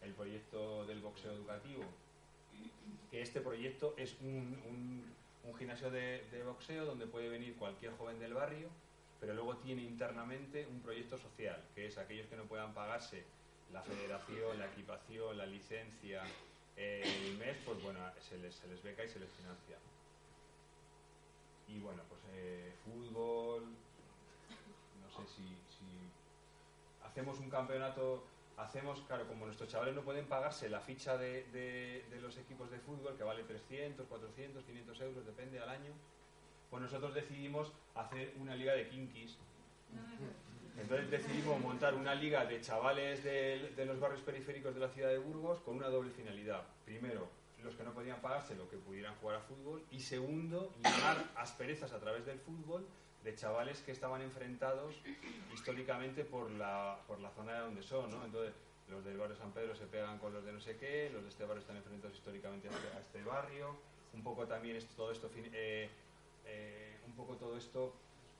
El 0.02 0.14
proyecto 0.14 0.86
del 0.88 1.02
boxeo 1.02 1.34
educativo, 1.34 1.84
que 3.10 3.22
este 3.22 3.42
proyecto 3.42 3.94
es 3.98 4.16
un, 4.22 4.58
un- 5.44 5.56
gimnasio 5.58 5.92
de, 5.92 6.44
boxeo 6.44 6.86
donde 6.86 7.06
puede 7.06 7.30
venir 7.30 7.56
cualquier 7.56 7.92
joven 7.98 8.20
del 8.20 8.34
barrio, 8.34 8.70
pero 9.20 9.34
luego 9.34 9.58
tiene 9.58 9.84
internamente 9.84 10.66
un 10.66 10.82
proyecto 10.82 11.18
social, 11.18 11.62
que 11.76 11.86
es 11.86 11.98
aquellos 11.98 12.26
que 12.28 12.36
no 12.36 12.46
puedan 12.46 12.74
pagarse 12.74 13.24
la 13.72 13.82
federación, 13.82 14.58
la 14.58 14.66
equipación, 14.66 15.38
la 15.38 15.46
licencia, 15.46 16.24
el 16.76 17.38
mes, 17.38 17.58
pues 17.66 17.82
bueno, 17.84 18.00
se 18.20 18.38
les, 18.40 18.56
se 18.56 18.68
les 18.68 18.82
beca 18.82 19.04
y 19.04 19.10
se 19.10 19.20
les 19.20 19.30
financia. 19.30 19.78
Y 21.68 21.80
bueno, 21.80 22.02
pues 22.10 22.22
eh, 22.34 22.74
fútbol, 22.84 23.64
no 25.00 25.10
sé 25.10 25.28
si, 25.28 25.44
si 25.70 25.86
hacemos 27.06 27.40
un 27.40 27.50
campeonato, 27.50 28.24
hacemos, 28.62 29.02
claro, 29.02 29.28
como 29.28 29.46
nuestros 29.46 29.69
chavales 29.69 29.96
no 29.96 30.02
pueden 30.02 30.25
pagarse 30.27 30.69
la 30.69 30.79
ficha 30.79 31.17
de, 31.17 31.44
de- 31.52 32.21
los 32.21 32.38
equipos 32.38 32.69
de 32.69 32.77
fútbol, 32.79 33.17
que 33.17 33.23
vale 33.23 33.44
300, 33.44 34.08
400, 34.08 34.63
500 34.63 35.02
euros, 35.02 35.25
depende 35.25 35.60
al 35.60 35.69
año, 35.69 35.92
pues 36.69 36.81
nosotros 36.83 37.13
decidimos 37.13 37.71
hacer 37.96 38.33
una 38.40 38.56
liga 38.56 38.73
de 38.73 38.88
kinkis. 38.88 39.38
Entonces 40.77 41.10
decidimos 41.12 41.60
montar 41.60 41.96
una 41.96 42.15
liga 42.15 42.46
de 42.46 42.62
chavales 42.62 43.23
de, 43.23 43.73
de 43.75 43.86
los 43.86 44.00
barrios 44.00 44.21
periféricos 44.21 44.73
de 44.73 44.79
la 44.79 44.90
ciudad 44.90 45.10
de 45.10 45.17
Burgos 45.17 45.60
con 45.62 45.75
una 45.75 45.90
doble 45.90 46.12
finalidad. 46.12 46.63
Primero, 46.86 47.27
los 47.63 47.75
que 47.75 47.83
no 47.83 47.94
podían 47.94 48.21
pagarse 48.21 48.56
lo 48.56 48.69
que 48.69 48.77
pudieran 48.77 49.15
jugar 49.15 49.38
a 49.38 49.42
fútbol. 49.42 49.83
Y 49.92 50.00
segundo, 50.00 50.73
limar 50.77 51.25
asperezas 51.36 51.92
a 51.92 52.00
través 52.00 52.25
del 52.25 52.40
fútbol 52.40 52.88
de 53.24 53.36
chavales 53.36 53.82
que 53.82 53.92
estaban 53.92 54.22
enfrentados 54.22 54.96
históricamente 55.54 56.24
por 56.26 56.50
la, 56.52 56.98
por 57.08 57.19
la 57.19 57.30
zona 57.32 57.54
de 57.54 57.60
donde 57.60 57.84
son. 57.84 58.10
¿no? 58.10 58.24
Entonces, 58.26 58.54
los 58.90 59.04
del 59.06 59.17
barrio 59.17 59.36
San 59.36 59.52
Pedro 59.52 59.76
se 59.76 59.86
pegan 59.86 60.17
con 60.19 60.34
los 60.34 60.44
de 60.44 60.52
no 60.52 60.60
sé 60.60 60.78
qué, 60.78 61.10
los 61.13 61.24
de 61.24 61.30
este 61.30 61.46
barrio 61.46 61.62
están 61.62 61.78
enfrentados 61.78 62.15
históricamente 62.17 62.67
a 62.67 62.72
este, 62.72 63.00
este 63.00 63.24
barrio. 63.24 63.76
Un 64.13 64.24
poco 64.24 64.46
también 64.46 64.76
es 64.76 64.86
todo 64.88 65.12
esto, 65.12 65.30
eh, 65.36 65.90
eh, 66.46 66.98
un 67.08 67.13
poco 67.13 67.36
todo 67.36 67.58
esto 67.58 67.94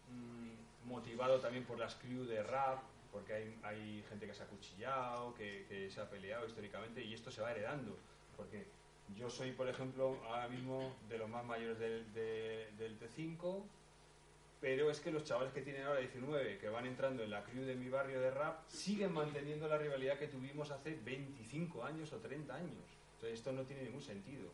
mm, 0.10 0.88
motivado 0.90 1.40
también 1.40 1.64
por 1.64 1.80
las 1.80 1.96
crew 1.96 2.26
de 2.26 2.44
rap, 2.44 2.80
porque 3.12 3.34
hay, 3.34 3.60
hay 3.64 4.04
gente 4.10 4.26
que 4.28 4.34
se 4.34 4.44
ha 4.44 4.48
cuchillado, 4.48 5.34
que, 5.36 5.90
se 5.90 6.02
ha 6.02 6.10
peleado 6.10 6.46
históricamente 6.48 7.04
y 7.04 7.14
esto 7.14 7.32
se 7.32 7.42
va 7.42 7.52
heredando. 7.52 7.96
Porque 8.36 8.66
yo 9.16 9.30
soy, 9.30 9.52
por 9.52 9.68
ejemplo, 9.68 10.18
ahora 10.28 10.48
mismo 10.48 10.94
de 11.08 11.18
los 11.18 11.30
más 11.30 11.46
mayores 11.46 11.78
del, 11.80 12.12
de- 12.14 12.72
del 12.78 13.00
T5, 13.00 13.64
pero 14.62 14.92
es 14.92 15.00
que 15.00 15.12
los 15.12 15.24
chavales 15.24 15.52
que 15.54 15.62
tienen 15.62 15.84
ahora 15.84 16.00
19, 16.00 16.60
que 16.60 16.70
van 16.70 16.86
entrando 16.86 17.24
en 17.24 17.32
la 17.32 17.44
crew 17.44 17.64
de 17.66 17.76
mi 17.76 17.90
barrio 17.90 18.22
de 18.22 18.30
rap, 18.30 18.64
siguen 18.68 19.12
manteniendo 19.12 19.68
la 19.68 19.78
rivalidad 19.80 20.20
que 20.20 20.28
tuvimos 20.28 20.70
hace 20.70 20.96
25 21.04 21.84
años 21.84 22.14
o 22.14 22.18
30 22.18 22.54
años. 22.56 22.84
Entonces 23.16 23.40
esto 23.40 23.52
no 23.52 23.64
tiene 23.64 23.84
ningún 23.84 24.02
sentido. 24.02 24.50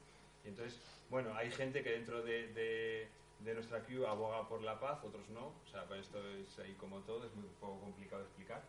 Y 0.46 0.48
entonces, 0.48 0.80
bueno, 1.10 1.34
hay 1.36 1.52
gente 1.52 1.84
que 1.84 1.92
dentro 1.92 2.22
de, 2.24 2.48
de- 2.54 3.54
nuestra 3.54 3.82
crew 3.82 4.08
aboga 4.08 4.48
por 4.48 4.62
la 4.62 4.80
paz, 4.80 5.04
otros 5.04 5.28
no. 5.30 5.48
O 5.48 5.68
sea, 5.70 5.84
pues 5.86 6.02
esto 6.02 6.20
es 6.30 6.58
ahí 6.60 6.74
como 6.80 7.00
todo, 7.02 7.26
es 7.26 7.36
muy 7.36 7.48
poco 7.60 7.80
complicado 7.82 8.22
de 8.22 8.28
explicar. 8.28 8.62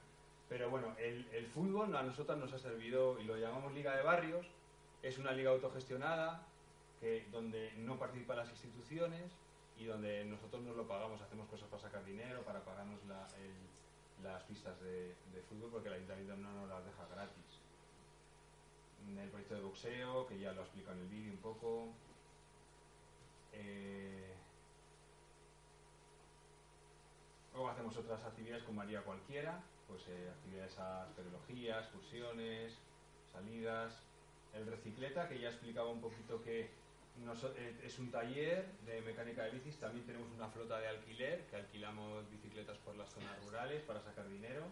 Pero 0.48 0.70
bueno, 0.70 0.94
el, 0.98 1.26
el 1.32 1.46
fútbol 1.46 1.94
a 1.94 2.02
nosotros 2.02 2.36
nos 2.38 2.52
ha 2.52 2.58
servido, 2.58 3.18
y 3.20 3.24
lo 3.24 3.36
llamamos 3.36 3.72
Liga 3.74 3.94
de 3.96 4.02
Barrios, 4.02 4.46
es 5.02 5.18
una 5.18 5.32
liga 5.32 5.50
autogestionada, 5.50 6.42
que, 7.00 7.26
donde 7.30 7.72
no 7.76 7.96
participan 7.98 8.38
las 8.38 8.50
instituciones 8.50 9.30
y 9.78 9.84
donde 9.84 10.24
nosotros 10.24 10.62
nos 10.62 10.76
lo 10.76 10.86
pagamos, 10.86 11.20
hacemos 11.20 11.48
cosas 11.48 11.68
para 11.68 11.82
sacar 11.82 12.04
dinero, 12.04 12.42
para 12.42 12.64
pagarnos 12.64 13.00
las 14.22 14.42
pistas 14.44 14.80
de, 14.80 15.14
fútbol, 15.48 15.70
porque 15.70 15.88
el 15.88 15.94
ayuntamiento 15.94 16.36
no 16.36 16.52
nos 16.52 16.68
las 16.68 16.84
deja 16.84 17.06
gratis. 17.06 17.60
El 19.16 19.30
proyecto 19.30 19.54
de 19.54 19.60
boxeo, 19.62 20.26
que 20.26 20.38
ya 20.38 20.52
lo 20.52 20.60
ha 20.60 20.64
explicado 20.64 20.96
en 20.96 21.02
el 21.02 21.08
vídeo 21.08 21.32
un 21.32 21.38
poco. 21.38 21.88
Eh, 23.52 24.34
Luego 27.58 27.72
hacemos 27.72 27.96
otras 27.96 28.22
actividades 28.22 28.62
con 28.62 28.76
María 28.76 29.02
Cualquiera, 29.02 29.60
pues 29.88 30.06
eh, 30.06 30.30
actividades 30.30 30.78
a 30.78 31.02
arqueología, 31.02 31.80
excursiones, 31.80 32.78
salidas. 33.32 34.00
El 34.54 34.64
recicleta, 34.64 35.28
que 35.28 35.40
ya 35.40 35.48
explicaba 35.48 35.88
un 35.88 36.00
poquito 36.00 36.40
que 36.40 36.70
noso- 37.24 37.54
eh, 37.56 37.80
es 37.84 37.98
un 37.98 38.10
taller 38.10 38.66
de 38.86 39.00
mecánica 39.02 39.44
de 39.44 39.50
bicis. 39.50 39.78
También 39.78 40.06
tenemos 40.06 40.30
una 40.32 40.48
flota 40.48 40.78
de 40.78 40.88
alquiler, 40.88 41.46
que 41.46 41.56
alquilamos 41.56 42.28
bicicletas 42.30 42.78
por 42.78 42.96
las 42.96 43.08
zonas 43.10 43.38
rurales 43.44 43.82
para 43.82 44.00
sacar 44.00 44.28
dinero. 44.28 44.64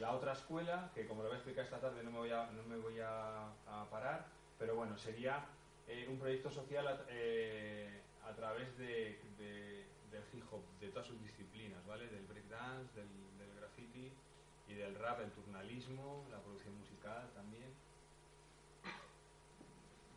La 0.00 0.12
otra 0.12 0.32
escuela, 0.32 0.90
que 0.94 1.06
como 1.06 1.22
lo 1.22 1.28
voy 1.28 1.36
a 1.36 1.38
explicar 1.38 1.64
esta 1.64 1.80
tarde 1.80 2.02
no 2.02 2.10
me 2.10 2.18
voy 2.18 2.30
a, 2.30 2.46
no 2.50 2.62
me 2.64 2.76
voy 2.76 2.98
a, 3.00 3.52
parar, 3.90 4.26
pero 4.58 4.74
bueno, 4.74 4.96
sería 4.96 5.44
eh, 5.86 6.06
un 6.08 6.18
proyecto 6.18 6.50
social 6.50 6.86
a, 6.88 7.04
eh, 7.08 8.00
través 8.34 8.76
de, 8.78 9.20
de- 9.38 9.86
del 10.10 10.22
hip 10.32 10.44
hop, 10.50 10.62
de 10.80 10.88
todas 10.88 11.06
sus 11.06 11.22
disciplinas, 11.22 11.84
¿vale? 11.86 12.08
Del 12.08 12.26
breakdance, 12.26 12.92
del, 12.98 13.08
del 13.38 13.54
graffiti 13.56 14.10
y 14.68 14.74
del 14.74 14.94
rap, 14.96 15.20
el 15.20 15.30
turnalismo, 15.30 16.26
la 16.30 16.40
producción 16.40 16.76
musical 16.78 17.30
también. 17.34 17.72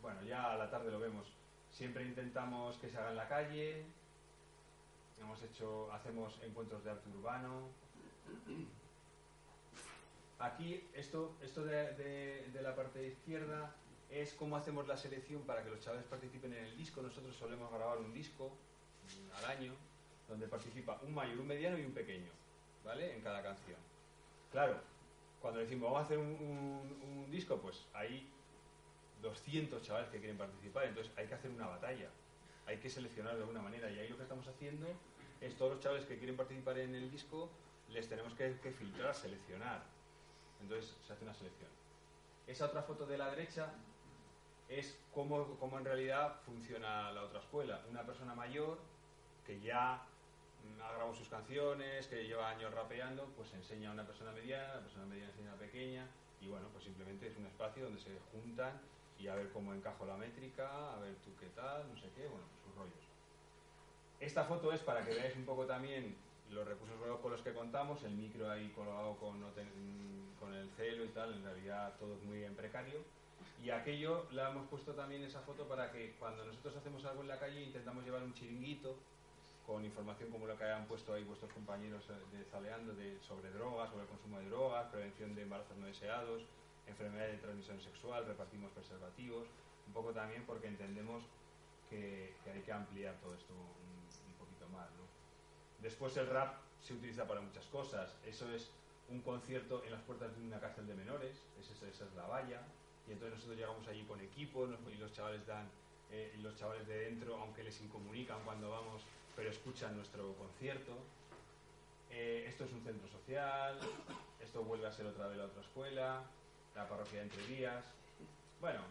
Bueno, 0.05 0.21
ya 0.21 0.51
a 0.51 0.55
la 0.55 0.69
tarde 0.69 0.91
lo 0.91 0.99
vemos. 0.99 1.25
Siempre 1.71 2.03
intentamos 2.03 2.77
que 2.77 2.87
se 2.87 2.95
haga 2.95 3.09
en 3.09 3.15
la 3.15 3.27
calle. 3.27 3.83
Hemos 5.19 5.41
hecho, 5.41 5.91
hacemos 5.91 6.39
encuentros 6.43 6.83
de 6.83 6.91
arte 6.91 7.09
urbano. 7.09 7.69
Aquí, 10.37 10.87
esto, 10.93 11.35
esto 11.41 11.63
de, 11.63 12.47
la 12.61 12.75
parte 12.75 13.07
izquierda 13.07 13.75
es 14.11 14.33
cómo 14.33 14.57
hacemos 14.57 14.87
la 14.87 14.95
selección 14.95 15.41
para 15.41 15.63
que 15.63 15.71
los 15.71 15.79
chavales 15.79 16.05
participen 16.05 16.53
en 16.53 16.65
el 16.65 16.77
disco. 16.77 17.01
Nosotros 17.01 17.35
solemos 17.35 17.73
grabar 17.73 17.97
un 17.97 18.13
disco 18.13 18.51
al 19.39 19.45
año 19.45 19.73
donde 20.29 20.47
participa 20.47 20.99
un 21.01 21.15
mayor, 21.15 21.39
un 21.39 21.47
mediano 21.47 21.79
y 21.79 21.83
un 21.83 21.93
pequeño, 21.93 22.29
¿vale? 22.83 23.15
En 23.15 23.23
cada 23.23 23.41
canción. 23.41 23.79
Claro, 24.51 24.79
cuando 25.41 25.61
decimos 25.61 25.85
vamos 25.85 26.01
a 26.01 26.05
hacer 26.05 26.19
un, 26.19 27.25
disco, 27.31 27.57
pues 27.57 27.87
hay 27.95 28.29
200 29.22 29.82
chavales 29.82 30.09
que 30.09 30.20
quieren 30.20 30.38
participar, 30.38 30.86
entonces 30.86 31.11
hay 31.18 31.28
que 31.28 31.34
hacer 31.36 31.51
una 31.51 31.68
batalla, 31.68 32.09
hay 32.66 32.78
que 32.78 32.89
seleccionar 32.89 33.36
de 33.36 33.41
alguna 33.41 33.61
manera 33.61 33.89
y 33.91 33.99
ahí 33.99 34.09
lo 34.09 34.18
que 34.18 34.24
estamos 34.24 34.47
haciendo 34.47 34.88
es 35.41 35.55
todos 35.55 35.74
los 35.74 35.82
chavales 35.82 36.05
que 36.05 36.18
quieren 36.18 36.36
participar 36.36 36.78
en 36.80 36.95
el 36.95 37.11
disco 37.11 37.49
les 37.89 38.07
tenemos 38.09 38.34
que, 38.34 38.57
que 38.61 38.72
filtrar, 38.72 39.13
seleccionar. 39.13 39.84
Entonces 40.61 40.95
se 41.05 41.13
hace 41.13 41.24
una 41.24 41.34
selección. 41.34 41.70
Esa 42.47 42.66
otra 42.66 42.82
foto 42.82 43.05
de 43.05 43.18
la 43.18 43.30
derecha 43.30 43.74
es 44.70 44.97
cómo, 45.13 45.57
cómo 45.59 45.78
en 45.78 45.86
realidad 45.86 46.39
funciona 46.45 47.11
la 47.11 47.24
otra 47.24 47.39
escuela. 47.39 47.82
Una 47.89 48.03
persona 48.03 48.34
mayor 48.34 48.80
que 49.45 49.59
ya 49.59 50.03
mm, 50.63 50.82
ha 50.82 50.89
grabado 50.89 51.13
sus 51.13 51.30
canciones, 51.30 52.07
que 52.07 52.26
lleva 52.26 52.49
años 52.49 52.74
rapeando, 52.74 53.26
pues 53.36 53.53
enseña 53.53 53.89
a 53.89 53.93
una 53.93 54.05
persona 54.05 54.32
mediana, 54.32 54.76
la 54.76 54.82
persona 54.82 55.05
mediana 55.05 55.30
enseña 55.30 55.51
a 55.51 55.53
una 55.53 55.61
pequeña, 55.61 56.07
y 56.41 56.47
bueno, 56.47 56.68
pues 56.72 56.84
simplemente 56.84 57.28
es 57.28 57.38
un 57.38 57.45
espacio 57.45 57.84
donde 57.84 57.99
se 57.99 58.18
juntan 58.32 58.80
y 59.20 59.28
a 59.28 59.36
ver 59.36 59.49
cómo 59.51 59.74
encajo 59.74 60.05
la 60.05 60.18
métrica, 60.18 60.93
a 60.93 60.99
ver 60.99 61.16
tú 61.24 61.32
qué 61.39 61.47
tal, 61.55 61.88
no 61.88 61.97
sé 61.97 62.09
qué, 62.16 62.28
bueno, 62.28 62.45
sus 62.63 62.76
rollos. 62.76 63.05
Esta 64.20 64.43
foto 64.45 64.72
es 64.72 64.82
para 64.82 65.05
que 65.05 65.13
veáis 65.13 65.36
un 65.36 65.45
poco 65.45 65.66
también 65.66 66.16
los 66.51 66.68
recursos 66.68 66.95
con 67.22 67.32
los 67.32 67.41
que 67.41 67.53
contamos, 67.53 68.03
el 68.03 68.13
micro 68.13 68.49
ahí 68.49 68.70
colgado 68.76 69.16
con, 69.18 69.41
con 70.39 70.53
el 70.53 70.70
celo 70.72 71.05
y 71.05 71.09
tal, 71.09 71.34
en 71.34 71.43
realidad 71.43 71.93
todo 71.99 72.16
es 72.16 72.24
muy 72.24 72.43
en 72.43 72.55
precario. 72.55 72.99
Y 73.63 73.72
aquello 73.72 74.28
la 74.32 74.51
hemos 74.51 74.68
puesto 74.68 74.93
también 74.93 75.24
esa 75.24 75.41
foto 75.41 75.68
para 75.68 75.91
que 75.91 76.16
cuando 76.20 76.45
nosotros 76.45 76.76
hacemos 76.76 77.03
algo 77.05 77.22
en 77.22 77.30
la 77.30 77.39
calle 77.39 77.63
intentamos 77.63 78.03
llevar 78.03 78.22
un 78.22 78.34
chiringuito 78.34 78.95
con 79.66 79.84
información 79.84 80.30
como 80.30 80.45
lo 80.45 80.57
que 80.57 80.63
hayan 80.63 80.86
puesto 80.86 81.13
ahí 81.13 81.24
vuestros 81.24 81.51
compañeros 81.51 82.03
eh, 82.09 82.38
de 82.38 82.45
Zaleando 82.45 82.93
de, 82.93 83.20
sobre 83.22 83.49
drogas, 83.49 83.89
sobre 83.89 84.05
consumo 84.05 84.39
de 84.39 84.49
drogas, 84.49 84.88
prevención 84.91 85.34
de 85.34 85.41
embarazos 85.41 85.76
no 85.78 85.88
deseados, 85.88 86.43
enfermedades 86.88 87.33
de 87.33 87.38
transmisión 87.39 87.79
sexual, 87.81 88.25
repartimos 88.25 88.71
preservativos, 88.71 89.47
un 89.88 89.93
poco 89.93 90.11
también 90.11 90.43
porque 90.45 90.67
entendemos 90.67 91.23
que, 91.89 92.33
hay 92.51 92.61
que 92.61 92.71
ampliar 92.71 93.15
todo 93.21 93.36
esto 93.36 93.53
un, 93.53 94.33
poquito 94.39 94.67
más. 94.69 94.89
¿no? 94.91 95.03
Después 95.81 96.15
el 96.17 96.27
rap 96.27 96.57
se 96.81 96.93
utiliza 96.93 97.27
para 97.27 97.41
muchas 97.41 97.65
cosas, 97.67 98.15
eso 98.25 98.51
es 98.51 98.71
un 99.09 99.21
concierto 99.21 99.83
en 99.83 99.91
las 99.91 100.01
puertas 100.01 100.36
de 100.36 100.41
una 100.41 100.59
cárcel 100.59 100.88
de 100.88 100.95
menores, 100.95 101.43
esa 101.59 101.73
es, 101.73 101.95
esa 101.95 102.05
es 102.05 102.13
la 102.15 102.27
valla, 102.27 102.61
y 103.07 103.11
entonces 103.11 103.36
nosotros 103.36 103.57
llegamos 103.57 103.88
allí 103.88 104.03
con 104.03 104.19
equipo 104.19 104.67
y 104.91 104.97
los 104.97 105.13
chavales 105.13 105.45
dan, 105.45 105.69
eh, 106.11 106.33
los 106.41 106.55
chavales 106.55 106.88
de 106.88 106.97
dentro, 106.97 107.36
aunque 107.38 107.63
les 107.63 107.79
incomunican 107.81 108.43
cuando 108.43 108.71
vamos, 108.71 109.03
pero 109.36 109.49
escuchan 109.49 109.95
nuestro 109.95 110.33
concierto. 110.36 110.93
Eh, 112.09 112.45
esto 112.47 112.63
es 112.63 112.71
un 112.71 112.81
centro 112.81 113.07
social, 113.09 113.77
esto 114.39 114.63
vuelve 114.63 114.88
a 114.88 114.91
ser 114.91 115.05
otra 115.05 115.27
vez 115.27 115.38
la 115.38 115.45
otra 115.45 115.61
escuela, 115.61 116.23
la 116.76 116.88
parroquia 116.88 117.19
de 117.19 117.26
Entre 117.26 117.45
Vías. 117.47 117.86
Bueno, 118.59 118.82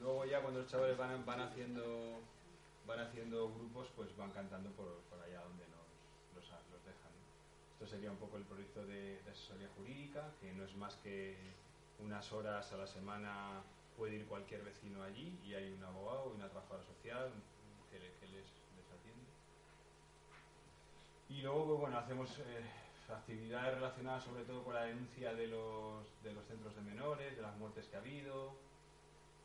luego 0.00 0.24
ya 0.24 0.40
cuando 0.40 0.60
los 0.60 0.70
chavales 0.70 0.96
van, 0.96 1.24
van 1.26 1.40
haciendo 1.40 2.20
van 2.86 3.00
haciendo 3.00 3.52
grupos, 3.52 3.88
pues 3.94 4.16
van 4.16 4.30
cantando 4.30 4.70
por, 4.70 4.86
por 5.10 5.20
allá 5.20 5.42
donde 5.42 5.66
nos, 5.68 5.84
los, 6.34 6.50
los 6.72 6.84
dejan. 6.86 7.12
Esto 7.72 7.86
sería 7.86 8.10
un 8.10 8.16
poco 8.16 8.38
el 8.38 8.44
proyecto 8.44 8.86
de, 8.86 9.20
asesoría 9.30 9.68
jurídica, 9.76 10.32
que 10.40 10.52
no 10.54 10.64
es 10.64 10.74
más 10.74 10.96
que 10.96 11.36
unas 11.98 12.32
horas 12.32 12.72
a 12.72 12.78
la 12.78 12.86
semana 12.86 13.62
puede 13.96 14.16
ir 14.16 14.26
cualquier 14.26 14.62
vecino 14.64 15.02
allí 15.02 15.38
y 15.44 15.52
hay 15.52 15.70
un 15.72 15.84
abogado 15.84 16.30
y 16.32 16.36
una 16.36 16.48
trabajadora 16.48 16.84
social 16.84 17.30
que, 17.90 17.98
que 17.98 18.26
les, 18.28 18.46
les 18.76 18.86
atiende. 18.90 19.26
Y 21.28 21.42
luego, 21.42 21.66
pues, 21.66 21.80
bueno, 21.80 21.98
hacemos 21.98 22.38
eh, 22.38 22.64
actividades 23.10 23.74
relacionadas 23.74 24.24
sobre 24.24 24.44
todo 24.44 24.62
con 24.64 24.74
la 24.74 24.84
denuncia 24.84 25.34
de 25.34 25.46
los, 25.46 26.04
de 26.22 26.32
los 26.32 26.44
centros 26.46 26.74
de 26.74 26.82
menores, 26.82 27.36
de 27.36 27.42
las 27.42 27.56
muertes 27.56 27.86
que 27.86 27.96
ha 27.96 28.00
habido, 28.00 28.52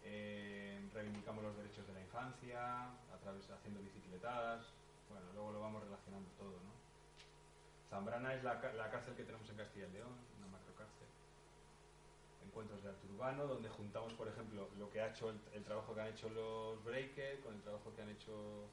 eh, 0.04 0.80
reivindicamos 0.94 1.44
los 1.44 1.56
derechos 1.58 1.88
de 1.88 1.94
la 1.94 2.02
infancia, 2.02 2.90
haciendo 3.56 3.82
bicicletadas, 3.82 4.66
bueno, 5.10 5.26
luego 5.34 5.52
lo 5.54 5.60
vamos 5.62 5.84
relacionando 5.84 6.30
todo, 6.38 6.52
¿no? 6.52 6.74
Zambrana 7.90 8.34
es 8.34 8.44
la, 8.44 8.56
la 8.74 8.90
cárcel 8.90 9.16
que 9.16 9.24
tenemos 9.24 9.50
en 9.50 9.58
Castilla 9.58 9.88
y 9.88 9.94
León, 9.94 10.12
una 10.38 10.48
macrocárcel. 10.48 11.08
Encuentros 12.46 12.84
de 12.84 12.90
arte 12.90 13.08
urbano, 13.08 13.48
donde 13.48 13.70
juntamos, 13.70 14.14
por 14.14 14.28
ejemplo, 14.28 14.68
lo 14.78 14.90
que 14.90 15.00
ha 15.00 15.10
hecho 15.10 15.30
el, 15.30 15.40
el 15.54 15.64
trabajo 15.64 15.96
que 15.96 16.02
han 16.02 16.08
hecho 16.08 16.30
los 16.30 16.84
breakers, 16.84 17.40
con 17.42 17.54
el 17.54 17.62
trabajo 17.62 17.94
que 17.96 18.02
han 18.02 18.10
hecho 18.10 18.68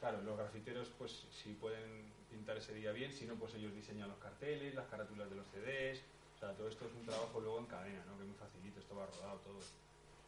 Claro, 0.00 0.20
los 0.22 0.36
grafiteros, 0.36 0.90
pues 0.98 1.26
si 1.30 1.54
pueden 1.54 2.12
pintar 2.30 2.56
ese 2.56 2.74
día 2.74 2.92
bien, 2.92 3.12
si 3.12 3.26
no, 3.26 3.34
pues 3.34 3.54
ellos 3.54 3.74
diseñan 3.74 4.08
los 4.08 4.18
carteles, 4.18 4.74
las 4.74 4.86
carátulas 4.88 5.28
de 5.30 5.36
los 5.36 5.46
CDs. 5.48 6.02
O 6.36 6.38
sea, 6.38 6.52
todo 6.54 6.68
esto 6.68 6.86
es 6.86 6.92
un 6.94 7.04
trabajo 7.06 7.40
luego 7.40 7.58
en 7.58 7.66
cadena, 7.66 8.04
¿no? 8.06 8.16
Que 8.16 8.22
es 8.22 8.28
muy 8.28 8.36
facilito, 8.38 8.80
esto 8.80 8.94
va 8.96 9.06
rodado 9.06 9.38
todo. 9.40 9.58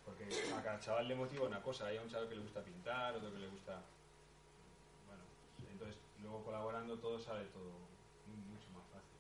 Porque 0.05 0.25
a 0.57 0.63
cada 0.63 0.81
chaval 0.81 1.07
le 1.09 1.15
motiva 1.15 1.47
una 1.47 1.63
cosa. 1.63 1.87
Hay 1.87 1.99
un 1.99 2.09
chaval 2.09 2.29
que 2.29 2.37
le 2.37 2.41
gusta 2.43 2.63
pintar, 2.63 3.15
otro 3.17 3.31
que 3.33 3.39
le 3.41 3.49
gusta. 3.49 3.83
Bueno, 5.07 5.23
entonces 5.71 5.97
luego 6.23 6.43
colaborando 6.45 6.97
todo 6.99 7.19
sale 7.19 7.45
todo 7.47 7.69
mu- 8.27 8.55
mucho 8.55 8.69
más 8.73 8.85
fácil. 8.89 9.19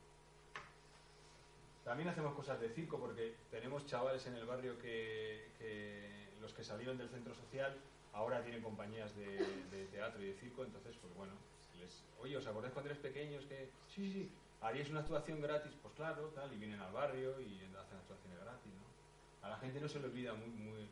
También 1.84 2.08
hacemos 2.08 2.34
cosas 2.34 2.60
de 2.60 2.68
circo 2.70 2.98
porque 2.98 3.34
tenemos 3.50 3.86
chavales 3.86 4.26
en 4.26 4.34
el 4.34 4.46
barrio 4.46 4.78
que, 4.78 5.50
que 5.58 6.28
los 6.40 6.52
que 6.52 6.64
salieron 6.64 6.96
del 6.98 7.08
centro 7.10 7.34
social 7.34 7.76
ahora 8.14 8.42
tienen 8.42 8.62
compañías 8.62 9.14
de, 9.16 9.26
de 9.70 9.86
teatro 9.86 10.22
y 10.22 10.26
de 10.26 10.34
circo, 10.34 10.64
entonces 10.64 10.96
pues 11.00 11.14
bueno, 11.14 11.32
les, 11.78 12.04
oye, 12.20 12.36
¿os 12.36 12.46
acordáis 12.46 12.72
cuando 12.72 12.90
eres 12.90 13.02
pequeños 13.02 13.44
que, 13.46 13.70
sí, 13.88 14.02
sí, 14.04 14.12
sí, 14.12 14.32
haríais 14.60 14.90
una 14.90 15.00
actuación 15.00 15.40
gratis? 15.40 15.72
Pues 15.80 15.94
claro, 15.94 16.28
tal, 16.34 16.52
y 16.52 16.56
vienen 16.56 16.80
al 16.80 16.92
barrio 16.92 17.40
y 17.40 17.62
hacen 17.78 17.98
actuaciones 17.98 18.40
gratis, 18.40 18.72
¿no? 18.74 19.46
A 19.46 19.50
la 19.50 19.56
gente 19.58 19.80
no 19.80 19.88
se 19.88 20.00
le 20.00 20.06
olvida 20.06 20.34
muy, 20.34 20.48
muy, 20.48 20.88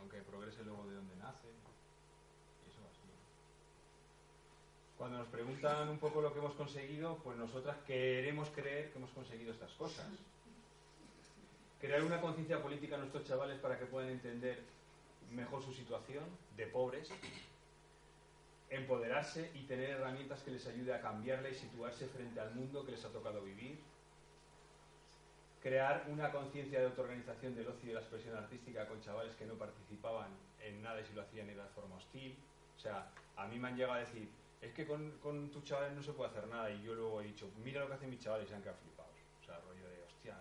aunque 0.00 0.22
progrese 0.22 0.64
luego 0.64 0.86
de 0.86 0.96
donde 0.96 1.16
nace. 1.16 1.48
Y 1.48 2.70
eso 2.70 2.80
así. 2.90 3.06
¿no? 3.06 3.14
Cuando 4.98 5.18
nos 5.18 5.28
preguntan 5.28 5.88
un 5.88 5.98
poco 5.98 6.20
lo 6.20 6.32
que 6.32 6.40
hemos 6.40 6.54
conseguido, 6.54 7.18
pues 7.22 7.36
nosotras 7.36 7.76
queremos 7.86 8.50
creer 8.50 8.90
que 8.90 8.98
hemos 8.98 9.10
conseguido 9.10 9.52
estas 9.52 9.72
cosas. 9.72 10.06
Crear 11.80 12.02
una 12.02 12.20
conciencia 12.20 12.62
política 12.62 12.96
a 12.96 12.98
nuestros 12.98 13.24
chavales 13.24 13.58
para 13.58 13.78
que 13.78 13.86
puedan 13.86 14.10
entender 14.10 14.62
mejor 15.30 15.62
su 15.62 15.72
situación 15.72 16.24
de 16.56 16.66
pobres, 16.66 17.10
empoderarse 18.76 19.50
y 19.54 19.62
tener 19.62 19.90
herramientas 19.90 20.42
que 20.42 20.50
les 20.50 20.66
ayude 20.66 20.94
a 20.94 21.00
cambiarla 21.00 21.48
y 21.48 21.54
situarse 21.54 22.06
frente 22.06 22.40
al 22.40 22.54
mundo 22.54 22.84
que 22.84 22.92
les 22.92 23.04
ha 23.04 23.08
tocado 23.08 23.42
vivir, 23.42 23.78
crear 25.62 26.06
una 26.08 26.30
conciencia 26.30 26.80
de 26.80 26.86
autoorganización 26.86 27.54
del 27.54 27.68
ocio 27.68 27.84
y 27.84 27.88
de 27.88 27.94
la 27.94 28.00
expresión 28.00 28.36
artística 28.36 28.86
con 28.86 29.00
chavales 29.00 29.34
que 29.36 29.46
no 29.46 29.54
participaban 29.54 30.28
en 30.60 30.82
nada 30.82 31.00
y 31.00 31.04
si 31.04 31.14
lo 31.14 31.22
hacían 31.22 31.48
era 31.48 31.64
de 31.64 31.70
forma 31.70 31.96
hostil. 31.96 32.36
O 32.76 32.80
sea, 32.80 33.10
a 33.36 33.46
mí 33.46 33.58
me 33.58 33.68
han 33.68 33.76
llegado 33.76 33.94
a 33.94 34.00
decir, 34.00 34.28
es 34.60 34.72
que 34.72 34.86
con, 34.86 35.18
con 35.22 35.50
tus 35.50 35.64
chavales 35.64 35.94
no 35.94 36.02
se 36.02 36.12
puede 36.12 36.30
hacer 36.30 36.46
nada 36.48 36.70
y 36.70 36.82
yo 36.82 36.94
luego 36.94 37.20
he 37.20 37.24
dicho, 37.24 37.50
mira 37.62 37.80
lo 37.80 37.88
que 37.88 37.94
hacen 37.94 38.10
mis 38.10 38.20
chavales 38.20 38.46
y 38.46 38.50
se 38.50 38.56
han 38.56 38.62
quedado 38.62 38.78
flipados. 38.78 39.12
O 39.40 39.44
sea, 39.44 39.58
rollo 39.60 39.88
de, 39.88 40.02
hostia, 40.02 40.36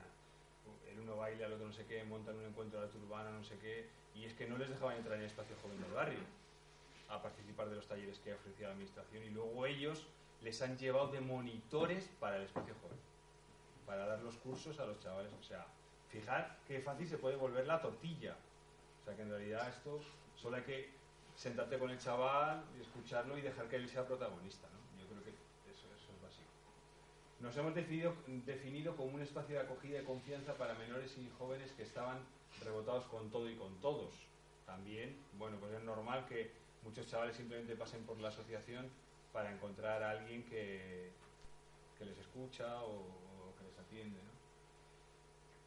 el 0.92 1.00
uno 1.00 1.18
baila, 1.18 1.46
el 1.46 1.54
otro 1.54 1.68
no 1.68 1.74
sé 1.74 1.86
qué, 1.86 2.04
montan 2.04 2.36
un 2.36 2.46
encuentro 2.46 2.80
de 2.80 2.86
arte 2.86 2.98
urbana, 2.98 3.32
no 3.32 3.44
sé 3.44 3.58
qué, 3.60 3.88
y 4.16 4.26
es 4.26 4.34
que 4.34 4.48
no 4.48 4.58
les 4.58 4.70
dejaban 4.70 4.98
entrar 4.98 5.16
en 5.16 5.22
el 5.22 5.28
espacio 5.28 5.56
joven 5.62 5.82
del 5.82 5.92
barrio 5.92 6.20
a 7.14 7.22
participar 7.22 7.70
de 7.70 7.76
los 7.76 7.88
talleres 7.88 8.20
que 8.20 8.34
ofrecía 8.34 8.68
la 8.68 8.74
administración 8.74 9.24
y 9.24 9.30
luego 9.30 9.66
ellos 9.66 10.08
les 10.42 10.62
han 10.62 10.78
llevado 10.78 11.08
de 11.08 11.22
monitores 11.22 12.10
para 12.20 12.38
el 12.38 12.44
espacio 12.44 12.76
joven, 12.82 12.98
para 13.86 14.06
dar 14.06 14.20
los 14.20 14.36
cursos 14.38 14.80
a 14.80 14.86
los 14.86 15.00
chavales. 15.00 15.32
O 15.40 15.44
sea, 15.44 15.66
fijar 16.10 16.60
qué 16.68 16.80
fácil 16.80 17.08
se 17.08 17.18
puede 17.18 17.36
volver 17.36 17.66
la 17.66 17.82
tortilla. 17.82 18.36
O 19.02 19.06
sea, 19.06 19.16
que 19.16 19.22
en 19.22 19.30
realidad 19.30 19.70
esto 19.70 20.00
solo 20.36 20.58
hay 20.58 20.64
que 20.64 20.90
sentarte 21.36 21.80
con 21.80 21.90
el 21.90 21.98
chaval 21.98 22.64
y 22.78 22.82
escucharlo 22.82 23.38
y 23.38 23.42
dejar 23.42 23.68
que 23.68 23.78
él 23.78 23.88
sea 23.88 24.06
protagonista. 24.06 24.68
¿no? 24.68 25.02
Yo 25.02 25.08
creo 25.08 25.24
que 25.24 25.30
eso, 25.72 25.88
eso 25.96 26.12
es 26.14 26.22
básico. 26.22 26.50
Nos 27.40 27.56
hemos 27.58 27.74
definido, 27.74 28.14
definido 28.46 28.96
como 28.96 29.16
un 29.16 29.22
espacio 29.22 29.56
de 29.56 29.62
acogida 29.62 30.02
y 30.02 30.06
confianza 30.06 30.54
para 30.56 30.74
menores 30.76 31.18
y 31.18 31.30
jóvenes 31.38 31.72
que 31.72 31.84
estaban 31.84 32.20
rebotados 32.64 33.06
con 33.06 33.30
todo 33.32 33.50
y 33.50 33.56
con 33.56 33.80
todos. 33.82 34.14
También, 34.66 35.18
bueno, 35.38 35.58
pues 35.60 35.74
es 35.74 35.84
normal 35.84 36.26
que 36.28 36.52
muchos 36.84 37.08
chavales 37.08 37.36
simplemente 37.36 37.76
pasen 37.76 38.04
por 38.04 38.20
la 38.20 38.30
asociación 38.30 38.90
para 39.32 39.52
encontrar 39.52 40.04
a 40.04 40.12
alguien 40.12 40.44
que, 40.44 41.10
que 41.98 42.06
les 42.06 42.18
escucha 42.18 42.82
o, 42.84 43.00
o 43.00 43.56
que 43.58 43.64
les 43.66 43.80
atiende. 43.80 44.20
¿no? 44.22 44.34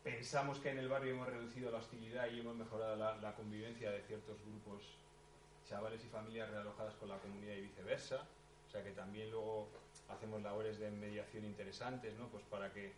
Pensamos 0.04 0.60
que 0.60 0.70
en 0.70 0.78
el 0.78 0.88
barrio 0.88 1.14
hemos 1.14 1.26
reducido 1.26 1.70
la 1.70 1.78
hostilidad 1.78 2.30
y 2.30 2.40
hemos 2.40 2.54
mejorado 2.54 2.94
la, 2.96 3.16
la 3.16 3.34
convivencia 3.34 3.90
de 3.90 4.02
ciertos 4.02 4.40
grupos 4.42 4.82
chavales 5.68 6.04
y 6.04 6.08
familias 6.08 6.50
realojadas 6.50 6.94
con 6.94 7.08
la 7.08 7.18
comunidad 7.18 7.54
y 7.54 7.62
viceversa. 7.62 8.24
O 8.68 8.70
sea 8.70 8.84
que 8.84 8.92
también 8.92 9.30
luego 9.30 9.68
hacemos 10.08 10.42
labores 10.42 10.78
de 10.78 10.90
mediación 10.90 11.44
interesantes, 11.44 12.14
¿no? 12.16 12.28
Pues 12.28 12.44
para 12.44 12.72
que, 12.72 12.92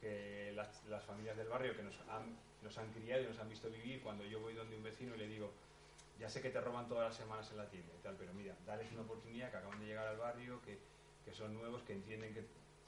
que 0.00 0.52
las, 0.54 0.84
las, 0.86 1.02
familias 1.04 1.36
del 1.36 1.48
barrio 1.48 1.74
que 1.74 1.82
nos 1.82 1.98
han, 2.10 2.36
nos 2.62 2.76
han 2.76 2.92
criado 2.92 3.22
y 3.22 3.26
nos 3.26 3.38
han 3.38 3.48
visto 3.48 3.70
vivir, 3.70 4.02
cuando 4.02 4.24
yo 4.24 4.40
voy 4.40 4.54
donde 4.54 4.76
un 4.76 4.82
vecino 4.82 5.14
y 5.14 5.18
le 5.18 5.28
digo, 5.28 5.50
ya 6.20 6.28
sé 6.28 6.42
que 6.42 6.50
te 6.50 6.60
roban 6.60 6.86
todas 6.86 7.08
las 7.08 7.16
semanas 7.16 7.50
en 7.50 7.56
la 7.56 7.66
tienda 7.68 7.94
y 7.98 8.02
tal, 8.02 8.14
pero 8.16 8.34
mira, 8.34 8.54
dales 8.66 8.92
una 8.92 9.00
oportunidad 9.00 9.50
que 9.50 9.56
acaban 9.56 9.80
de 9.80 9.86
llegar 9.86 10.06
al 10.06 10.18
barrio, 10.18 10.60
que, 10.60 10.78
que 11.24 11.32
son 11.32 11.54
nuevos, 11.54 11.82
que 11.82 11.94
entienden 11.94 12.34
que, 12.34 12.44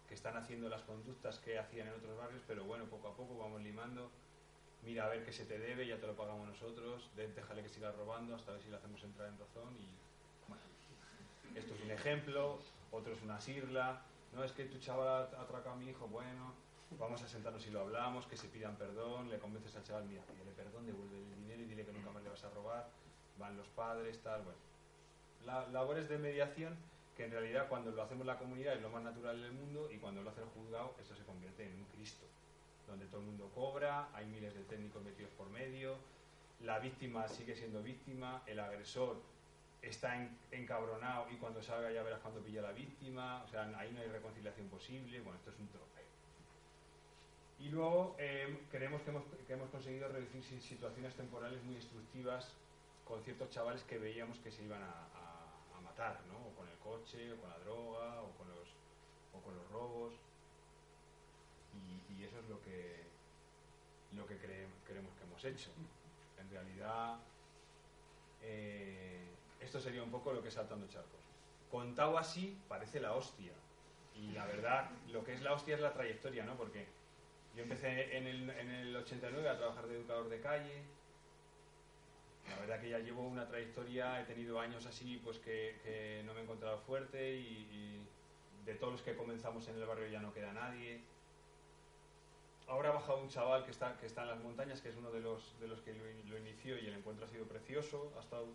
que, 0.07 0.15
están 0.15 0.37
haciendo 0.37 0.69
las 0.69 0.83
conductas 0.83 1.39
que 1.39 1.59
hacían 1.59 1.89
en 1.89 1.95
otros 1.95 2.17
barrios, 2.19 2.43
pero 2.47 2.65
bueno, 2.65 2.85
poco 2.85 3.09
a 3.09 3.17
poco 3.17 3.39
vamos 3.39 3.63
limando. 3.63 4.11
Mira 4.83 5.07
a 5.07 5.09
ver 5.09 5.25
qué 5.25 5.33
se 5.33 5.47
te 5.47 5.59
debe, 5.59 5.87
ya 5.87 5.99
te 5.99 6.07
lo 6.07 6.15
pagamos 6.15 6.47
nosotros, 6.47 7.09
déjale 7.17 7.63
que 7.63 7.69
siga 7.69 7.93
robando 7.93 8.35
hasta 8.35 8.53
ver 8.53 8.61
si 8.61 8.69
le 8.69 8.77
hacemos 8.77 9.03
entrar 9.03 9.29
en 9.29 9.39
razón 9.39 9.77
y 9.79 9.89
bueno, 10.49 10.63
esto 11.55 11.75
es 11.75 11.81
un 11.81 11.91
ejemplo, 11.91 12.59
otro 12.91 13.13
es 13.15 13.23
una 13.23 13.41
sirla, 13.41 14.03
no 14.35 14.45
es 14.45 14.53
que 14.53 14.65
tu 14.65 14.79
chaval 14.79 15.29
ha 15.39 15.43
atracado 15.43 15.71
a 15.71 15.77
mi 15.77 15.89
hijo, 15.89 16.09
bueno, 16.09 16.53
vamos 16.99 17.23
a 17.23 17.29
sentarnos 17.29 17.65
y 17.67 17.71
lo 17.71 17.81
hablamos, 17.81 18.27
que 18.27 18.37
se 18.37 18.49
pidan 18.49 18.77
perdón, 18.77 19.31
le 19.31 19.39
convences 19.39 19.75
al 19.77 19.85
chaval, 19.85 20.05
mira, 20.05 20.23
pídele 20.25 20.51
perdón, 20.51 20.85
devuelve 20.85 21.17
el 21.17 21.37
dinero 21.37 21.63
y 21.63 21.67
dile 21.67 21.87
que 21.87 21.93
nunca 21.93 22.11
más 22.11 22.23
le 22.25 22.31
vas 22.31 22.43
a 22.43 22.51
robar, 22.51 22.91
van 23.39 23.57
los 23.57 23.69
padres, 23.69 24.19
tal, 24.23 24.43
bueno. 24.43 24.59
La, 25.47 25.67
labores 25.69 26.09
de 26.09 26.19
mediación 26.19 26.77
que 27.17 27.25
en 27.25 27.33
realidad 27.33 27.69
cuando 27.69 27.91
lo 27.91 28.03
hacemos 28.03 28.27
la 28.27 28.39
comunidad 28.39 28.75
es 28.75 28.83
lo 28.83 28.91
más 28.91 29.03
natural 29.03 29.41
del 29.41 29.53
mundo 29.53 29.91
y 29.91 29.99
cuando 29.99 30.23
lo 30.23 30.31
hace 30.31 30.41
el 30.41 30.49
juzgado 30.49 30.95
eso 31.01 31.15
se 31.15 31.25
convierte 31.25 31.67
en 31.67 31.75
un 31.75 31.85
Cristo, 31.95 32.25
donde 32.87 33.07
todo 33.07 33.21
el 33.21 33.27
mundo 33.27 33.51
cobra, 33.55 34.09
hay 34.15 34.27
miles 34.27 34.55
de 34.55 34.63
técnicos 34.65 35.03
metidos 35.03 35.31
por 35.33 35.49
medio, 35.51 35.97
la 36.61 36.79
víctima 36.79 37.29
sigue 37.29 37.55
siendo 37.55 37.83
víctima, 37.83 38.43
el 38.47 38.61
agresor 38.61 39.17
está 39.83 40.17
en, 40.17 40.39
encabronado 40.53 41.29
y 41.31 41.37
cuando 41.37 41.63
salga 41.63 41.91
ya 41.91 42.03
verás 42.03 42.21
cuando 42.21 42.41
pilla 42.41 42.63
la 42.63 42.73
víctima, 42.73 43.43
o 43.43 43.49
sea, 43.49 43.63
ahí 43.77 43.91
no 43.93 44.01
hay 44.01 44.09
reconciliación 44.09 44.69
posible, 44.69 45.21
bueno, 45.21 45.39
esto 45.39 45.51
es 45.51 45.59
un 45.59 45.69
tropeo. 45.69 46.03
Y 47.59 47.69
luego 47.69 48.17
eh, 48.19 48.61
creemos 48.71 49.03
que 49.03 49.53
hemos 49.53 49.71
conseguido 49.71 50.09
reducir 50.09 50.43
situaciones 50.63 51.15
temporales 51.15 51.63
muy 51.65 51.75
destructivas 51.75 52.49
con 53.05 53.23
ciertos 53.23 53.51
chavales 53.51 53.83
que 53.85 53.99
veíamos 53.99 54.39
que 54.39 54.51
se 54.51 54.63
iban 54.63 54.83
a, 54.83 55.09
matar, 55.83 56.21
¿no? 56.29 56.39
O 56.47 56.55
con 56.55 56.69
el 56.69 56.79
coche, 56.79 57.33
o 57.33 57.37
con 57.37 57.51
la 57.51 57.59
droga, 57.59 58.23
o 58.23 58.31
con 58.39 58.49
los, 58.49 58.69
o 59.35 59.41
con 59.43 59.55
los 59.55 59.69
robos. 59.71 60.15
Y, 61.75 62.23
eso 62.25 62.39
es 62.39 62.49
lo 62.49 62.63
que, 62.63 63.03
lo 64.13 64.27
que 64.27 64.39
cre 64.39 64.69
creemos 64.87 65.13
que 65.17 65.25
hemos 65.25 65.45
hecho. 65.45 65.71
En 66.39 66.49
realidad, 66.51 67.19
eh, 68.43 69.27
esto 69.61 69.81
sería 69.81 70.03
un 70.03 70.11
poco 70.11 70.33
lo 70.33 70.41
que 70.41 70.49
es 70.49 70.55
Saltando 70.55 70.87
Charcos. 70.89 71.21
Contado 71.71 72.17
así, 72.17 72.57
parece 72.69 73.01
la 73.01 73.15
hostia. 73.15 73.53
Y 74.15 74.31
la 74.33 74.47
verdad, 74.47 74.91
lo 75.09 75.25
que 75.25 75.35
es 75.35 75.43
la 75.43 75.53
hostia 75.53 75.75
es 75.75 75.81
la 75.81 75.93
trayectoria, 75.93 76.45
¿no? 76.45 76.57
Porque 76.57 76.87
yo 77.57 77.63
empecé 77.63 78.17
en 78.17 78.27
el, 78.27 78.51
en 78.51 78.71
el 78.71 78.97
89 78.97 79.49
a 79.49 79.59
trabajar 79.59 79.87
de 79.87 79.97
educador 79.97 80.29
de 80.29 80.41
calle, 80.41 80.83
la 82.49 82.57
verdad 82.57 82.81
que 82.81 82.91
ya 82.91 82.99
llevo 82.99 83.23
una 83.23 83.47
trayectoria, 83.47 84.21
he 84.21 84.25
tenido 84.25 84.59
años 84.59 84.85
así 84.87 85.21
pues 85.25 85.39
que, 85.39 85.79
que 85.83 86.23
no 86.27 86.35
me 86.35 86.41
he 86.41 86.43
encontrado 86.43 86.79
fuerte 86.79 87.37
y, 87.37 87.69
y, 87.73 88.07
de 88.65 88.75
todos 88.75 88.93
los 88.93 89.03
que 89.03 89.17
comenzamos 89.17 89.67
en 89.67 89.75
el 89.77 89.85
barrio 89.87 90.07
ya 90.09 90.21
no 90.21 90.33
queda 90.33 90.53
nadie. 90.53 91.01
Ahora 92.69 92.91
ha 92.91 92.93
bajado 92.93 93.21
un 93.21 93.29
chaval 93.29 93.65
que 93.65 93.73
está, 93.73 93.97
que 93.99 94.07
está 94.07 94.23
en 94.23 94.29
las 94.29 94.41
montañas, 94.41 94.81
que 94.81 94.91
es 94.91 94.97
uno 94.97 95.11
de 95.11 95.21
los, 95.21 95.59
de 95.61 95.67
los 95.67 95.81
que 95.81 95.93
lo, 95.93 96.05
lo 96.31 96.39
inició 96.39 96.79
y 96.79 96.87
el 96.87 96.95
encuentro 96.95 97.27
ha 97.27 97.29
sido 97.29 97.45
precioso, 97.45 98.13
ha 98.17 98.21
estado 98.21 98.47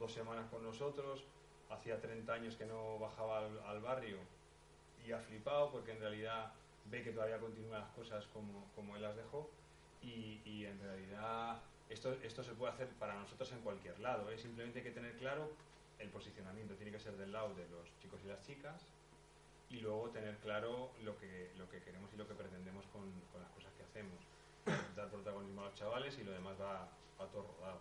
dos 0.00 0.12
semanas 0.12 0.50
con 0.50 0.64
nosotros, 0.64 1.22
hacía 1.70 2.00
30 2.00 2.32
años 2.32 2.56
que 2.56 2.66
no 2.66 2.98
bajaba 2.98 3.38
al, 3.38 3.60
al 3.66 3.80
barrio 3.80 4.18
y 5.06 5.12
ha 5.12 5.18
flipado 5.18 5.70
porque 5.70 5.92
en 5.92 6.00
realidad 6.00 6.52
ve 6.86 7.02
que 7.02 7.12
todavía 7.12 7.38
continúan 7.38 7.80
las 7.80 7.90
cosas 7.90 8.26
como, 8.32 8.66
como 8.74 8.96
él 8.96 9.02
las 9.02 9.16
dejó 9.16 9.48
y, 10.02 10.40
y 10.44 10.66
en 10.66 10.80
realidad 10.80 11.60
esto, 11.92 12.12
esto, 12.22 12.42
se 12.42 12.52
puede 12.52 12.72
hacer 12.72 12.88
para 12.98 13.14
nosotros 13.14 13.50
en 13.52 13.60
cualquier 13.60 13.98
lado, 14.00 14.30
¿eh? 14.30 14.38
simplemente 14.38 14.80
hay 14.80 14.84
que 14.84 14.90
tener 14.90 15.16
claro 15.16 15.50
el 15.98 16.08
posicionamiento, 16.08 16.74
tiene 16.74 16.90
que 16.90 16.98
ser 16.98 17.16
del 17.16 17.32
lado 17.32 17.54
de 17.54 17.68
los 17.68 17.86
chicos 18.00 18.20
y 18.24 18.28
las 18.28 18.42
chicas 18.46 18.82
y 19.70 19.80
luego 19.80 20.10
tener 20.10 20.36
claro 20.38 20.90
lo 21.02 21.16
que, 21.18 21.50
lo 21.56 21.68
que 21.70 21.80
queremos 21.80 22.12
y 22.12 22.16
lo 22.16 22.28
que 22.28 22.34
pretendemos 22.34 22.84
con, 22.86 23.10
con 23.32 23.40
las 23.40 23.50
cosas 23.52 23.72
que 23.74 23.82
hacemos. 23.84 24.18
Dar 24.96 25.08
protagonismo 25.08 25.62
a 25.62 25.64
los 25.66 25.74
chavales 25.74 26.16
y 26.18 26.24
lo 26.24 26.32
demás 26.32 26.60
va 26.60 26.82
a 27.18 27.26
todo 27.26 27.42
rodado. 27.58 27.80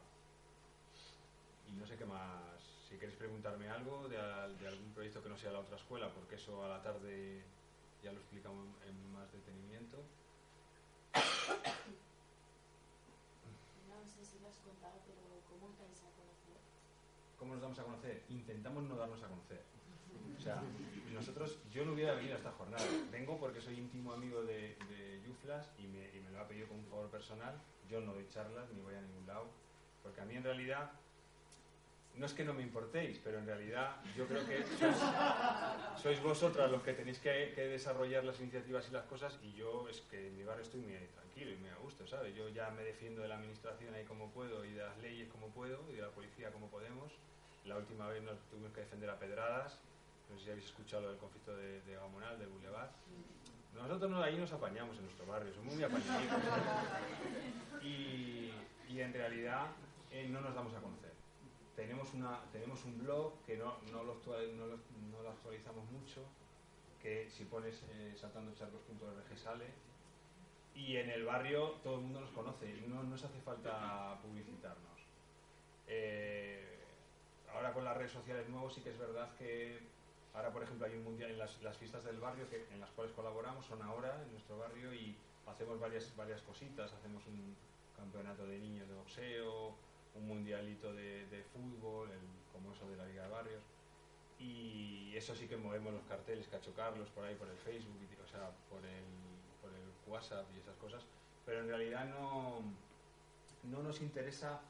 Y 1.68 1.74
no 1.74 1.86
sé 1.86 1.97
qué 1.97 2.05
más, 2.05 2.64
si 2.88 2.95
queréis 2.95 3.18
preguntarme 3.18 3.70
algo 3.70 4.07
de, 4.07 4.18
de 4.18 4.68
algún 4.68 4.93
proyecto 4.93 5.22
que 5.22 5.30
no 5.30 5.38
sea 5.38 5.51
la 5.51 5.59
otra 5.59 5.76
escuela, 5.76 6.09
porque 6.14 6.36
eso 6.36 6.64
a 6.64 6.70
la 6.70 6.82
tarde 6.82 7.43
ya 8.03 8.12
lo 8.12 8.20
explicamos 8.20 8.68
en 8.88 9.14
más 9.14 9.32
detenimiento. 9.32 9.97
No 13.88 14.07
sé 14.07 14.26
si 14.26 14.39
lo 14.39 14.47
has 14.47 14.57
pero 14.80 15.41
¿cómo 15.49 15.67
a 15.74 16.09
conocer? 16.15 16.57
¿Cómo 17.38 17.53
nos 17.53 17.61
damos 17.61 17.80
a 17.80 17.84
conocer? 17.84 18.24
Intentamos 18.30 18.84
no 18.84 18.95
darnos 18.95 19.22
a 19.24 19.28
conocer. 19.28 19.61
O 20.38 20.41
sea, 20.41 20.61
nosotros, 21.13 21.59
yo 21.72 21.86
no 21.86 21.93
hubiera 21.93 22.13
venido 22.13 22.34
a 22.34 22.38
esta 22.38 22.51
jornada. 22.51 22.84
Vengo 23.11 23.39
porque 23.39 23.61
soy 23.61 23.78
íntimo 23.78 24.13
amigo 24.13 24.43
de, 24.43 24.76
de 24.89 25.22
Yuflas 25.26 25.72
y 25.78 25.88
me, 25.88 26.09
y 26.15 26.19
me 26.19 26.32
lo 26.32 26.41
ha 26.41 26.47
pedido 26.47 26.67
como 26.67 26.80
un 26.80 26.88
favor 26.88 27.09
personal. 27.09 27.61
Yo 27.89 28.01
no 28.01 28.13
doy 28.13 28.28
charlas 28.30 28.69
ni 28.72 28.82
voy 28.82 28.95
a 28.95 29.01
ningún 29.01 29.28
lado. 29.28 29.47
Porque 30.01 30.22
a 30.22 30.26
mí 30.26 30.36
en 30.36 30.43
realidad 30.43 30.91
no 32.22 32.28
es 32.28 32.34
que 32.36 32.45
no 32.45 32.53
me 32.53 32.61
importéis, 32.61 33.19
pero 33.24 33.39
en 33.39 33.47
realidad 33.47 33.95
yo 34.15 34.28
creo 34.28 34.45
que 34.45 34.63
sois, 35.97 36.22
vosotras 36.22 36.69
los 36.69 36.84
que 36.84 36.93
tenéis 36.93 37.17
que, 37.17 37.51
que, 37.55 37.67
desarrollar 37.67 38.24
las 38.24 38.39
iniciativas 38.39 38.88
y 38.88 38.91
las 38.91 39.05
cosas 39.05 39.39
y 39.41 39.53
yo 39.53 39.89
es 39.89 40.01
que 40.01 40.28
en 40.28 40.38
mi 40.38 40.43
barrio 40.43 40.61
estoy 40.61 40.82
muy 40.82 40.93
tranquilo 41.15 41.51
y 41.51 41.55
muy 41.55 41.69
a 41.69 41.76
gusto, 41.78 42.05
¿sabes? 42.05 42.36
Yo 42.36 42.47
ya 42.49 42.69
me 42.69 42.84
defiendo 42.84 43.24
de 43.24 43.28
la 43.28 43.38
administración 43.38 43.95
ahí 43.95 44.05
como 44.05 44.30
puedo 44.30 44.63
y 44.63 44.74
de 44.74 44.84
las 44.84 44.95
leyes 44.99 45.30
como 45.30 45.47
puedo 45.47 45.84
y 45.89 45.95
de 45.95 46.03
la 46.03 46.09
policía 46.09 46.51
como 46.51 46.67
podemos. 46.67 47.11
La 47.65 47.76
última 47.76 48.07
vez 48.07 48.22
nos 48.22 48.38
tuvimos 48.51 48.72
que 48.72 48.82
defender 48.82 49.09
a 49.09 49.17
pedradas, 49.17 49.80
no 50.30 50.38
sé 50.38 50.43
si 50.43 50.49
habéis 50.51 50.65
escuchado 50.65 51.09
del 51.09 51.17
conflicto 51.17 51.57
de, 51.57 51.82
de 51.82 51.95
Gamonal, 51.95 52.38
del 52.38 52.49
Boulevard. 52.49 52.91
Nosotros 53.74 54.11
no, 54.11 54.22
ahí 54.22 54.38
nos 54.38 54.51
apañamos 54.53 54.95
en 54.97 55.05
nuestro 55.05 55.26
barrio, 55.26 55.51
somos 55.55 55.74
muy 55.74 55.84
apañaditos. 55.84 56.38
Y, 57.82 58.53
y 58.89 59.01
en 59.01 59.11
realidad 59.11 59.65
eh, 60.11 60.28
no 60.30 60.39
nos 60.39 60.53
damos 60.53 60.72
a 60.76 60.80
conocer. 60.82 61.11
Tenemos, 61.82 62.13
una, 62.13 62.39
tenemos 62.51 62.86
un 62.86 62.99
blog 62.99 63.43
que 63.43 63.57
no, 63.57 63.73
no, 63.91 64.03
lo, 64.03 64.11
actualizamos 65.32 65.89
mucho, 65.89 66.21
que 67.01 67.27
si 67.27 67.45
pones 67.45 67.82
eh, 67.89 68.13
saltandocharcos.org 68.15 69.36
sale. 69.36 69.65
Y 70.75 70.97
en 70.97 71.09
el 71.09 71.25
barrio 71.25 71.71
todo 71.84 71.95
el 71.95 72.01
mundo 72.01 72.21
nos 72.21 72.29
conoce, 72.29 72.71
no 72.88 73.01
nos 73.01 73.23
hace 73.23 73.41
falta 73.41 74.19
publicitarnos. 74.21 74.99
Eh, 75.88 76.77
ahora 77.51 77.73
con 77.73 77.84
las 77.84 77.97
redes 77.97 78.11
sociales 78.11 78.47
nuevos 78.47 78.75
sí 78.75 78.82
que 78.82 78.91
es 78.91 78.99
verdad 78.99 79.34
que 79.39 79.79
ahora 80.36 80.53
por 80.53 80.61
ejemplo 80.61 80.86
hay 80.86 80.93
un 80.93 81.03
mundial 81.03 81.32
en 81.32 81.39
las, 81.39 81.59
las 81.63 81.77
fiestas 81.77 82.03
del 82.03 82.19
barrio 82.19 82.47
que, 82.47 82.63
en 82.71 82.79
las 82.79 82.91
cuales 82.91 83.11
colaboramos 83.13 83.65
son 83.65 83.82
ahora 83.82 84.21
en 84.23 84.32
nuestro 84.32 84.59
barrio 84.59 84.93
y 84.93 85.17
hacemos 85.47 85.79
varias 85.79 86.15
varias 86.15 86.41
cositas 86.43 86.93
hacemos 86.93 87.25
un 87.25 87.55
campeonato 87.97 88.45
de 88.45 88.59
niños 88.59 88.88
de 88.88 88.93
boxeo 88.93 89.75
un 90.16 90.28
mundialito 90.28 90.93
de, 90.93 91.26
de 91.28 91.43
fútbol 91.43 92.09
el, 92.12 92.20
como 92.51 92.74
eso 92.74 92.89
de 92.89 92.97
la 92.97 93.05
liga 93.05 93.24
de 93.24 93.30
barrios. 93.30 93.64
Y 94.39 95.16
eso 95.16 95.36
sí 95.36 95.47
que 95.47 95.57
movemos 95.57 95.93
los 95.93 96.03
carteles 96.05 96.47
Cacho 96.47 96.74
Carlos 96.74 97.09
por 97.09 97.26
ahí 97.26 97.36
por 97.36 97.47
el 97.47 97.57
Facebook 97.57 97.99
o 98.24 98.28
sea 98.28 98.49
por 98.70 98.80
el, 98.80 99.05
por 99.62 99.70
el 99.72 100.12
WhatsApp 100.12 100.45
y 100.55 100.59
esas 100.59 100.76
cosas. 100.78 101.03
Pero 101.45 101.62
en 101.62 101.68
realidad 101.68 102.05
no 102.09 102.62
no 103.64 103.84
nos 103.84 104.01
interesa 104.01 104.62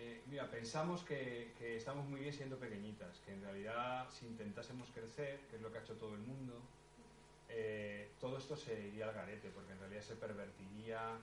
eh, 0.00 0.22
mira, 0.26 0.50
pensamos 0.50 1.02
que, 1.04 1.52
que 1.58 1.76
estamos 1.76 2.06
muy 2.06 2.20
bien 2.20 2.32
siendo 2.32 2.56
pequeñitas, 2.56 3.20
que 3.20 3.32
en 3.32 3.42
realidad 3.42 4.08
si 4.10 4.26
intentásemos 4.26 4.88
crecer, 4.90 5.40
que 5.50 5.56
es 5.56 5.62
lo 5.62 5.70
que 5.70 5.78
ha 5.78 5.80
hecho 5.82 5.94
todo 5.94 6.14
el 6.14 6.20
mundo, 6.20 6.54
eh, 7.50 8.08
todo 8.18 8.38
esto 8.38 8.56
se 8.56 8.88
iría 8.88 9.08
al 9.08 9.14
garete, 9.14 9.50
porque 9.50 9.72
en 9.72 9.80
realidad 9.80 10.02
se 10.02 10.14
pervertiría 10.14 11.18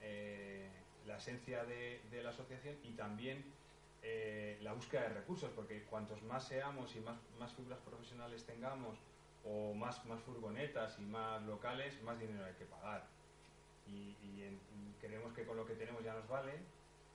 eh, 0.00 0.68
la 1.06 1.16
esencia 1.16 1.64
de, 1.64 2.00
la 2.22 2.30
asociación 2.30 2.76
y 2.82 2.92
también 2.92 3.44
eh, 4.02 4.58
la 4.62 4.72
búsqueda 4.72 5.02
de 5.02 5.08
recursos, 5.10 5.50
porque 5.54 5.82
cuantos 5.84 6.22
más 6.22 6.46
seamos 6.46 6.94
y 6.96 7.00
más, 7.00 7.18
más 7.38 7.52
figuras 7.52 7.78
profesionales 7.80 8.44
tengamos, 8.44 8.98
o 9.44 9.72
más, 9.74 10.04
más 10.04 10.20
furgonetas 10.20 10.98
y 10.98 11.02
más 11.02 11.42
locales, 11.44 12.00
más 12.02 12.18
dinero 12.18 12.44
hay 12.44 12.54
que 12.54 12.66
pagar. 12.66 13.06
Y, 13.86 14.16
y 14.22 14.94
creemos 15.00 15.32
que 15.32 15.44
con 15.44 15.56
lo 15.56 15.66
que 15.66 15.74
tenemos 15.74 16.04
ya 16.04 16.14
nos 16.14 16.28
vale 16.28 16.52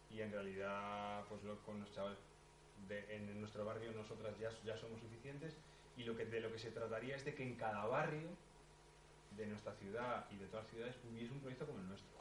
y 0.10 0.22
en 0.22 0.32
realidad 0.32 1.24
pues 1.30 1.42
con 1.66 1.80
los 1.80 1.90
en 2.90 3.40
nuestro 3.40 3.66
barrio 3.66 3.92
nosotras 3.92 4.38
ya, 4.40 4.50
ya 4.64 4.78
somos 4.78 5.00
suficientes 5.00 5.56
y 5.98 6.04
lo 6.04 6.16
que, 6.16 6.26
de 6.26 6.42
lo 6.42 6.52
que 6.52 6.60
se 6.60 6.72
trataría 6.72 7.16
es 7.16 7.26
de 7.26 7.34
que 7.34 7.44
en 7.44 7.56
cada 7.56 7.86
barrio 7.86 8.30
de 9.38 9.48
nuestra 9.48 9.74
ciudad 9.74 10.26
y 10.32 10.38
de 10.38 10.48
todas 10.48 10.66
las 10.66 10.72
ciudades 10.72 10.96
hubiese 11.10 11.34
un 11.34 11.40
proyecto 11.40 11.66
como 11.66 11.80
el 11.80 11.88
nuestro. 11.88 12.16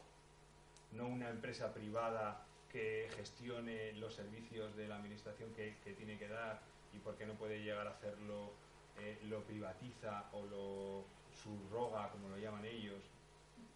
No 0.94 1.06
una 1.08 1.28
empresa 1.30 1.72
privada 1.72 2.46
que 2.70 3.08
gestione 3.16 3.92
los 3.94 4.14
servicios 4.14 4.74
de 4.76 4.88
la 4.88 4.96
administración 4.96 5.52
que, 5.54 5.76
tiene 5.96 6.18
que 6.18 6.28
dar 6.28 6.60
y 6.92 6.98
porque 6.98 7.26
no 7.26 7.34
puede 7.34 7.62
llegar 7.62 7.86
a 7.86 7.90
hacerlo 7.90 8.52
eh, 8.98 9.18
lo 9.24 9.42
privatiza 9.42 10.24
o 10.32 10.44
lo 10.46 11.04
subroga, 11.42 12.10
como 12.10 12.28
lo 12.28 12.38
llaman 12.38 12.64
ellos. 12.64 13.02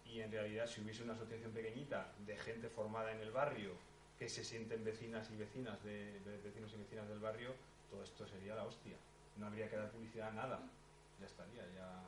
Y 0.05 0.21
en 0.21 0.31
realidad 0.31 0.65
si 0.67 0.81
hubiese 0.81 1.03
una 1.03 1.13
asociación 1.13 1.51
pequeñita 1.51 2.11
de 2.25 2.37
gente 2.37 2.69
formada 2.69 3.11
en 3.11 3.19
el 3.19 3.31
barrio 3.31 3.71
que 4.17 4.27
se 4.27 4.43
sienten 4.43 4.83
vecinas 4.83 5.29
y 5.31 5.37
vecinas 5.37 5.81
de, 5.83 6.19
de 6.21 6.37
vecinos 6.39 6.73
y 6.73 6.77
vecinas 6.77 7.07
del 7.07 7.19
barrio, 7.19 7.53
todo 7.89 8.03
esto 8.03 8.27
sería 8.27 8.55
la 8.55 8.65
hostia. 8.65 8.97
No 9.37 9.47
habría 9.47 9.69
que 9.69 9.77
dar 9.77 9.91
publicidad 9.91 10.29
a 10.29 10.33
nada. 10.33 10.59
Ya 11.19 11.25
estaría, 11.25 11.63
ya. 11.75 12.01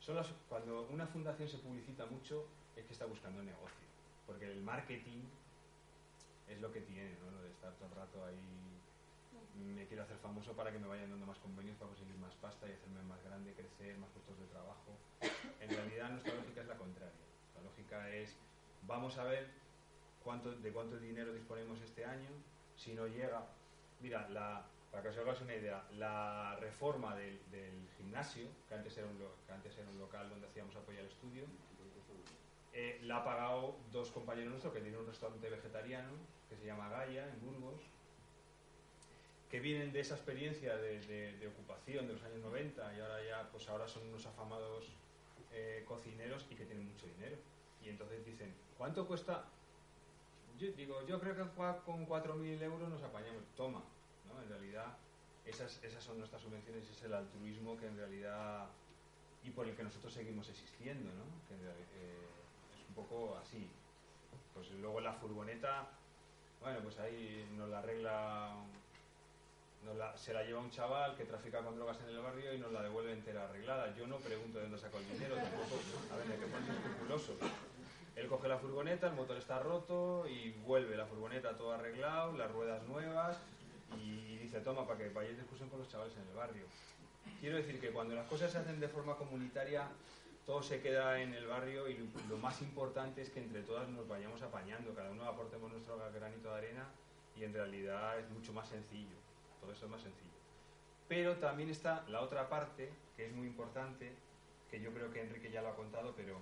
Son 0.00 0.14
las- 0.16 0.32
cuando 0.48 0.82
una 0.88 1.06
fundación 1.06 1.48
se 1.48 1.58
publicita 1.58 2.06
mucho 2.06 2.46
es 2.76 2.84
que 2.84 2.92
está 2.92 3.06
buscando 3.06 3.42
negocio. 3.42 3.87
Porque 4.28 4.44
el 4.44 4.60
marketing 4.62 5.24
es 6.46 6.60
lo 6.60 6.70
que 6.70 6.82
tiene, 6.82 7.16
¿no? 7.24 7.30
Lo 7.32 7.42
de 7.42 7.48
estar 7.48 7.72
todo 7.72 7.88
el 7.88 7.94
rato 7.96 8.24
ahí. 8.26 8.36
Me 9.74 9.86
quiero 9.86 10.04
hacer 10.04 10.18
famoso 10.18 10.52
para 10.52 10.70
que 10.70 10.78
me 10.78 10.86
vayan 10.86 11.10
dando 11.10 11.26
más 11.26 11.38
convenios 11.38 11.76
para 11.78 11.88
conseguir 11.88 12.14
más 12.18 12.34
pasta 12.34 12.68
y 12.68 12.72
hacerme 12.72 13.02
más 13.02 13.20
grande, 13.24 13.54
crecer, 13.54 13.96
más 13.98 14.10
puestos 14.10 14.38
de 14.38 14.46
trabajo. 14.46 14.92
En 15.60 15.70
realidad 15.70 16.10
nuestra 16.10 16.34
lógica 16.34 16.60
es 16.60 16.68
la 16.68 16.76
contraria. 16.76 17.26
La 17.56 17.62
lógica 17.62 18.08
es, 18.10 18.36
vamos 18.86 19.18
a 19.18 19.24
ver 19.24 19.48
cuánto, 20.22 20.52
de 20.52 20.72
cuánto 20.72 20.98
dinero 20.98 21.32
disponemos 21.32 21.80
este 21.80 22.04
año, 22.04 22.28
si 22.76 22.94
no 22.94 23.06
llega... 23.06 23.46
Mira, 24.00 24.28
la, 24.28 24.64
para 24.90 25.02
que 25.02 25.08
os 25.08 25.18
hagáis 25.18 25.40
una 25.40 25.54
idea, 25.54 25.82
la 25.98 26.56
reforma 26.60 27.16
del, 27.16 27.40
gimnasio, 27.96 28.46
que 28.68 28.74
antes, 28.74 28.96
era 28.96 29.06
un, 29.06 29.18
que 29.18 29.52
antes 29.52 29.76
era 29.76 29.88
un 29.90 29.98
local 29.98 30.28
donde 30.30 30.46
hacíamos 30.46 30.74
apoyo 30.76 31.00
al 31.00 31.06
estudio, 31.06 31.44
eh, 32.80 33.00
la 33.02 33.16
ha 33.18 33.24
pagado 33.24 33.76
dos 33.90 34.10
compañeros 34.12 34.50
nuestros 34.50 34.72
que 34.72 34.80
tienen 34.80 35.00
un 35.00 35.06
restaurante 35.06 35.50
vegetariano 35.50 36.12
que 36.48 36.56
se 36.56 36.64
llama 36.66 36.88
Gaia 36.88 37.26
en 37.28 37.40
Burgos, 37.40 37.80
que 39.50 39.58
vienen 39.60 39.92
de 39.92 40.00
esa 40.00 40.14
experiencia 40.14 40.76
de, 40.76 41.00
de- 41.06 41.36
de 41.38 41.48
ocupación 41.48 42.06
de 42.06 42.12
los 42.12 42.22
años 42.22 42.40
90 42.40 42.94
y 42.96 43.00
ahora 43.00 43.24
ya 43.24 43.48
pues 43.50 43.68
ahora 43.68 43.88
son 43.88 44.06
unos 44.08 44.24
afamados 44.26 44.86
eh, 45.52 45.84
cocineros 45.88 46.46
y 46.50 46.54
que 46.54 46.66
tienen 46.66 46.86
mucho 46.86 47.06
dinero. 47.06 47.36
Y 47.84 47.88
entonces 47.88 48.24
dicen, 48.24 48.54
¿cuánto 48.76 49.06
cuesta? 49.08 49.44
Yo 50.58 50.70
digo, 50.72 51.04
yo 51.06 51.18
creo 51.20 51.34
que 51.34 51.42
con 51.84 52.06
4.000 52.06 52.62
euros 52.62 52.88
nos 52.88 53.02
apañamos. 53.02 53.42
Toma, 53.56 53.82
¿no? 54.28 54.40
En 54.42 54.48
realidad 54.48 54.96
esas, 55.46 55.82
esas 55.82 56.04
son 56.04 56.18
nuestras 56.18 56.42
subvenciones, 56.42 56.88
es 56.90 57.02
el 57.02 57.14
altruismo 57.14 57.76
que 57.76 57.86
en 57.86 57.96
realidad 57.96 58.66
y 59.42 59.50
por 59.50 59.66
el 59.66 59.74
que 59.74 59.82
nosotros 59.82 60.12
seguimos 60.12 60.48
existiendo, 60.48 61.10
¿no? 61.10 61.24
Eh, 61.54 62.26
poco 63.02 63.36
así. 63.36 63.68
Pues 64.54 64.70
luego 64.72 65.00
la 65.00 65.12
furgoneta, 65.12 65.86
bueno, 66.60 66.80
pues 66.80 66.98
ahí 66.98 67.48
nos 67.56 67.68
la 67.68 67.78
arregla, 67.78 68.54
nos 69.84 69.96
la- 69.96 70.16
se 70.16 70.32
la 70.32 70.42
lleva 70.42 70.60
un 70.60 70.70
chaval 70.70 71.16
que 71.16 71.24
trafica 71.24 71.62
con 71.62 71.76
drogas 71.76 72.00
en 72.00 72.08
el 72.08 72.18
barrio 72.18 72.52
y 72.52 72.58
nos 72.58 72.72
la 72.72 72.82
devuelve 72.82 73.12
entera 73.12 73.44
arreglada. 73.44 73.94
Yo 73.96 74.06
no 74.06 74.16
pregunto 74.16 74.58
de 74.58 74.64
dónde 74.64 74.78
sacó 74.78 74.98
el 74.98 75.08
dinero, 75.12 75.36
tampoco, 75.36 75.76
a 76.12 76.16
ver, 76.16 76.26
escrupuloso. 76.30 77.34
Él 78.16 78.26
coge 78.26 78.48
la 78.48 78.58
furgoneta, 78.58 79.06
el 79.06 79.14
motor 79.14 79.36
está 79.36 79.60
roto 79.60 80.26
y 80.26 80.50
vuelve 80.66 80.96
la 80.96 81.06
furgoneta 81.06 81.56
todo 81.56 81.70
arreglado, 81.72 82.36
las 82.36 82.50
ruedas 82.50 82.82
nuevas 82.88 83.38
y 83.96 84.38
dice, 84.38 84.60
toma, 84.60 84.84
para 84.86 84.98
que 84.98 85.08
vayáis 85.10 85.36
de 85.36 85.42
excursión 85.42 85.68
con 85.70 85.78
los 85.78 85.88
chavales 85.88 86.16
en 86.16 86.28
el 86.28 86.34
barrio. 86.34 86.64
Quiero 87.38 87.58
decir 87.58 87.80
que 87.80 87.90
cuando 87.90 88.16
las 88.16 88.26
cosas 88.26 88.50
se 88.50 88.58
hacen 88.58 88.80
de 88.80 88.88
forma 88.88 89.14
comunitaria, 89.14 89.86
todo 90.48 90.62
se 90.62 90.80
queda 90.80 91.20
en 91.20 91.34
el 91.34 91.46
barrio 91.46 91.90
y 91.90 92.10
lo, 92.26 92.38
más 92.38 92.62
importante 92.62 93.20
es 93.20 93.28
que 93.28 93.38
entre 93.38 93.60
todas 93.64 93.86
nos 93.90 94.08
vayamos 94.08 94.40
apañando, 94.40 94.94
cada 94.94 95.10
uno 95.10 95.24
aportemos 95.26 95.70
nuestro 95.70 95.98
granito 96.10 96.48
de 96.48 96.56
arena 96.56 96.88
y 97.36 97.44
en 97.44 97.52
realidad 97.52 98.18
es 98.18 98.30
mucho 98.30 98.54
más 98.54 98.66
sencillo, 98.66 99.14
todo 99.60 99.72
eso 99.72 99.84
es 99.84 99.90
más 99.90 100.00
sencillo. 100.00 100.32
Pero 101.06 101.36
también 101.36 101.68
está 101.68 102.02
la 102.08 102.22
otra 102.22 102.48
parte, 102.48 102.90
que 103.14 103.26
es 103.26 103.32
muy 103.34 103.46
importante, 103.46 104.10
que 104.70 104.80
yo 104.80 104.90
creo 104.94 105.12
que 105.12 105.20
Enrique 105.20 105.50
ya 105.50 105.60
lo 105.60 105.68
ha 105.68 105.76
contado, 105.76 106.14
pero 106.16 106.40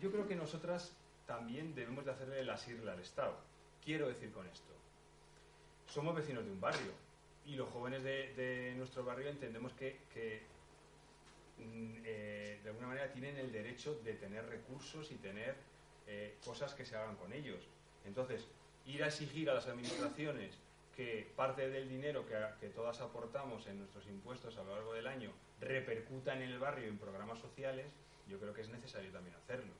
yo 0.00 0.12
creo 0.12 0.28
que 0.28 0.36
nosotras 0.36 0.96
también 1.26 1.74
debemos 1.74 2.04
de 2.04 2.12
hacerle 2.12 2.44
la 2.44 2.56
sirla 2.56 2.92
al 2.92 3.00
Estado. 3.00 3.36
Quiero 3.84 4.06
decir 4.06 4.30
con 4.30 4.46
esto, 4.46 4.72
somos 5.88 6.14
vecinos 6.14 6.44
de 6.44 6.52
un 6.52 6.60
barrio 6.60 6.92
y 7.44 7.56
los 7.56 7.68
jóvenes 7.70 8.04
de, 8.04 8.74
nuestro 8.76 9.04
barrio 9.04 9.28
entendemos 9.28 9.72
que, 9.72 10.46
eh, 11.58 12.60
de 12.62 12.68
alguna 12.70 12.88
manera 12.88 13.10
tienen 13.12 13.36
el 13.38 13.52
derecho 13.52 13.94
de 14.04 14.14
tener 14.14 14.46
recursos 14.46 15.10
y 15.10 15.16
tener 15.16 15.54
eh, 16.06 16.36
cosas 16.44 16.74
que 16.74 16.84
se 16.84 16.96
hagan 16.96 17.16
con 17.16 17.32
ellos. 17.32 17.66
Entonces, 18.04 18.46
ir 18.84 19.02
a 19.02 19.06
exigir 19.08 19.50
a 19.50 19.54
las 19.54 19.66
administraciones 19.66 20.58
que 20.94 21.30
parte 21.36 21.68
del 21.68 21.88
dinero 21.88 22.24
que, 22.26 22.68
todas 22.68 23.00
aportamos 23.00 23.66
en 23.66 23.78
nuestros 23.78 24.06
impuestos 24.06 24.56
a 24.56 24.62
lo 24.62 24.74
largo 24.74 24.94
del 24.94 25.06
año 25.06 25.30
repercuta 25.60 26.34
en 26.34 26.42
el 26.42 26.58
barrio 26.58 26.88
en 26.88 26.98
programas 26.98 27.38
sociales, 27.38 27.92
yo 28.28 28.38
creo 28.38 28.54
que 28.54 28.62
es 28.62 28.68
necesario 28.68 29.10
también 29.12 29.36
hacerlo. 29.36 29.72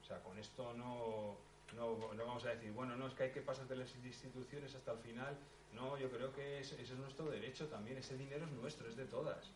O 0.00 0.04
sea, 0.04 0.20
con 0.22 0.38
esto 0.38 0.72
no, 0.74 1.36
no, 1.74 2.12
no 2.14 2.26
vamos 2.26 2.44
a 2.44 2.50
decir, 2.50 2.72
bueno, 2.72 2.96
no, 2.96 3.06
es 3.06 3.14
que 3.14 3.24
hay 3.24 3.30
que 3.32 3.40
pasar 3.40 3.66
de 3.68 3.76
las 3.76 3.94
instituciones 3.94 4.74
hasta 4.74 4.92
el 4.92 4.98
final. 4.98 5.36
No, 5.72 5.98
yo 5.98 6.10
creo 6.10 6.32
que 6.32 6.60
es- 6.60 6.72
ese 6.72 6.82
es 6.94 6.98
nuestro 6.98 7.26
derecho 7.30 7.66
también, 7.68 7.98
ese 7.98 8.16
dinero 8.16 8.44
es 8.46 8.52
nuestro, 8.52 8.88
es 8.88 8.96
de 8.96 9.04
todas. 9.04 9.52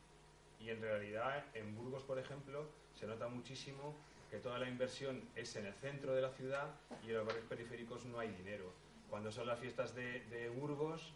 Y 0.60 0.70
en 0.70 0.80
realidad, 0.80 1.44
en 1.54 1.74
Burgos, 1.74 2.02
por 2.04 2.18
ejemplo, 2.18 2.66
se 2.94 3.06
nota 3.06 3.28
muchísimo 3.28 3.94
que 4.30 4.38
toda 4.38 4.58
la 4.58 4.68
inversión 4.68 5.22
es 5.34 5.56
en 5.56 5.66
el 5.66 5.74
centro 5.74 6.14
de 6.14 6.22
la 6.22 6.30
ciudad 6.30 6.68
y 7.02 7.08
en 7.08 7.14
los 7.14 7.26
barrios 7.26 7.46
periféricos 7.46 8.04
no 8.04 8.18
hay 8.18 8.28
dinero. 8.28 8.72
Cuando 9.08 9.32
son 9.32 9.46
las 9.46 9.58
fiestas 9.58 9.94
de, 9.94 10.20
de 10.26 10.48
Burgos, 10.50 11.12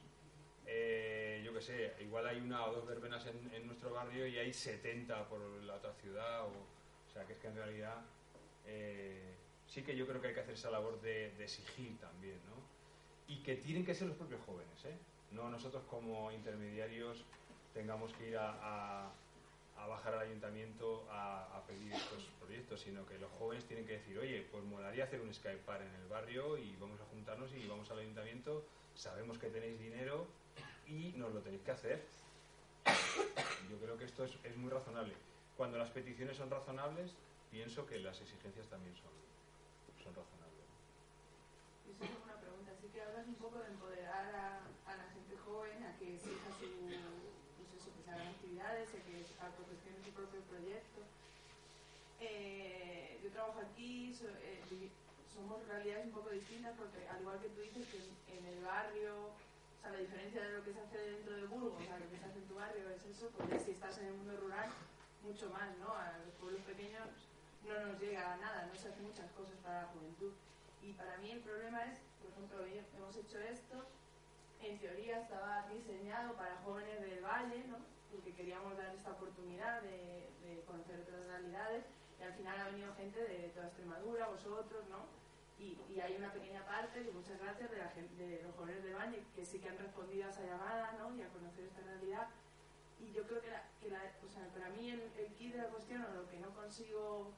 eh, 0.66 1.42
yo 1.44 1.52
qué 1.52 1.60
sé, 1.60 1.94
igual 2.00 2.26
hay 2.26 2.40
una 2.40 2.64
o 2.66 2.72
dos 2.74 2.86
verbenas 2.86 3.26
en, 3.26 3.50
en 3.54 3.66
nuestro 3.66 3.92
barrio 3.92 4.26
y 4.26 4.38
hay 4.38 4.52
70 4.52 5.28
por 5.28 5.40
la 5.62 5.74
otra 5.74 5.92
ciudad. 5.94 6.42
O, 6.44 6.48
o 6.48 7.12
sea, 7.12 7.24
que 7.26 7.34
es 7.34 7.38
que 7.38 7.46
en 7.48 7.54
realidad 7.56 8.02
eh, 8.66 9.34
sí 9.66 9.82
que 9.82 9.94
yo 9.96 10.06
creo 10.06 10.20
que 10.20 10.28
hay 10.28 10.34
que 10.34 10.40
hacer 10.40 10.54
esa 10.54 10.70
labor 10.70 11.00
de, 11.00 11.30
de 11.36 11.44
exigir 11.44 11.96
también, 12.00 12.38
¿no? 12.48 12.54
Y 13.32 13.42
que 13.42 13.56
tienen 13.56 13.84
que 13.84 13.94
ser 13.94 14.08
los 14.08 14.16
propios 14.16 14.40
jóvenes, 14.44 14.84
¿eh? 14.86 14.96
No 15.30 15.48
nosotros 15.50 15.84
como 15.84 16.32
intermediarios 16.32 17.24
tengamos 17.72 18.12
que 18.14 18.30
ir 18.30 18.36
a, 18.36 18.54
a- 19.06 19.12
a 19.76 19.86
bajar 19.86 20.14
al 20.14 20.20
ayuntamiento 20.20 21.06
a, 21.10 21.62
pedir 21.66 21.92
estos 21.94 22.24
proyectos, 22.40 22.80
sino 22.80 23.06
que 23.06 23.18
los 23.18 23.30
jóvenes 23.38 23.64
tienen 23.64 23.86
que 23.86 23.94
decir, 23.94 24.18
oye, 24.18 24.46
pues 24.52 24.62
molaría 24.64 25.04
hacer 25.04 25.20
un 25.20 25.32
Skype 25.32 25.62
Par 25.64 25.80
en 25.80 25.94
el 25.94 26.06
barrio 26.08 26.58
y 26.58 26.76
vamos 26.76 27.00
a 27.00 27.04
juntarnos 27.06 27.50
y 27.54 27.66
vamos 27.66 27.90
al 27.90 28.00
ayuntamiento, 28.00 28.66
sabemos 28.94 29.38
que 29.38 29.48
tenéis 29.48 29.80
dinero 29.80 30.26
y 30.86 31.12
nos 31.16 31.32
lo 31.32 31.40
tenéis 31.40 31.62
que 31.62 31.70
hacer. 31.70 32.04
Yo 33.70 33.78
creo 33.78 33.96
que 33.96 34.04
esto 34.04 34.24
es, 34.24 34.36
es 34.44 34.56
muy 34.56 34.70
razonable. 34.70 35.14
Cuando 35.56 35.78
las 35.78 35.90
peticiones 35.90 36.36
son 36.36 36.50
razonables, 36.50 37.14
pienso 37.50 37.86
que 37.86 37.98
las 37.98 38.20
exigencias 38.20 38.68
también 38.68 38.94
son, 38.96 39.12
son 40.02 40.14
razonables. 40.14 40.44
Una 42.24 42.40
pregunta. 42.40 42.72
Sí 42.80 42.88
que 42.92 43.00
hablas 43.00 43.26
un 43.26 43.36
poco 43.36 43.58
de 43.60 43.68
empoderar 43.68 44.34
a, 44.34 44.90
a 44.90 44.96
la 44.96 45.04
gente 45.14 45.36
joven 45.38 45.82
a 45.84 45.96
que 45.96 46.14
exija 46.14 46.50
su, 46.58 46.66
pues 47.56 47.80
eso, 47.80 47.94
que 47.96 48.02
se 48.02 48.10
hagan 48.10 48.28
actividades, 48.28 48.90
a 49.44 49.50
que 49.52 49.56
autogestionen 49.62 50.04
su 50.04 50.10
propio 50.12 50.40
proyecto. 50.48 51.00
Eh, 52.20 53.20
yo 53.22 53.30
trabajo 53.30 53.60
aquí, 53.60 54.14
so- 54.14 54.28
eh, 54.40 54.90
somos 55.32 55.66
realidades 55.66 56.06
un 56.06 56.12
poco 56.12 56.30
distintas 56.30 56.72
porque 56.78 57.06
al 57.08 57.20
igual 57.20 57.40
que 57.40 57.48
tú 57.50 57.60
dices 57.60 57.86
que 57.88 57.98
en, 57.98 58.38
en 58.38 58.46
el 58.56 58.64
barrio, 58.64 59.34
o 59.34 59.80
sea, 59.82 59.90
la 59.92 59.98
diferencia 59.98 60.42
de 60.42 60.52
lo 60.58 60.64
que 60.64 60.72
se 60.72 60.80
hace 60.80 60.98
dentro 61.10 61.34
de 61.34 61.46
Burgos 61.46 61.82
a 61.90 61.98
lo 61.98 62.08
que 62.08 62.16
se 62.18 62.24
hace 62.24 62.38
en 62.38 62.48
tu 62.48 62.54
barrio 62.54 62.88
es 62.90 63.04
eso, 63.04 63.28
porque 63.36 63.58
si 63.60 63.72
estás 63.72 63.98
en 63.98 64.06
el 64.06 64.14
mundo 64.14 64.36
rural, 64.40 64.70
mucho 65.22 65.50
más, 65.50 65.76
¿no? 65.78 65.88
A 65.92 66.18
los 66.24 66.34
pueblos 66.40 66.62
pequeños 66.62 67.08
no 67.66 67.74
nos 67.86 68.00
llega 68.00 68.34
a 68.34 68.36
nada, 68.36 68.66
no 68.66 68.74
se 68.74 68.88
hacen 68.88 69.04
muchas 69.04 69.30
cosas 69.32 69.56
para 69.62 69.82
la 69.82 69.88
juventud. 69.88 70.32
Y 70.82 70.92
para 70.92 71.16
mí 71.18 71.30
el 71.32 71.40
problema 71.40 71.82
es, 71.84 71.98
por 72.20 72.30
ejemplo, 72.30 72.60
hemos 72.64 73.16
hecho 73.16 73.38
esto, 73.40 73.84
en 74.62 74.78
teoría 74.78 75.20
estaba 75.20 75.66
diseñado 75.68 76.34
para 76.36 76.56
jóvenes 76.64 77.00
del 77.00 77.20
valle, 77.24 77.64
¿no? 77.68 77.76
Porque 78.14 78.32
queríamos 78.34 78.76
dar 78.76 78.94
esta 78.94 79.10
oportunidad 79.12 79.82
de, 79.82 80.28
de 80.44 80.62
conocer 80.66 81.00
otras 81.00 81.26
realidades, 81.26 81.84
y 82.18 82.22
al 82.22 82.32
final 82.34 82.60
ha 82.60 82.66
venido 82.70 82.94
gente 82.94 83.20
de 83.20 83.48
toda 83.50 83.66
Extremadura, 83.66 84.28
vosotros, 84.28 84.84
¿no? 84.88 85.04
Y, 85.58 85.78
y 85.92 86.00
hay 86.00 86.16
una 86.16 86.32
pequeña 86.32 86.64
parte, 86.66 87.00
y 87.02 87.10
muchas 87.12 87.38
gracias, 87.40 87.70
de, 87.70 87.78
la 87.78 87.88
gen- 87.90 88.16
de 88.18 88.42
los 88.42 88.54
jóvenes 88.56 88.82
del 88.82 88.94
valle 88.94 89.22
que 89.34 89.44
sí 89.44 89.58
que 89.58 89.68
han 89.68 89.78
respondido 89.78 90.26
a 90.26 90.30
esa 90.30 90.42
llamada 90.44 90.92
¿no? 90.98 91.14
y 91.16 91.22
a 91.22 91.28
conocer 91.28 91.64
esta 91.64 91.80
realidad. 91.82 92.28
Y 93.00 93.12
yo 93.12 93.22
creo 93.26 93.40
que, 93.40 93.50
la, 93.50 93.62
que 93.80 93.90
la- 93.90 94.12
o 94.24 94.28
sea, 94.28 94.46
para 94.48 94.70
mí 94.70 94.90
el, 94.90 95.00
el 95.18 95.32
kit 95.34 95.52
de 95.52 95.58
la 95.58 95.68
cuestión, 95.68 96.02
o 96.04 96.14
lo 96.14 96.28
que 96.28 96.38
no 96.38 96.50
consigo 96.54 97.30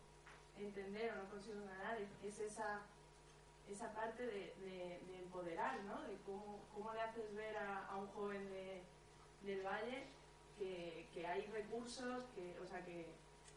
entender 0.58 1.12
o 1.12 1.16
no 1.16 1.30
consigo 1.30 1.60
ganar, 1.66 2.00
es, 2.00 2.08
es 2.24 2.38
esa 2.52 2.82
esa 3.70 3.92
parte 3.92 4.22
de, 4.24 4.54
de- 4.60 5.00
de 5.08 5.18
empoderar, 5.18 5.82
¿no? 5.82 6.00
De 6.02 6.16
cómo, 6.24 6.60
cómo 6.72 6.92
le 6.94 7.00
haces 7.00 7.34
ver 7.34 7.56
a, 7.56 7.86
a 7.88 7.96
un 7.96 8.06
joven 8.08 8.48
de- 8.48 8.82
del 9.42 9.60
valle 9.66 10.06
que, 10.58 11.06
que 11.12 11.26
hay 11.26 11.46
recursos, 11.46 12.24
que, 12.34 12.58
o 12.60 12.66
sea, 12.66 12.84
que, 12.84 13.06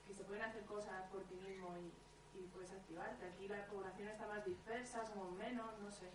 que 0.07 0.13
se 0.13 0.23
pueden 0.23 0.43
hacer 0.43 0.63
cosas 0.65 1.09
por 1.11 1.23
ti 1.23 1.35
mismo 1.35 1.75
y, 1.77 2.39
y 2.39 2.47
puedes 2.47 2.71
activarte. 2.71 3.25
Aquí 3.25 3.47
la 3.47 3.65
población 3.67 4.07
está 4.07 4.27
más 4.27 4.45
dispersa, 4.45 5.05
somos 5.05 5.31
menos, 5.37 5.77
no 5.79 5.91
sé. 5.91 6.07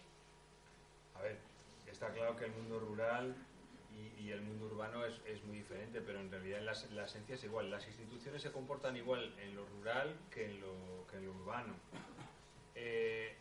A 1.14 1.22
ver, 1.22 1.38
está 1.86 2.10
claro 2.10 2.36
que 2.36 2.46
el 2.46 2.52
mundo 2.52 2.80
rural 2.80 3.34
y, 3.92 4.22
y 4.22 4.32
el 4.32 4.42
mundo 4.42 4.66
urbano 4.66 5.04
es, 5.04 5.20
es 5.26 5.42
muy 5.44 5.58
diferente, 5.58 6.00
pero 6.00 6.20
en 6.20 6.30
realidad 6.30 6.60
la, 6.62 6.74
la 6.94 7.04
esencia 7.04 7.36
es 7.36 7.44
igual. 7.44 7.70
Las 7.70 7.86
instituciones 7.86 8.42
se 8.42 8.50
comportan 8.50 8.96
igual 8.96 9.32
en 9.38 9.54
lo 9.54 9.64
rural 9.66 10.16
que 10.30 10.46
en 10.46 10.60
lo, 10.60 11.06
que 11.10 11.16
en 11.18 11.26
lo 11.26 11.32
urbano. 11.32 11.74
Eh, 12.74 13.36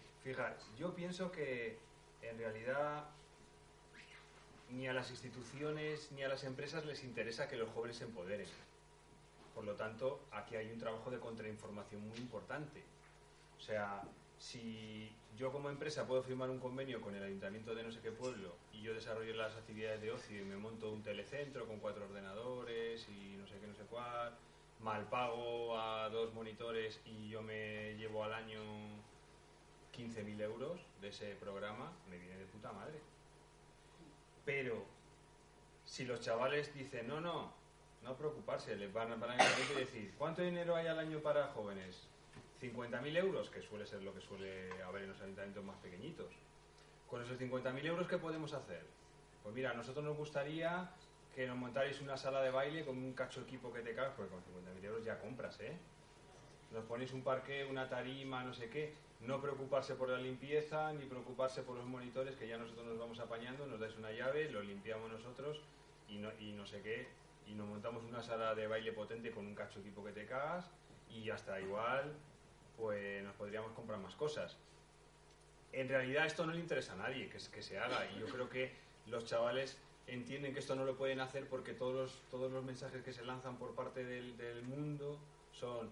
yo 0.78 0.94
pienso 0.94 1.32
que 1.32 1.78
en 2.22 2.38
realidad 2.38 3.10
ni 4.74 4.88
a 4.88 4.94
las 4.94 5.10
instituciones 5.12 6.12
ni 6.12 6.24
a 6.24 6.28
las 6.28 6.44
empresas 6.44 6.86
les 6.86 7.04
interesa 7.04 7.48
que 7.48 7.58
los 7.58 7.70
jóvenes 7.70 7.98
se 7.98 8.06
empoderen. 8.06 8.48
Por 9.54 9.66
lo 9.66 9.76
tanto, 9.76 10.22
aquí 10.32 10.56
hay 10.56 10.72
un 10.72 10.80
trabajo 10.80 11.12
de 11.12 11.20
contrainformación 11.20 12.08
muy 12.08 12.18
importante. 12.18 12.84
O 13.58 13.62
sea, 13.62 14.02
si 14.40 15.12
yo 15.38 15.52
como 15.52 15.70
empresa 15.70 16.08
puedo 16.08 16.24
firmar 16.24 16.50
un 16.50 16.60
convenio 16.60 17.02
con 17.02 17.16
el 17.16 17.24
ayuntamiento 17.24 17.76
de 17.76 17.84
no 17.84 17.92
sé 17.92 18.02
qué 18.02 18.12
pueblo 18.12 18.56
y 18.74 18.82
yo 18.82 18.94
desarrollo 18.94 19.34
las 19.36 19.56
actividades 19.56 20.02
de 20.02 20.12
ocio 20.12 20.42
y 20.42 20.46
me 20.46 20.58
monto 20.58 20.92
un 20.92 21.04
telecentro 21.04 21.68
con 21.68 21.80
cuatro 21.80 22.06
ordenadores 22.06 23.08
y 23.10 23.38
no 23.38 23.48
sé 23.48 23.60
qué, 23.60 23.68
no 23.68 23.76
sé 23.76 23.84
cuál, 23.84 24.36
mal 24.82 25.08
pago 25.10 25.78
a 25.78 26.10
dos 26.10 26.34
monitores 26.34 27.00
y 27.06 27.30
yo 27.30 27.42
me 27.42 27.96
llevo 27.96 28.24
al 28.24 28.34
año 28.34 28.60
15.000 29.96 30.42
euros 30.42 30.82
de 31.00 31.10
ese 31.10 31.36
programa, 31.36 31.94
me 32.10 32.18
viene 32.18 32.38
de 32.38 32.46
puta 32.46 32.72
madre. 32.72 33.13
Pero 34.46 34.86
si 35.86 36.06
los 36.06 36.20
chavales 36.22 36.74
dicen, 36.74 37.08
no, 37.08 37.22
no, 37.22 37.54
no 38.04 38.18
preocuparse, 38.18 38.76
les 38.76 38.92
van, 38.92 39.20
van 39.20 39.32
a 39.32 39.44
decir, 39.78 40.14
¿cuánto 40.18 40.42
dinero 40.42 40.76
hay 40.76 40.88
al 40.88 41.00
año 41.00 41.20
para 41.20 41.48
jóvenes? 41.50 42.08
50.000 42.62 43.18
euros, 43.18 43.50
que 43.50 43.62
suele 43.62 43.86
ser 43.86 44.02
lo 44.04 44.14
que 44.14 44.22
suele 44.22 44.82
haber 44.84 45.04
en 45.04 45.10
los 45.10 45.22
ayuntamientos 45.22 45.64
más 45.64 45.78
pequeñitos. 45.78 46.32
Con 47.10 47.22
esos 47.22 47.38
50.000 47.38 47.86
euros, 47.86 48.08
¿qué 48.08 48.18
podemos 48.18 48.54
hacer? 48.54 48.86
Pues 49.44 49.54
mira, 49.54 49.72
a 49.72 49.74
nosotros 49.74 50.04
nos 50.04 50.18
gustaría 50.18 50.90
que 51.36 51.48
nos 51.48 51.58
montarais 51.58 52.00
una 52.00 52.16
sala 52.16 52.42
de 52.42 52.52
baile 52.52 52.86
con 52.86 52.98
un 52.98 53.14
cacho 53.14 53.42
equipo 53.42 53.74
que 53.74 53.82
te 53.82 53.94
cagas, 53.94 54.14
porque 54.16 54.32
con 54.32 54.42
50.000 54.44 54.86
euros 54.86 55.04
ya 55.04 55.20
compras, 55.20 55.60
¿eh? 55.60 55.78
Nos 56.74 56.84
ponéis 56.86 57.14
un 57.14 57.24
parque, 57.24 57.66
una 57.66 57.88
tarima, 57.88 58.44
no 58.44 58.54
sé 58.54 58.70
qué. 58.70 58.94
No 59.22 59.40
preocuparse 59.40 59.96
por 59.96 60.10
la 60.10 60.18
limpieza, 60.18 60.92
ni 60.92 61.06
preocuparse 61.06 61.62
por 61.62 61.78
los 61.78 61.86
monitores, 61.86 62.36
que 62.36 62.48
ya 62.48 62.58
nosotros 62.58 62.86
nos 62.86 62.98
vamos 62.98 63.20
apañando, 63.20 63.66
nos 63.68 63.80
dais 63.80 63.96
una 63.96 64.12
llave, 64.12 64.50
lo 64.52 64.62
limpiamos 64.62 65.10
nosotros 65.10 65.62
y 66.10 66.18
no, 66.18 66.30
y 66.40 66.52
no 66.52 66.66
sé 66.66 66.82
qué. 66.82 67.08
Y 67.48 67.54
nos 67.54 67.68
montamos 67.68 68.04
una 68.04 68.22
sala 68.22 68.56
de 68.56 68.68
baile 68.68 68.92
potente 68.92 69.32
con 69.32 69.46
un 69.46 69.56
cacho 69.56 69.80
equipo 69.80 70.04
que 70.04 70.12
te 70.12 70.26
cagas 70.26 70.70
y 71.10 71.30
hasta 71.30 71.60
igual, 71.62 72.12
pues 72.76 73.24
nos 73.24 73.36
podríamos 73.36 73.72
comprar 73.74 74.00
más 74.00 74.16
cosas. 74.16 74.58
En 75.72 75.88
realidad 75.88 76.26
esto 76.26 76.46
no 76.46 76.54
le 76.54 76.60
interesa 76.60 76.94
a 76.94 76.98
nadie 76.98 77.30
que, 77.30 77.38
que 77.38 77.62
se 77.62 77.78
haga 77.78 78.06
y 78.12 78.20
yo 78.20 78.28
creo 78.28 78.50
que 78.50 78.74
los 79.08 79.26
chavales 79.26 79.78
entienden 80.08 80.54
que 80.54 80.60
esto 80.60 80.76
no 80.76 80.86
lo 80.86 80.98
pueden 80.98 81.20
hacer 81.20 81.48
porque 81.48 81.74
todos 81.74 81.94
los, 81.94 82.22
todos 82.30 82.52
los 82.52 82.64
mensajes 82.64 83.04
que 83.04 83.14
se 83.14 83.24
lanzan 83.26 83.58
por 83.58 83.74
parte 83.74 84.04
del, 84.04 84.38
del 84.38 84.64
mundo 84.64 85.18
son 85.52 85.90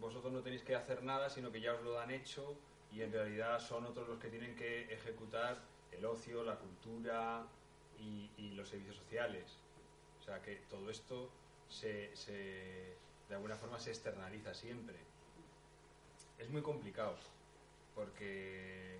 vosotros 0.00 0.32
no 0.32 0.42
tenéis 0.42 0.62
que 0.62 0.74
hacer 0.74 1.02
nada 1.02 1.30
sino 1.30 1.50
que 1.52 1.60
ya 1.60 1.74
os 1.74 1.82
lo 1.82 1.92
dan 1.92 2.10
hecho 2.10 2.56
y 2.92 3.02
en 3.02 3.12
realidad 3.12 3.58
son 3.60 3.84
otros 3.86 4.08
los 4.08 4.18
que 4.18 4.28
tienen 4.28 4.54
que 4.54 4.92
ejecutar 4.92 5.58
el 5.92 6.04
ocio, 6.04 6.42
la 6.44 6.56
cultura 6.56 7.46
y, 7.98 8.30
y 8.36 8.50
los 8.50 8.68
servicios 8.68 8.96
sociales. 8.96 9.58
O 10.20 10.22
sea 10.22 10.40
que 10.42 10.56
todo 10.70 10.90
esto 10.90 11.30
se, 11.68 12.14
se- 12.16 12.96
de 13.28 13.34
alguna 13.34 13.56
forma 13.56 13.78
se 13.78 13.90
externaliza 13.90 14.54
siempre. 14.54 14.96
Es 16.38 16.48
muy 16.50 16.62
complicado 16.62 17.16
porque 17.94 18.98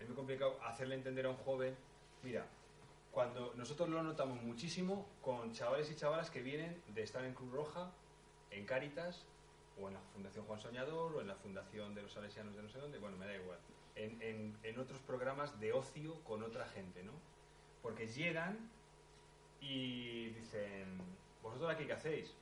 es 0.00 0.06
muy 0.06 0.16
complicado 0.16 0.58
hacerle 0.64 0.94
entender 0.96 1.26
a 1.26 1.30
un 1.30 1.36
joven, 1.36 1.76
mira, 2.22 2.46
cuando 3.12 3.52
nosotros 3.54 3.88
lo 3.88 4.02
notamos 4.02 4.42
muchísimo 4.42 5.06
con 5.20 5.52
chavales 5.52 5.90
y 5.90 5.94
chavalas 5.96 6.30
que 6.30 6.42
vienen 6.42 6.82
de 6.88 7.02
estar 7.02 7.24
en 7.24 7.34
Cruz 7.34 7.52
Roja, 7.52 7.90
en 8.50 8.64
Cáritas, 8.66 9.24
o 9.80 9.88
en 9.88 9.94
la 9.94 10.00
Fundación 10.12 10.44
Juan 10.46 10.60
Soñador, 10.60 11.16
o 11.16 11.20
en 11.20 11.28
la 11.28 11.34
Fundación 11.36 11.94
de 11.94 12.02
los 12.02 12.12
Salesianos 12.12 12.54
de 12.54 12.62
no 12.62 12.68
sé 12.68 12.78
dónde, 12.78 12.98
bueno, 12.98 13.16
me 13.16 13.26
da 13.26 13.34
igual, 13.36 13.58
en, 13.94 14.20
en- 14.62 14.78
otros 14.78 15.00
programas 15.00 15.58
de 15.60 15.72
ocio 15.72 16.22
con 16.24 16.42
otra 16.42 16.66
gente, 16.68 17.02
¿no? 17.02 17.12
Porque 17.82 18.06
llegan 18.08 18.70
y 19.60 20.30
dicen, 20.30 20.98
¿vosotros 21.42 21.70
aquí 21.70 21.84
qué 21.86 21.92
hacéis? 21.92 22.32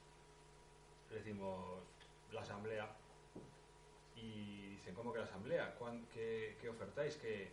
Le 1.10 1.16
decimos, 1.16 1.80
la 2.32 2.40
asamblea. 2.42 2.88
Y 4.16 4.68
dicen, 4.70 4.94
¿cómo 4.94 5.12
que 5.12 5.18
la 5.18 5.24
asamblea? 5.24 5.74
¿Cuán- 5.76 6.06
¿Qué, 6.12 6.56
qué 6.60 6.68
ofertáis? 6.68 7.16
¿Qué, 7.16 7.50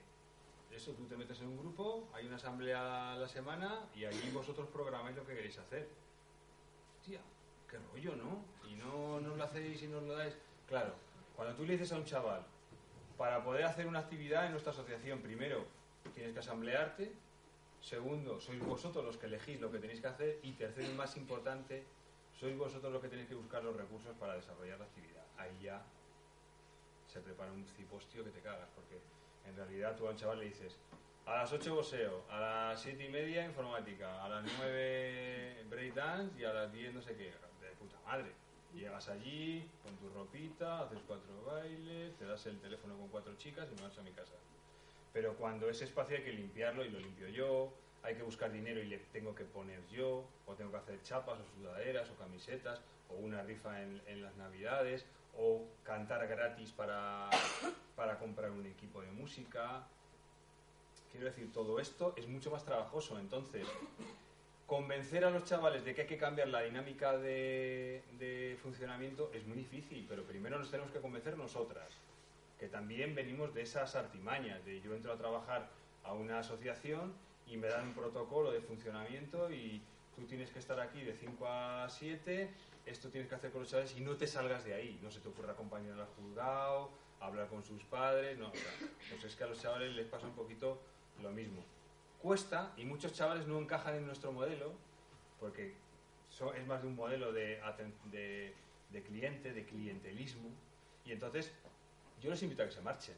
eso, 0.71 0.91
tú 0.93 1.05
te 1.05 1.15
metes 1.15 1.39
en 1.41 1.47
un 1.47 1.57
grupo, 1.57 2.07
hay 2.13 2.25
una 2.27 2.35
asamblea 2.35 3.15
la 3.15 3.27
semana 3.27 3.89
y 3.95 4.05
allí 4.05 4.29
vosotros 4.31 4.67
programáis 4.67 5.15
lo 5.15 5.25
que 5.25 5.33
queréis 5.35 5.57
hacer. 5.57 5.87
Tía, 7.05 7.21
qué 7.69 7.77
rollo, 7.77 8.15
¿no? 8.15 8.41
No 8.77 9.19
nos 9.19 9.37
lo 9.37 9.43
hacéis 9.43 9.81
y 9.83 9.87
nos 9.87 10.03
lo 10.03 10.15
dais. 10.15 10.35
Claro, 10.67 10.93
cuando 11.35 11.55
tú 11.55 11.65
le 11.65 11.73
dices 11.73 11.91
a 11.91 11.97
un 11.97 12.05
chaval, 12.05 12.43
para 13.17 13.43
poder 13.43 13.65
hacer 13.65 13.87
una 13.87 13.99
actividad 13.99 14.45
en 14.45 14.51
nuestra 14.51 14.71
asociación, 14.71 15.21
primero 15.21 15.65
tienes 16.13 16.33
que 16.33 16.39
asamblearte, 16.39 17.11
segundo, 17.81 18.39
sois 18.39 18.59
vosotros 18.59 19.03
los 19.03 19.17
que 19.17 19.25
elegís 19.25 19.59
lo 19.59 19.71
que 19.71 19.79
tenéis 19.79 20.01
que 20.01 20.07
hacer 20.07 20.39
y 20.43 20.53
tercero 20.53 20.89
y 20.89 20.93
más 20.93 21.17
importante, 21.17 21.83
sois 22.33 22.55
vosotros 22.57 22.91
los 22.91 23.01
que 23.01 23.09
tenéis 23.09 23.27
que 23.27 23.35
buscar 23.35 23.63
los 23.63 23.75
recursos 23.75 24.15
para 24.17 24.35
desarrollar 24.35 24.79
la 24.79 24.85
actividad. 24.85 25.23
Ahí 25.37 25.57
ya 25.61 25.83
se 27.07 27.19
prepara 27.21 27.51
un 27.51 27.65
cipostio 27.65 28.23
que 28.23 28.29
te 28.29 28.41
cagas, 28.41 28.69
porque 28.75 28.99
en 29.47 29.55
realidad 29.55 29.95
tú 29.95 30.07
a 30.07 30.11
un 30.11 30.17
chaval 30.17 30.39
le 30.39 30.45
dices, 30.45 30.77
a 31.25 31.37
las 31.37 31.51
8 31.51 31.75
boxeo, 31.75 32.23
a 32.29 32.39
las 32.39 32.81
7 32.81 33.03
y 33.03 33.09
media 33.09 33.45
informática, 33.45 34.23
a 34.23 34.29
las 34.29 34.45
9 34.59 35.65
breakdance 35.69 36.39
y 36.39 36.45
a 36.45 36.53
las 36.53 36.71
10 36.71 36.93
no 36.93 37.01
sé 37.01 37.15
qué, 37.15 37.25
de 37.25 37.71
puta 37.79 37.99
madre. 38.05 38.31
Llegas 38.73 39.09
allí 39.09 39.67
con 39.83 39.95
tu 39.97 40.09
ropita, 40.09 40.81
haces 40.81 40.99
cuatro 41.07 41.43
bailes, 41.45 42.15
te 42.17 42.25
das 42.25 42.45
el 42.45 42.59
teléfono 42.59 42.95
con 42.97 43.07
cuatro 43.07 43.35
chicas 43.37 43.67
y 43.71 43.75
me 43.75 43.87
vas 43.87 43.97
a 43.97 44.01
mi 44.01 44.11
casa. 44.11 44.33
Pero 45.13 45.35
cuando 45.35 45.69
ese 45.69 45.85
espacio 45.85 46.17
hay 46.17 46.23
que 46.23 46.33
limpiarlo 46.33 46.85
y 46.85 46.89
lo 46.89 46.99
limpio 46.99 47.27
yo, 47.29 47.73
hay 48.03 48.15
que 48.15 48.23
buscar 48.23 48.51
dinero 48.51 48.79
y 48.79 48.85
le 48.85 48.99
tengo 49.11 49.33
que 49.33 49.45
poner 49.45 49.79
yo, 49.89 50.25
o 50.45 50.53
tengo 50.53 50.71
que 50.71 50.77
hacer 50.77 51.01
chapas 51.01 51.39
o 51.39 51.45
sudaderas 51.57 52.09
o 52.09 52.15
camisetas, 52.15 52.81
o 53.09 53.15
una 53.15 53.41
rifa 53.41 53.81
en, 53.81 54.01
en 54.05 54.21
las 54.21 54.35
navidades, 54.35 55.05
o 55.37 55.65
cantar 55.83 56.27
gratis 56.27 56.71
para, 56.71 57.29
para 57.95 58.19
comprar 58.19 58.51
un 58.51 58.65
equipo 58.65 59.01
de 59.01 59.11
música. 59.11 59.87
Quiero 61.11 61.27
decir, 61.27 61.51
todo 61.51 61.79
esto 61.79 62.13
es 62.15 62.27
mucho 62.27 62.51
más 62.51 62.63
trabajoso. 62.63 63.17
Entonces, 63.19 63.67
convencer 64.67 65.23
a 65.23 65.29
los 65.29 65.45
chavales 65.45 65.85
de 65.85 65.95
que 65.95 66.01
hay 66.01 66.07
que 66.07 66.17
cambiar 66.17 66.49
la 66.49 66.61
dinámica 66.61 67.17
de, 67.17 68.03
funcionamiento 68.61 69.31
es 69.33 69.47
muy 69.47 69.57
difícil, 69.57 70.05
pero 70.09 70.23
primero 70.23 70.59
nos 70.59 70.69
tenemos 70.69 70.91
que 70.91 70.99
convencer 70.99 71.37
nosotras, 71.37 71.87
que 72.59 72.67
también 72.67 73.15
venimos 73.15 73.53
de 73.53 73.61
esas 73.61 73.95
artimañas, 73.95 74.63
de 74.65 74.81
yo 74.81 74.93
entro 74.93 75.13
a 75.13 75.17
trabajar 75.17 75.69
a 76.03 76.13
una 76.13 76.39
asociación 76.39 77.13
y 77.47 77.55
me 77.55 77.67
dan 77.67 77.87
un 77.87 77.93
protocolo 77.93 78.51
de 78.51 78.59
funcionamiento 78.59 79.49
y 79.49 79.81
tú 80.15 80.25
tienes 80.25 80.51
que 80.51 80.59
estar 80.59 80.79
aquí 80.81 81.01
de 81.01 81.13
5 81.13 81.47
a 81.47 81.87
7, 81.89 82.49
esto 82.85 83.09
tienes 83.09 83.29
que 83.29 83.35
hacer 83.35 83.51
con 83.51 83.61
los 83.61 83.71
chavales 83.71 83.95
y 83.95 84.01
no 84.01 84.17
te 84.17 84.27
salgas 84.27 84.65
de 84.65 84.73
ahí, 84.73 84.99
no 85.01 85.09
se 85.09 85.21
te 85.21 85.29
ocurra 85.29 85.53
acompañar 85.53 85.97
al 85.97 86.07
juzgado, 86.07 86.89
hablar 87.21 87.47
con 87.47 87.63
sus 87.63 87.83
padres, 87.85 88.37
no, 88.37 88.51
pues 88.51 89.23
es 89.23 89.33
que 89.33 89.45
a 89.45 89.47
los 89.47 89.61
chavales 89.61 89.95
les 89.95 90.07
pasa 90.07 90.27
un 90.27 90.35
poquito 90.35 90.81
lo 91.21 91.31
mismo. 91.31 91.63
Cuesta 92.21 92.73
y 92.77 92.85
muchos 92.85 93.13
chavales 93.13 93.47
no 93.47 93.59
encajan 93.59 93.95
en 93.95 94.05
nuestro 94.05 94.31
modelo 94.31 94.73
porque 95.39 95.75
so- 96.29 96.53
es 96.53 96.65
más 96.65 96.81
de 96.81 96.87
un 96.87 96.95
modelo 96.95 97.31
de, 97.31 97.61
de, 98.11 98.53
de 98.91 99.03
cliente, 99.03 99.53
de 99.53 99.65
clientelismo 99.65 100.49
y 101.05 101.11
entonces 101.11 101.51
yo 102.21 102.29
les 102.29 102.41
invito 102.43 102.63
a 102.63 102.65
que 102.65 102.71
se 102.71 102.81
marchen 102.81 103.15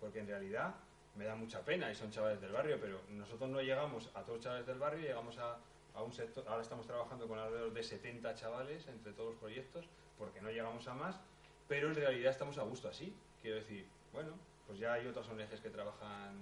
porque 0.00 0.20
en 0.20 0.26
realidad 0.26 0.74
me 1.16 1.24
da 1.26 1.36
mucha 1.36 1.60
pena 1.64 1.90
y 1.90 1.94
son 1.94 2.10
chavales 2.10 2.40
del 2.40 2.50
barrio, 2.52 2.78
pero 2.80 3.00
nosotros 3.10 3.48
no 3.48 3.60
llegamos 3.60 4.08
a 4.14 4.22
todos 4.22 4.38
los 4.38 4.40
chavales 4.40 4.66
del 4.66 4.78
barrio, 4.78 5.00
llegamos 5.00 5.38
a, 5.38 5.58
a 5.94 6.02
un 6.02 6.12
sector, 6.12 6.44
ahora 6.48 6.62
estamos 6.62 6.86
trabajando 6.86 7.28
con 7.28 7.38
alrededor 7.38 7.72
de 7.72 7.82
70 7.84 8.34
chavales 8.34 8.88
entre 8.88 9.12
todos 9.12 9.30
los 9.30 9.38
proyectos, 9.38 9.86
porque 10.18 10.40
no 10.40 10.50
llegamos 10.50 10.88
a 10.88 10.94
más, 10.94 11.20
pero 11.68 11.88
en 11.88 11.94
realidad 11.94 12.32
estamos 12.32 12.58
a 12.58 12.62
gusto 12.64 12.88
así. 12.88 13.14
Quiero 13.40 13.58
decir, 13.58 13.86
bueno, 14.12 14.32
pues 14.66 14.80
ya 14.80 14.94
hay 14.94 15.06
otras 15.06 15.28
ONGs 15.28 15.60
que 15.60 15.70
trabajan 15.70 16.36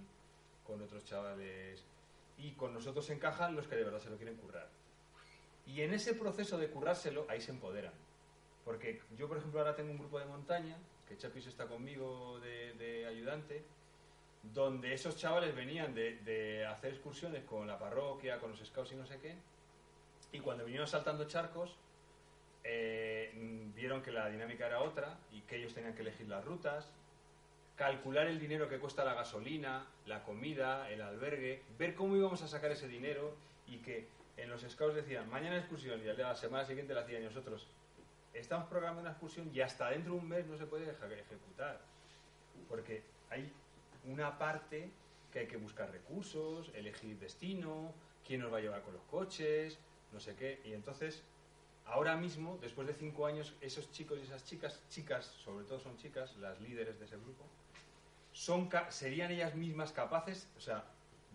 con 0.66 0.80
otros 0.82 1.04
chavales 1.04 1.84
y 2.38 2.52
con 2.52 2.72
nosotros 2.72 3.08
encajan 3.10 3.54
los 3.54 3.66
que 3.66 3.76
de 3.76 3.84
verdad 3.84 4.00
se 4.00 4.10
lo 4.10 4.16
quieren 4.16 4.36
currar. 4.36 4.68
Y 5.66 5.82
en 5.82 5.94
ese 5.94 6.14
proceso 6.14 6.58
de 6.58 6.68
currárselo, 6.70 7.26
ahí 7.28 7.40
se 7.40 7.52
empoderan. 7.52 7.92
Porque 8.64 9.00
yo, 9.16 9.28
por 9.28 9.38
ejemplo, 9.38 9.60
ahora 9.60 9.76
tengo 9.76 9.90
un 9.90 9.98
grupo 9.98 10.18
de 10.18 10.26
montaña, 10.26 10.76
que 11.08 11.16
Chapis 11.16 11.46
está 11.46 11.66
conmigo 11.66 12.40
de, 12.40 13.06
ayudante, 13.06 13.64
donde 14.42 14.92
esos 14.92 15.16
chavales 15.16 15.54
venían 15.54 15.94
de, 15.94 16.66
hacer 16.66 16.92
excursiones 16.92 17.44
con 17.44 17.66
la 17.66 17.78
parroquia, 17.78 18.40
con 18.40 18.50
los 18.50 18.60
scouts 18.60 18.92
y 18.92 18.96
no 18.96 19.06
sé 19.06 19.18
qué, 19.18 19.36
y 20.32 20.40
cuando 20.40 20.64
vinieron 20.64 20.88
saltando 20.88 21.26
charcos, 21.26 21.76
eh, 22.64 23.32
vieron 23.74 24.02
que 24.02 24.12
la 24.12 24.28
dinámica 24.28 24.66
era 24.66 24.80
otra 24.80 25.18
y 25.32 25.40
que 25.42 25.56
ellos 25.56 25.74
tenían 25.74 25.94
que 25.94 26.02
elegir 26.02 26.28
las 26.28 26.44
rutas, 26.44 26.90
calcular 27.82 28.28
el 28.28 28.38
dinero 28.38 28.68
que 28.68 28.78
cuesta 28.78 29.04
la 29.04 29.12
gasolina, 29.12 29.84
la 30.06 30.22
comida, 30.22 30.88
el 30.88 31.02
albergue, 31.02 31.62
ver 31.78 31.96
cómo 31.96 32.16
íbamos 32.16 32.40
a 32.42 32.46
sacar 32.46 32.70
ese 32.70 32.86
dinero 32.86 33.34
y 33.66 33.78
que 33.78 34.06
en 34.36 34.48
los 34.50 34.62
scouts 34.62 34.94
decían, 34.94 35.28
mañana 35.28 35.58
excursión 35.58 36.00
y 36.00 36.08
a 36.08 36.14
la 36.14 36.36
semana 36.36 36.64
siguiente 36.64 36.94
la 36.94 37.00
hacían 37.00 37.24
nosotros. 37.24 37.66
Estamos 38.34 38.68
programando 38.68 39.00
una 39.00 39.10
excursión 39.10 39.50
y 39.52 39.60
hasta 39.62 39.90
dentro 39.90 40.12
de 40.14 40.20
un 40.20 40.28
mes 40.28 40.46
no 40.46 40.56
se 40.56 40.66
puede 40.66 40.86
eje- 40.92 41.18
ejecutar. 41.18 41.80
Porque 42.68 43.02
hay 43.30 43.52
una 44.06 44.38
parte 44.38 44.88
que 45.32 45.40
hay 45.40 45.46
que 45.48 45.56
buscar 45.56 45.90
recursos, 45.90 46.70
elegir 46.76 47.18
destino, 47.18 47.92
quién 48.24 48.42
nos 48.42 48.52
va 48.52 48.58
a 48.58 48.60
llevar 48.60 48.82
con 48.82 48.94
los 48.94 49.02
coches, 49.10 49.76
no 50.12 50.20
sé 50.20 50.36
qué. 50.36 50.60
Y 50.64 50.72
entonces, 50.72 51.24
ahora 51.86 52.14
mismo, 52.14 52.58
después 52.60 52.86
de 52.86 52.94
cinco 52.94 53.26
años, 53.26 53.54
esos 53.60 53.90
chicos 53.90 54.20
y 54.20 54.22
esas 54.22 54.44
chicas, 54.44 54.80
chicas, 54.88 55.26
sobre 55.26 55.64
todo 55.64 55.80
son 55.80 55.96
chicas, 55.96 56.36
las 56.36 56.60
líderes 56.60 57.00
de 57.00 57.06
ese 57.06 57.16
grupo, 57.16 57.44
son, 58.32 58.70
serían 58.88 59.30
ellas 59.30 59.54
mismas 59.54 59.92
capaces, 59.92 60.48
o 60.56 60.60
sea, 60.60 60.84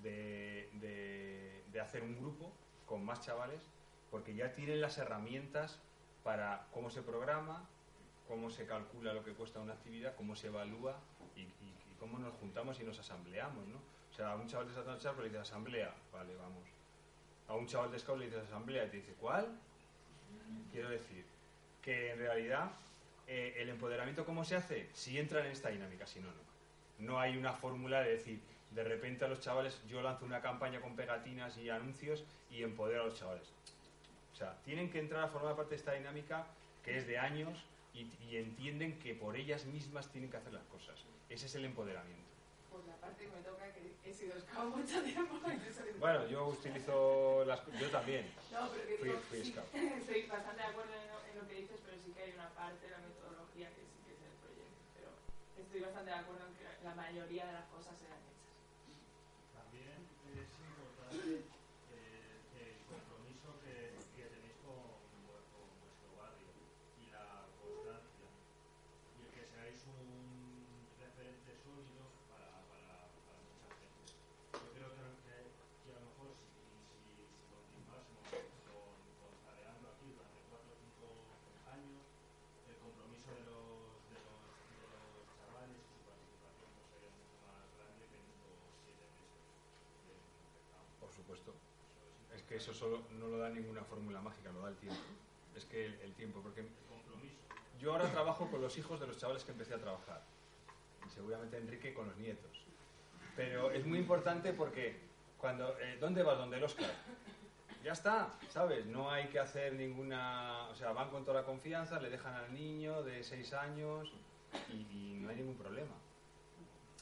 de, 0.02 0.70
de- 0.74 1.80
hacer 1.80 2.02
un 2.02 2.18
grupo 2.18 2.52
con 2.88 3.06
más 3.06 3.22
chavales, 3.22 3.62
porque 4.10 4.34
ya 4.34 4.56
tienen 4.56 4.82
las 4.82 4.98
herramientas 4.98 5.80
para 6.24 6.66
cómo 6.72 6.90
se 6.90 7.04
programa, 7.04 7.70
cómo 8.28 8.50
se 8.50 8.66
calcula 8.66 9.14
lo 9.14 9.24
que 9.24 9.34
cuesta 9.34 9.60
una 9.60 9.74
actividad, 9.74 10.16
cómo 10.16 10.36
se 10.36 10.48
evalúa 10.48 10.98
y, 11.36 11.44
cómo 12.00 12.18
nos 12.18 12.34
juntamos 12.36 12.80
y 12.80 12.84
nos 12.84 12.98
asambleamos, 13.00 13.66
¿no? 13.68 13.78
O 14.12 14.14
sea, 14.14 14.32
a 14.32 14.36
un 14.36 14.48
chaval 14.48 14.68
de 14.68 14.74
Satan 14.74 15.00
Charles 15.00 15.20
le 15.22 15.30
dice 15.30 15.40
asamblea, 15.40 15.94
vale, 16.12 16.36
vamos. 16.36 16.64
A 17.48 17.54
un 17.56 17.68
chaval 17.68 17.92
de 17.92 18.00
Scout 18.00 18.20
le 18.20 18.26
dices 18.26 18.44
asamblea 18.44 18.90
te 18.90 18.98
dice, 18.98 19.14
¿cuál? 19.20 19.48
Quiero 20.72 20.90
decir 20.90 21.26
que 21.82 22.12
en 22.12 22.18
realidad 22.20 22.72
eh, 23.28 23.56
el 23.58 23.70
empoderamiento, 23.70 24.26
¿cómo 24.26 24.44
se 24.44 24.56
hace? 24.56 24.90
Si 24.94 25.18
entran 25.20 25.46
en 25.46 25.52
esta 25.52 25.70
dinámica, 25.70 26.06
si 26.08 26.20
no, 26.20 26.28
no. 26.28 26.47
No 27.00 27.20
hay 27.20 27.38
una 27.38 27.54
fórmula 27.54 28.02
de 28.02 28.12
decir, 28.12 28.40
de 28.72 28.84
repente 28.84 29.26
a 29.26 29.28
los 29.28 29.40
chavales, 29.40 29.80
yo 29.88 30.02
lanzo 30.02 30.26
una 30.26 30.42
campaña 30.42 30.82
con 30.82 30.96
pegatinas 30.96 31.58
y 31.58 31.70
anuncios 31.70 32.24
y 32.52 32.64
empodero 32.64 33.04
a 33.04 33.06
los 33.06 33.16
chavales. 33.20 33.48
O 34.34 34.36
sea, 34.36 34.56
tienen 34.66 34.90
que 34.92 35.00
entrar 35.00 35.24
a 35.24 35.28
formar 35.28 35.56
parte 35.56 35.72
de 35.72 35.76
esta 35.78 35.94
dinámica 35.94 36.46
que 36.84 36.98
es 36.98 37.08
de 37.08 37.18
años 37.18 37.58
y, 37.94 38.08
y 38.30 38.38
entienden 38.38 38.98
que 39.00 39.14
por 39.16 39.36
ellas 39.36 39.66
mismas 39.66 40.10
tienen 40.12 40.30
que 40.30 40.38
hacer 40.38 40.54
las 40.54 40.64
cosas. 40.66 40.96
Ese 41.30 41.46
es 41.48 41.56
el 41.56 41.66
empoderamiento. 41.66 42.26
Por 42.72 42.86
la 42.86 42.96
parte 42.98 43.26
que 43.26 43.32
me 43.32 43.42
toca, 43.42 43.66
que 43.74 44.10
he 44.10 44.14
sido 44.14 44.40
scout 44.40 44.76
mucho 44.76 45.02
tiempo. 45.04 45.40
soy- 45.44 45.94
Bueno, 46.00 46.28
yo 46.28 46.48
utilizo 46.50 47.44
las... 47.46 47.66
Yo 47.80 47.90
también. 47.90 48.30
No, 48.52 48.70
pero 48.70 48.88
que 48.88 48.98
Fui- 48.98 49.10
digo, 49.10 49.20
fui 49.30 49.44
sí, 49.44 49.56
estoy 49.98 50.28
bastante 50.28 50.62
de 50.62 50.68
acuerdo 50.68 50.94
en 50.94 51.08
lo, 51.08 51.18
en 51.32 51.36
lo 51.42 51.48
que 51.48 51.56
dices, 51.62 51.80
pero 51.86 51.98
sí 52.06 52.12
que 52.14 52.22
hay 52.24 52.32
una 52.34 52.50
parte 52.50 52.86
de 52.86 52.92
la 52.92 53.00
metodología 53.00 53.70
que 53.70 53.82
sí 53.82 53.98
que 54.06 54.14
es 54.14 54.22
el 54.22 54.36
proyecto. 54.38 54.78
Pero 54.94 55.10
estoy 55.66 55.80
bastante 55.82 56.12
de 56.12 56.18
acuerdo 56.18 56.46
en 56.48 56.54
que 56.54 56.57
la 56.84 56.96
mayoría 56.96 57.46
de 57.48 57.54
las 57.54 57.66
cosas 57.70 57.96
eran 58.02 58.20
hechas. 58.22 58.54
También 59.54 59.98
es 60.34 60.50
importante 60.62 61.50
eh, 61.94 62.38
el 62.54 62.86
compromiso 62.86 63.60
que, 63.64 63.98
que 64.16 64.24
tenéis 64.30 64.58
con, 64.62 65.02
con 65.10 65.68
vuestro 65.82 66.10
barrio 66.18 66.50
y 67.02 67.12
la 67.12 67.50
constancia 67.58 68.30
y 69.18 69.26
el 69.26 69.32
que 69.34 69.44
seáis 69.50 69.82
un 69.88 70.88
referente 71.02 71.52
sólido 71.66 72.06
para, 72.30 72.62
para, 72.70 73.10
para 73.26 73.40
mucha 73.42 73.70
gente. 73.74 74.06
Yo 74.62 74.68
creo 74.74 74.90
que, 74.94 75.04
que- 75.26 75.68
a 75.88 76.00
lo 76.04 76.12
mejor 76.12 76.30
si, 76.36 76.46
si, 76.54 77.26
continuásemos 77.50 78.28
con, 78.68 79.00
con 79.18 79.32
aquí 79.88 80.08
durante 80.12 80.40
cuatro 80.52 80.70
o 80.70 80.78
cinco 80.78 81.06
años, 81.72 82.04
el 82.68 82.78
compromiso 82.84 83.30
de 83.34 83.44
los, 83.48 84.04
de 84.12 84.20
los, 84.28 84.40
de 84.68 84.86
los 84.92 85.26
chavales 85.40 85.80
y 85.80 85.88
su 85.88 86.04
participación 86.04 86.70
pues, 86.76 86.88
sería 86.92 87.12
mucho 87.16 87.36
más 87.48 87.64
grande 87.80 88.04
que 88.12 88.18
en 88.20 88.28
estos 88.28 88.56
siete 88.84 89.04
meses 89.08 89.32
de 90.06 90.14
empezamos. 90.20 90.92
Por 91.00 91.12
supuesto. 91.28 91.54
Es 92.34 92.44
que 92.44 92.56
eso 92.56 92.74
solo 92.74 93.04
no 93.20 93.28
lo 93.28 93.38
da 93.38 93.50
ninguna 93.50 93.84
fórmula 93.84 94.22
mágica, 94.22 94.52
lo 94.52 94.62
da 94.62 94.70
el 94.70 94.78
tiempo. 94.78 95.02
Es 95.56 95.66
que 95.66 95.86
el, 95.86 96.14
tiempo, 96.14 96.40
porque 96.42 96.66
yo 97.80 97.92
ahora 97.92 98.10
trabajo 98.12 98.50
con 98.50 98.62
los 98.62 98.78
hijos 98.78 99.00
de 99.00 99.08
los 99.08 99.18
chavales 99.18 99.44
que 99.44 99.52
empecé 99.52 99.74
a 99.74 99.80
trabajar. 99.80 100.22
Y 101.06 101.10
seguramente 101.10 101.58
Enrique 101.58 101.94
con 101.94 102.08
los 102.08 102.18
nietos. 102.18 102.64
Pero 103.36 103.72
es 103.72 103.86
muy 103.86 104.00
importante 104.00 104.54
porque 104.54 105.00
cuando... 105.38 105.78
eh, 105.80 105.98
¿Dónde 106.00 106.24
vas? 106.24 106.38
¿Dónde 106.38 106.58
el 106.58 106.64
Oscar? 106.64 106.92
Ya 107.84 107.92
está, 107.92 108.34
¿sabes? 108.50 108.86
No 108.86 109.12
hay 109.12 109.28
que 109.28 109.40
hacer 109.40 109.74
ninguna... 109.74 110.68
O 110.70 110.76
sea, 110.76 110.92
van 110.92 111.10
con 111.10 111.24
toda 111.26 111.42
la 111.42 111.46
confianza, 111.46 112.00
le 112.00 112.10
dejan 112.10 112.34
al 112.34 112.54
niño 112.54 113.04
de 113.04 113.24
seis 113.24 113.54
años 113.54 114.14
y, 114.70 114.76
y 114.76 115.20
no 115.22 115.30
hay 115.30 115.36
ningún 115.38 115.58
problema. 115.58 115.96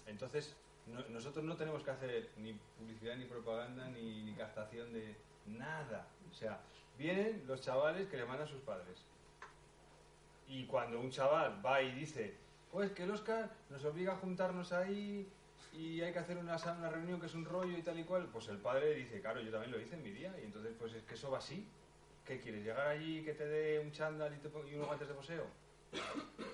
Entonces, 0.07 0.55
no- 0.87 1.07
nosotros 1.09 1.43
no 1.45 1.55
tenemos 1.55 1.83
que 1.83 1.91
hacer 1.91 2.29
ni 2.37 2.53
publicidad, 2.77 3.15
ni 3.15 3.25
propaganda, 3.25 3.87
ni, 3.89 4.23
ni 4.23 4.33
captación 4.33 4.93
de 4.93 5.15
nada. 5.45 6.07
O 6.29 6.33
sea, 6.33 6.59
vienen 6.97 7.43
los 7.47 7.61
chavales 7.61 8.07
que 8.07 8.17
le 8.17 8.25
mandan 8.25 8.47
sus 8.47 8.61
padres. 8.61 8.97
Y 10.47 10.65
cuando 10.65 10.99
un 10.99 11.09
chaval 11.09 11.65
va 11.65 11.81
y 11.81 11.91
dice, 11.93 12.35
pues 12.71 12.91
que 12.91 13.03
el 13.03 13.11
Oscar 13.11 13.51
nos 13.69 13.83
obliga 13.85 14.13
a 14.13 14.17
juntarnos 14.17 14.71
ahí 14.71 15.27
y 15.73 16.01
hay 16.01 16.13
que 16.13 16.19
hacer 16.19 16.37
una, 16.37 16.55
una 16.55 16.89
reunión 16.89 17.19
que 17.19 17.25
es 17.25 17.33
un 17.33 17.45
rollo 17.45 17.77
y 17.77 17.81
tal 17.81 17.99
y 17.99 18.03
cual, 18.03 18.27
pues 18.31 18.47
el 18.49 18.57
padre 18.59 18.93
dice, 18.93 19.21
claro, 19.21 19.41
yo 19.41 19.51
también 19.51 19.71
lo 19.71 19.79
hice 19.79 19.95
en 19.95 20.03
mi 20.03 20.11
día. 20.11 20.33
Y 20.41 20.45
entonces, 20.45 20.73
pues 20.77 20.93
es 20.93 21.03
que 21.03 21.15
eso 21.15 21.31
va 21.31 21.39
así. 21.39 21.67
¿Qué 22.25 22.39
quieres? 22.39 22.63
¿Llegar 22.63 22.87
allí 22.87 23.23
que 23.23 23.33
te 23.33 23.45
dé 23.45 23.79
un 23.79 23.91
chándal 23.91 24.33
y, 24.33 24.37
te 24.37 24.47
y 24.47 24.75
unos 24.75 24.87
guantes 24.87 25.07
de 25.07 25.13
poseo? 25.13 25.45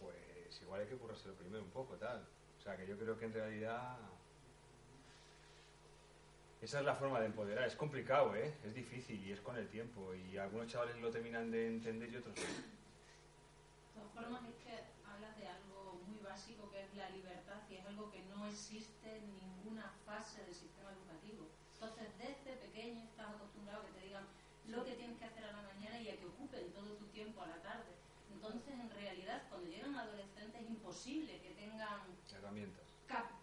Pues 0.00 0.62
igual 0.62 0.82
hay 0.82 0.86
que 0.86 0.96
currárselo 0.96 1.34
primero 1.34 1.64
un 1.64 1.70
poco, 1.70 1.94
tal. 1.94 2.24
O 2.64 2.66
sea, 2.66 2.78
que 2.78 2.86
yo 2.86 2.96
creo 2.96 3.18
que 3.18 3.26
en 3.26 3.34
realidad... 3.34 3.98
Esa 6.62 6.78
es 6.78 6.86
la 6.86 6.94
forma 6.94 7.20
de 7.20 7.26
empoderar. 7.26 7.68
Es 7.68 7.76
complicado, 7.76 8.34
¿eh? 8.34 8.54
Es 8.64 8.72
difícil 8.72 9.20
y 9.20 9.32
es 9.32 9.40
con 9.42 9.58
el 9.58 9.68
tiempo. 9.68 10.14
Y 10.14 10.38
algunos 10.38 10.68
chavales 10.68 10.96
lo 10.96 11.10
terminan 11.10 11.50
de 11.50 11.66
entender 11.66 12.08
y 12.08 12.16
otros 12.16 12.34
no. 12.34 12.42
De 12.42 14.00
todas 14.00 14.12
formas, 14.14 14.48
es 14.48 14.56
que 14.64 14.72
hablas 15.04 15.36
de 15.36 15.46
algo 15.46 16.00
muy 16.08 16.18
básico 16.24 16.70
que 16.72 16.84
es 16.84 16.94
la 16.96 17.10
libertad 17.10 17.60
y 17.68 17.74
es 17.74 17.84
algo 17.84 18.10
que 18.10 18.22
no 18.32 18.46
existe 18.46 19.14
en 19.14 19.36
ninguna 19.36 19.92
fase 20.06 20.42
del 20.44 20.54
sistema 20.54 20.88
educativo. 20.92 21.44
Entonces, 21.74 22.08
desde 22.16 22.56
pequeño 22.64 23.04
estás 23.04 23.28
acostumbrado 23.28 23.82
a 23.82 23.84
que 23.84 24.00
te 24.00 24.06
digan 24.06 24.24
lo 24.68 24.82
que 24.86 24.94
tienes 24.94 25.18
que 25.18 25.26
hacer 25.26 25.44
a 25.44 25.52
la 25.52 25.68
mañana 25.68 26.00
y 26.00 26.08
a 26.08 26.16
que 26.16 26.24
ocupen 26.24 26.72
todo 26.72 26.96
tu 26.96 27.04
tiempo 27.08 27.42
a 27.42 27.46
la 27.46 27.60
tarde. 27.60 27.92
Entonces, 28.32 28.72
en 28.72 28.88
realidad, 28.88 29.42
cuando 29.50 29.68
llegan 29.68 29.94
adolescentes 29.94 30.62
es 30.62 30.70
imposible 30.70 31.40
que 31.42 31.50
tengan 31.50 32.00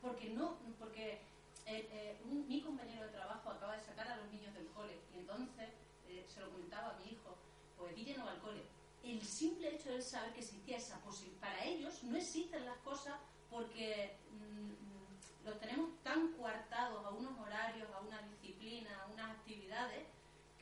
Porque 0.01 0.30
no 0.30 0.57
porque 0.80 1.22
eh, 1.68 1.88
eh, 1.91 2.22
un- 2.26 2.47
mi 2.47 2.62
compañero 2.62 3.03
de 3.05 3.09
trabajo 3.12 3.51
acaba 3.51 3.76
de 3.78 3.84
sacar 3.84 4.07
a 4.07 4.18
los 4.18 4.32
niños 4.32 4.53
del 4.55 4.68
cole 4.68 4.97
y 5.14 5.20
entonces 5.20 5.70
eh, 6.07 6.26
se 6.28 6.39
lo 6.41 6.49
comentaba 6.51 6.89
a 6.95 6.97
mi 6.99 7.12
hijo 7.12 7.36
pues 7.78 7.95
Guille 7.95 8.18
no 8.18 8.26
va 8.26 8.32
al 8.32 8.39
cole 8.41 8.64
el 9.03 9.22
simple 9.24 9.76
hecho 9.76 9.91
de 9.91 10.01
saber 10.01 10.34
que 10.34 10.39
existía 10.41 10.78
esa 10.78 10.99
posibilidad 11.01 11.39
para 11.41 11.64
ellos 11.66 12.03
no 12.03 12.18
existen 12.18 12.66
las 12.66 12.78
cosas 12.80 13.16
porque 13.49 14.18
mm, 14.32 15.45
los 15.45 15.59
tenemos 15.59 15.89
tan 16.03 16.34
coartados 16.34 17.05
a 17.05 17.09
unos 17.12 17.38
horarios 17.39 17.89
a 17.91 17.99
una 18.01 18.22
disciplina 18.24 18.89
a 19.03 19.07
unas 19.14 19.30
actividades 19.38 20.03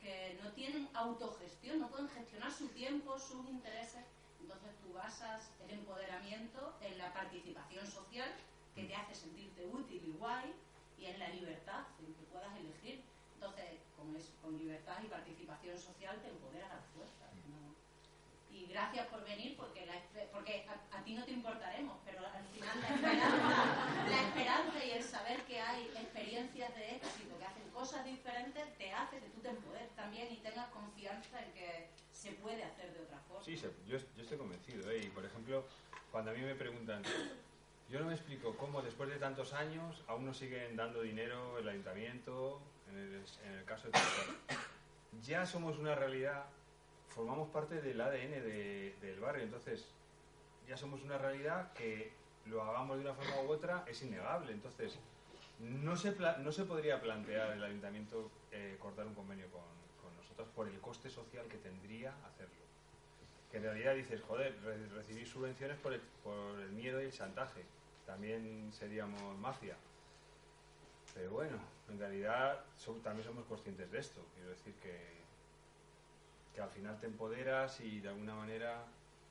que 0.00 0.38
no 0.42 0.50
tienen 0.52 0.88
autogestión 0.94 1.80
no 1.80 1.88
pueden 1.88 2.08
gestionar 2.08 2.52
su 2.52 2.68
tiempo 2.68 3.18
sus 3.18 3.48
intereses 3.48 4.04
entonces 4.60 4.80
tú 4.82 4.92
basas 4.92 5.50
el 5.64 5.70
empoderamiento 5.70 6.74
en 6.82 6.98
la 6.98 7.12
participación 7.14 7.86
social 7.86 8.28
que 8.74 8.84
te 8.84 8.94
hace 8.94 9.14
sentirte 9.14 9.64
útil 9.66 10.02
y 10.04 10.12
guay 10.18 10.52
y 10.98 11.06
en 11.06 11.18
la 11.18 11.30
libertad, 11.30 11.84
en 11.98 12.14
que 12.14 12.24
puedas 12.24 12.54
elegir. 12.58 13.02
Entonces, 13.34 13.80
con, 13.96 14.14
eso, 14.14 14.32
con 14.42 14.58
libertad 14.58 14.98
y 15.02 15.08
participación 15.08 15.78
social 15.78 16.20
te 16.20 16.28
empoderas 16.28 16.70
a 16.70 16.74
la 16.74 16.82
fuerza. 16.92 17.24
¿no? 17.48 17.74
Y 18.54 18.66
gracias 18.66 19.06
por 19.06 19.24
venir, 19.24 19.56
porque, 19.56 19.86
la 19.86 19.94
porque 20.30 20.66
a, 20.68 20.98
a 20.98 21.02
ti 21.04 21.14
no 21.14 21.24
te 21.24 21.32
importaremos, 21.32 21.96
pero 22.04 22.20
al 22.26 22.44
final 22.48 22.80
la 22.82 22.88
esperanza, 22.88 24.10
la 24.10 24.22
esperanza 24.28 24.84
y 24.84 24.90
el 24.90 25.02
saber 25.02 25.40
que 25.44 25.58
hay 25.58 25.84
experiencias 25.96 26.74
de 26.74 26.96
éxito 26.96 27.38
que 27.38 27.46
hacen 27.46 27.70
cosas 27.70 28.04
diferentes 28.04 28.76
te 28.76 28.92
hace 28.92 29.20
que 29.20 29.30
tú 29.30 29.40
te 29.40 29.48
empoderes 29.48 29.90
también 29.96 30.30
y 30.30 30.36
tengas 30.36 30.68
confianza 30.68 31.40
en 31.40 31.52
que 31.52 31.89
se 32.20 32.32
puede 32.32 32.62
hacer 32.62 32.92
de 32.92 33.00
otra 33.00 33.18
forma. 33.20 33.42
Sí, 33.42 33.56
yo, 33.86 33.96
estoy 33.96 34.36
convencido. 34.36 34.90
¿eh? 34.90 35.04
Y, 35.04 35.08
por 35.08 35.24
ejemplo, 35.24 35.64
cuando 36.12 36.30
a 36.32 36.34
mí 36.34 36.42
me 36.42 36.54
preguntan, 36.54 37.02
yo 37.88 37.98
no 37.98 38.06
me 38.06 38.12
explico 38.12 38.54
cómo 38.56 38.82
después 38.82 39.08
de 39.08 39.16
tantos 39.16 39.54
años 39.54 40.04
aún 40.06 40.26
nos 40.26 40.36
siguen 40.36 40.76
dando 40.76 41.00
dinero 41.00 41.58
el 41.58 41.66
ayuntamiento, 41.66 42.60
en 42.90 43.24
el, 43.54 43.64
caso 43.64 43.88
de. 43.88 43.98
Ya 45.22 45.46
somos 45.46 45.78
una 45.78 45.94
realidad, 45.94 46.44
formamos 47.08 47.48
parte 47.48 47.80
del 47.80 47.98
ADN 47.98 48.42
de- 48.42 48.96
del 49.00 49.18
barrio, 49.18 49.42
entonces 49.42 49.86
ya 50.68 50.76
somos 50.76 51.02
una 51.02 51.16
realidad 51.16 51.72
que 51.72 52.12
lo 52.44 52.62
hagamos 52.62 52.98
de 52.98 53.04
una 53.04 53.14
forma 53.14 53.40
u 53.42 53.48
otra 53.50 53.84
es 53.86 54.02
innegable. 54.02 54.52
Entonces, 54.52 54.98
no 55.58 55.96
se, 55.96 56.14
no 56.38 56.52
se 56.52 56.64
podría 56.64 57.00
plantear 57.00 57.52
el 57.52 57.64
ayuntamiento 57.64 58.30
eh, 58.52 58.76
cortar 58.78 59.06
un 59.06 59.14
convenio 59.14 59.50
con, 59.50 59.79
por 60.46 60.68
el 60.68 60.78
coste 60.80 61.08
social 61.10 61.46
que 61.46 61.56
tendría 61.58 62.12
hacerlo. 62.26 62.54
Que 63.50 63.56
en 63.58 63.64
realidad 63.64 63.94
dices, 63.94 64.20
joder, 64.22 64.56
re- 64.62 64.86
recibir 64.88 65.26
subvenciones 65.26 65.76
por 65.78 65.92
el, 65.92 66.00
miedo 66.72 67.00
y 67.02 67.06
el 67.06 67.12
chantaje. 67.12 67.64
También 68.06 68.72
seríamos 68.72 69.36
mafia. 69.38 69.76
Pero 71.14 71.30
bueno, 71.30 71.58
en 71.88 71.98
realidad 71.98 72.64
también 73.02 73.26
somos 73.26 73.44
conscientes 73.46 73.90
de 73.90 73.98
esto. 73.98 74.20
Quiero 74.34 74.50
decir 74.50 74.74
que, 74.74 75.20
que 76.54 76.60
al 76.60 76.70
final 76.70 76.98
te 77.00 77.06
empoderas 77.06 77.80
y 77.80 78.00
de 78.00 78.08
alguna 78.08 78.34
manera 78.34 78.84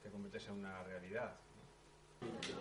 te 0.03 0.09
conviertes 0.09 0.45
en 0.47 0.53
una 0.53 0.83
realidad. 0.83 1.33
¿no? 2.21 2.59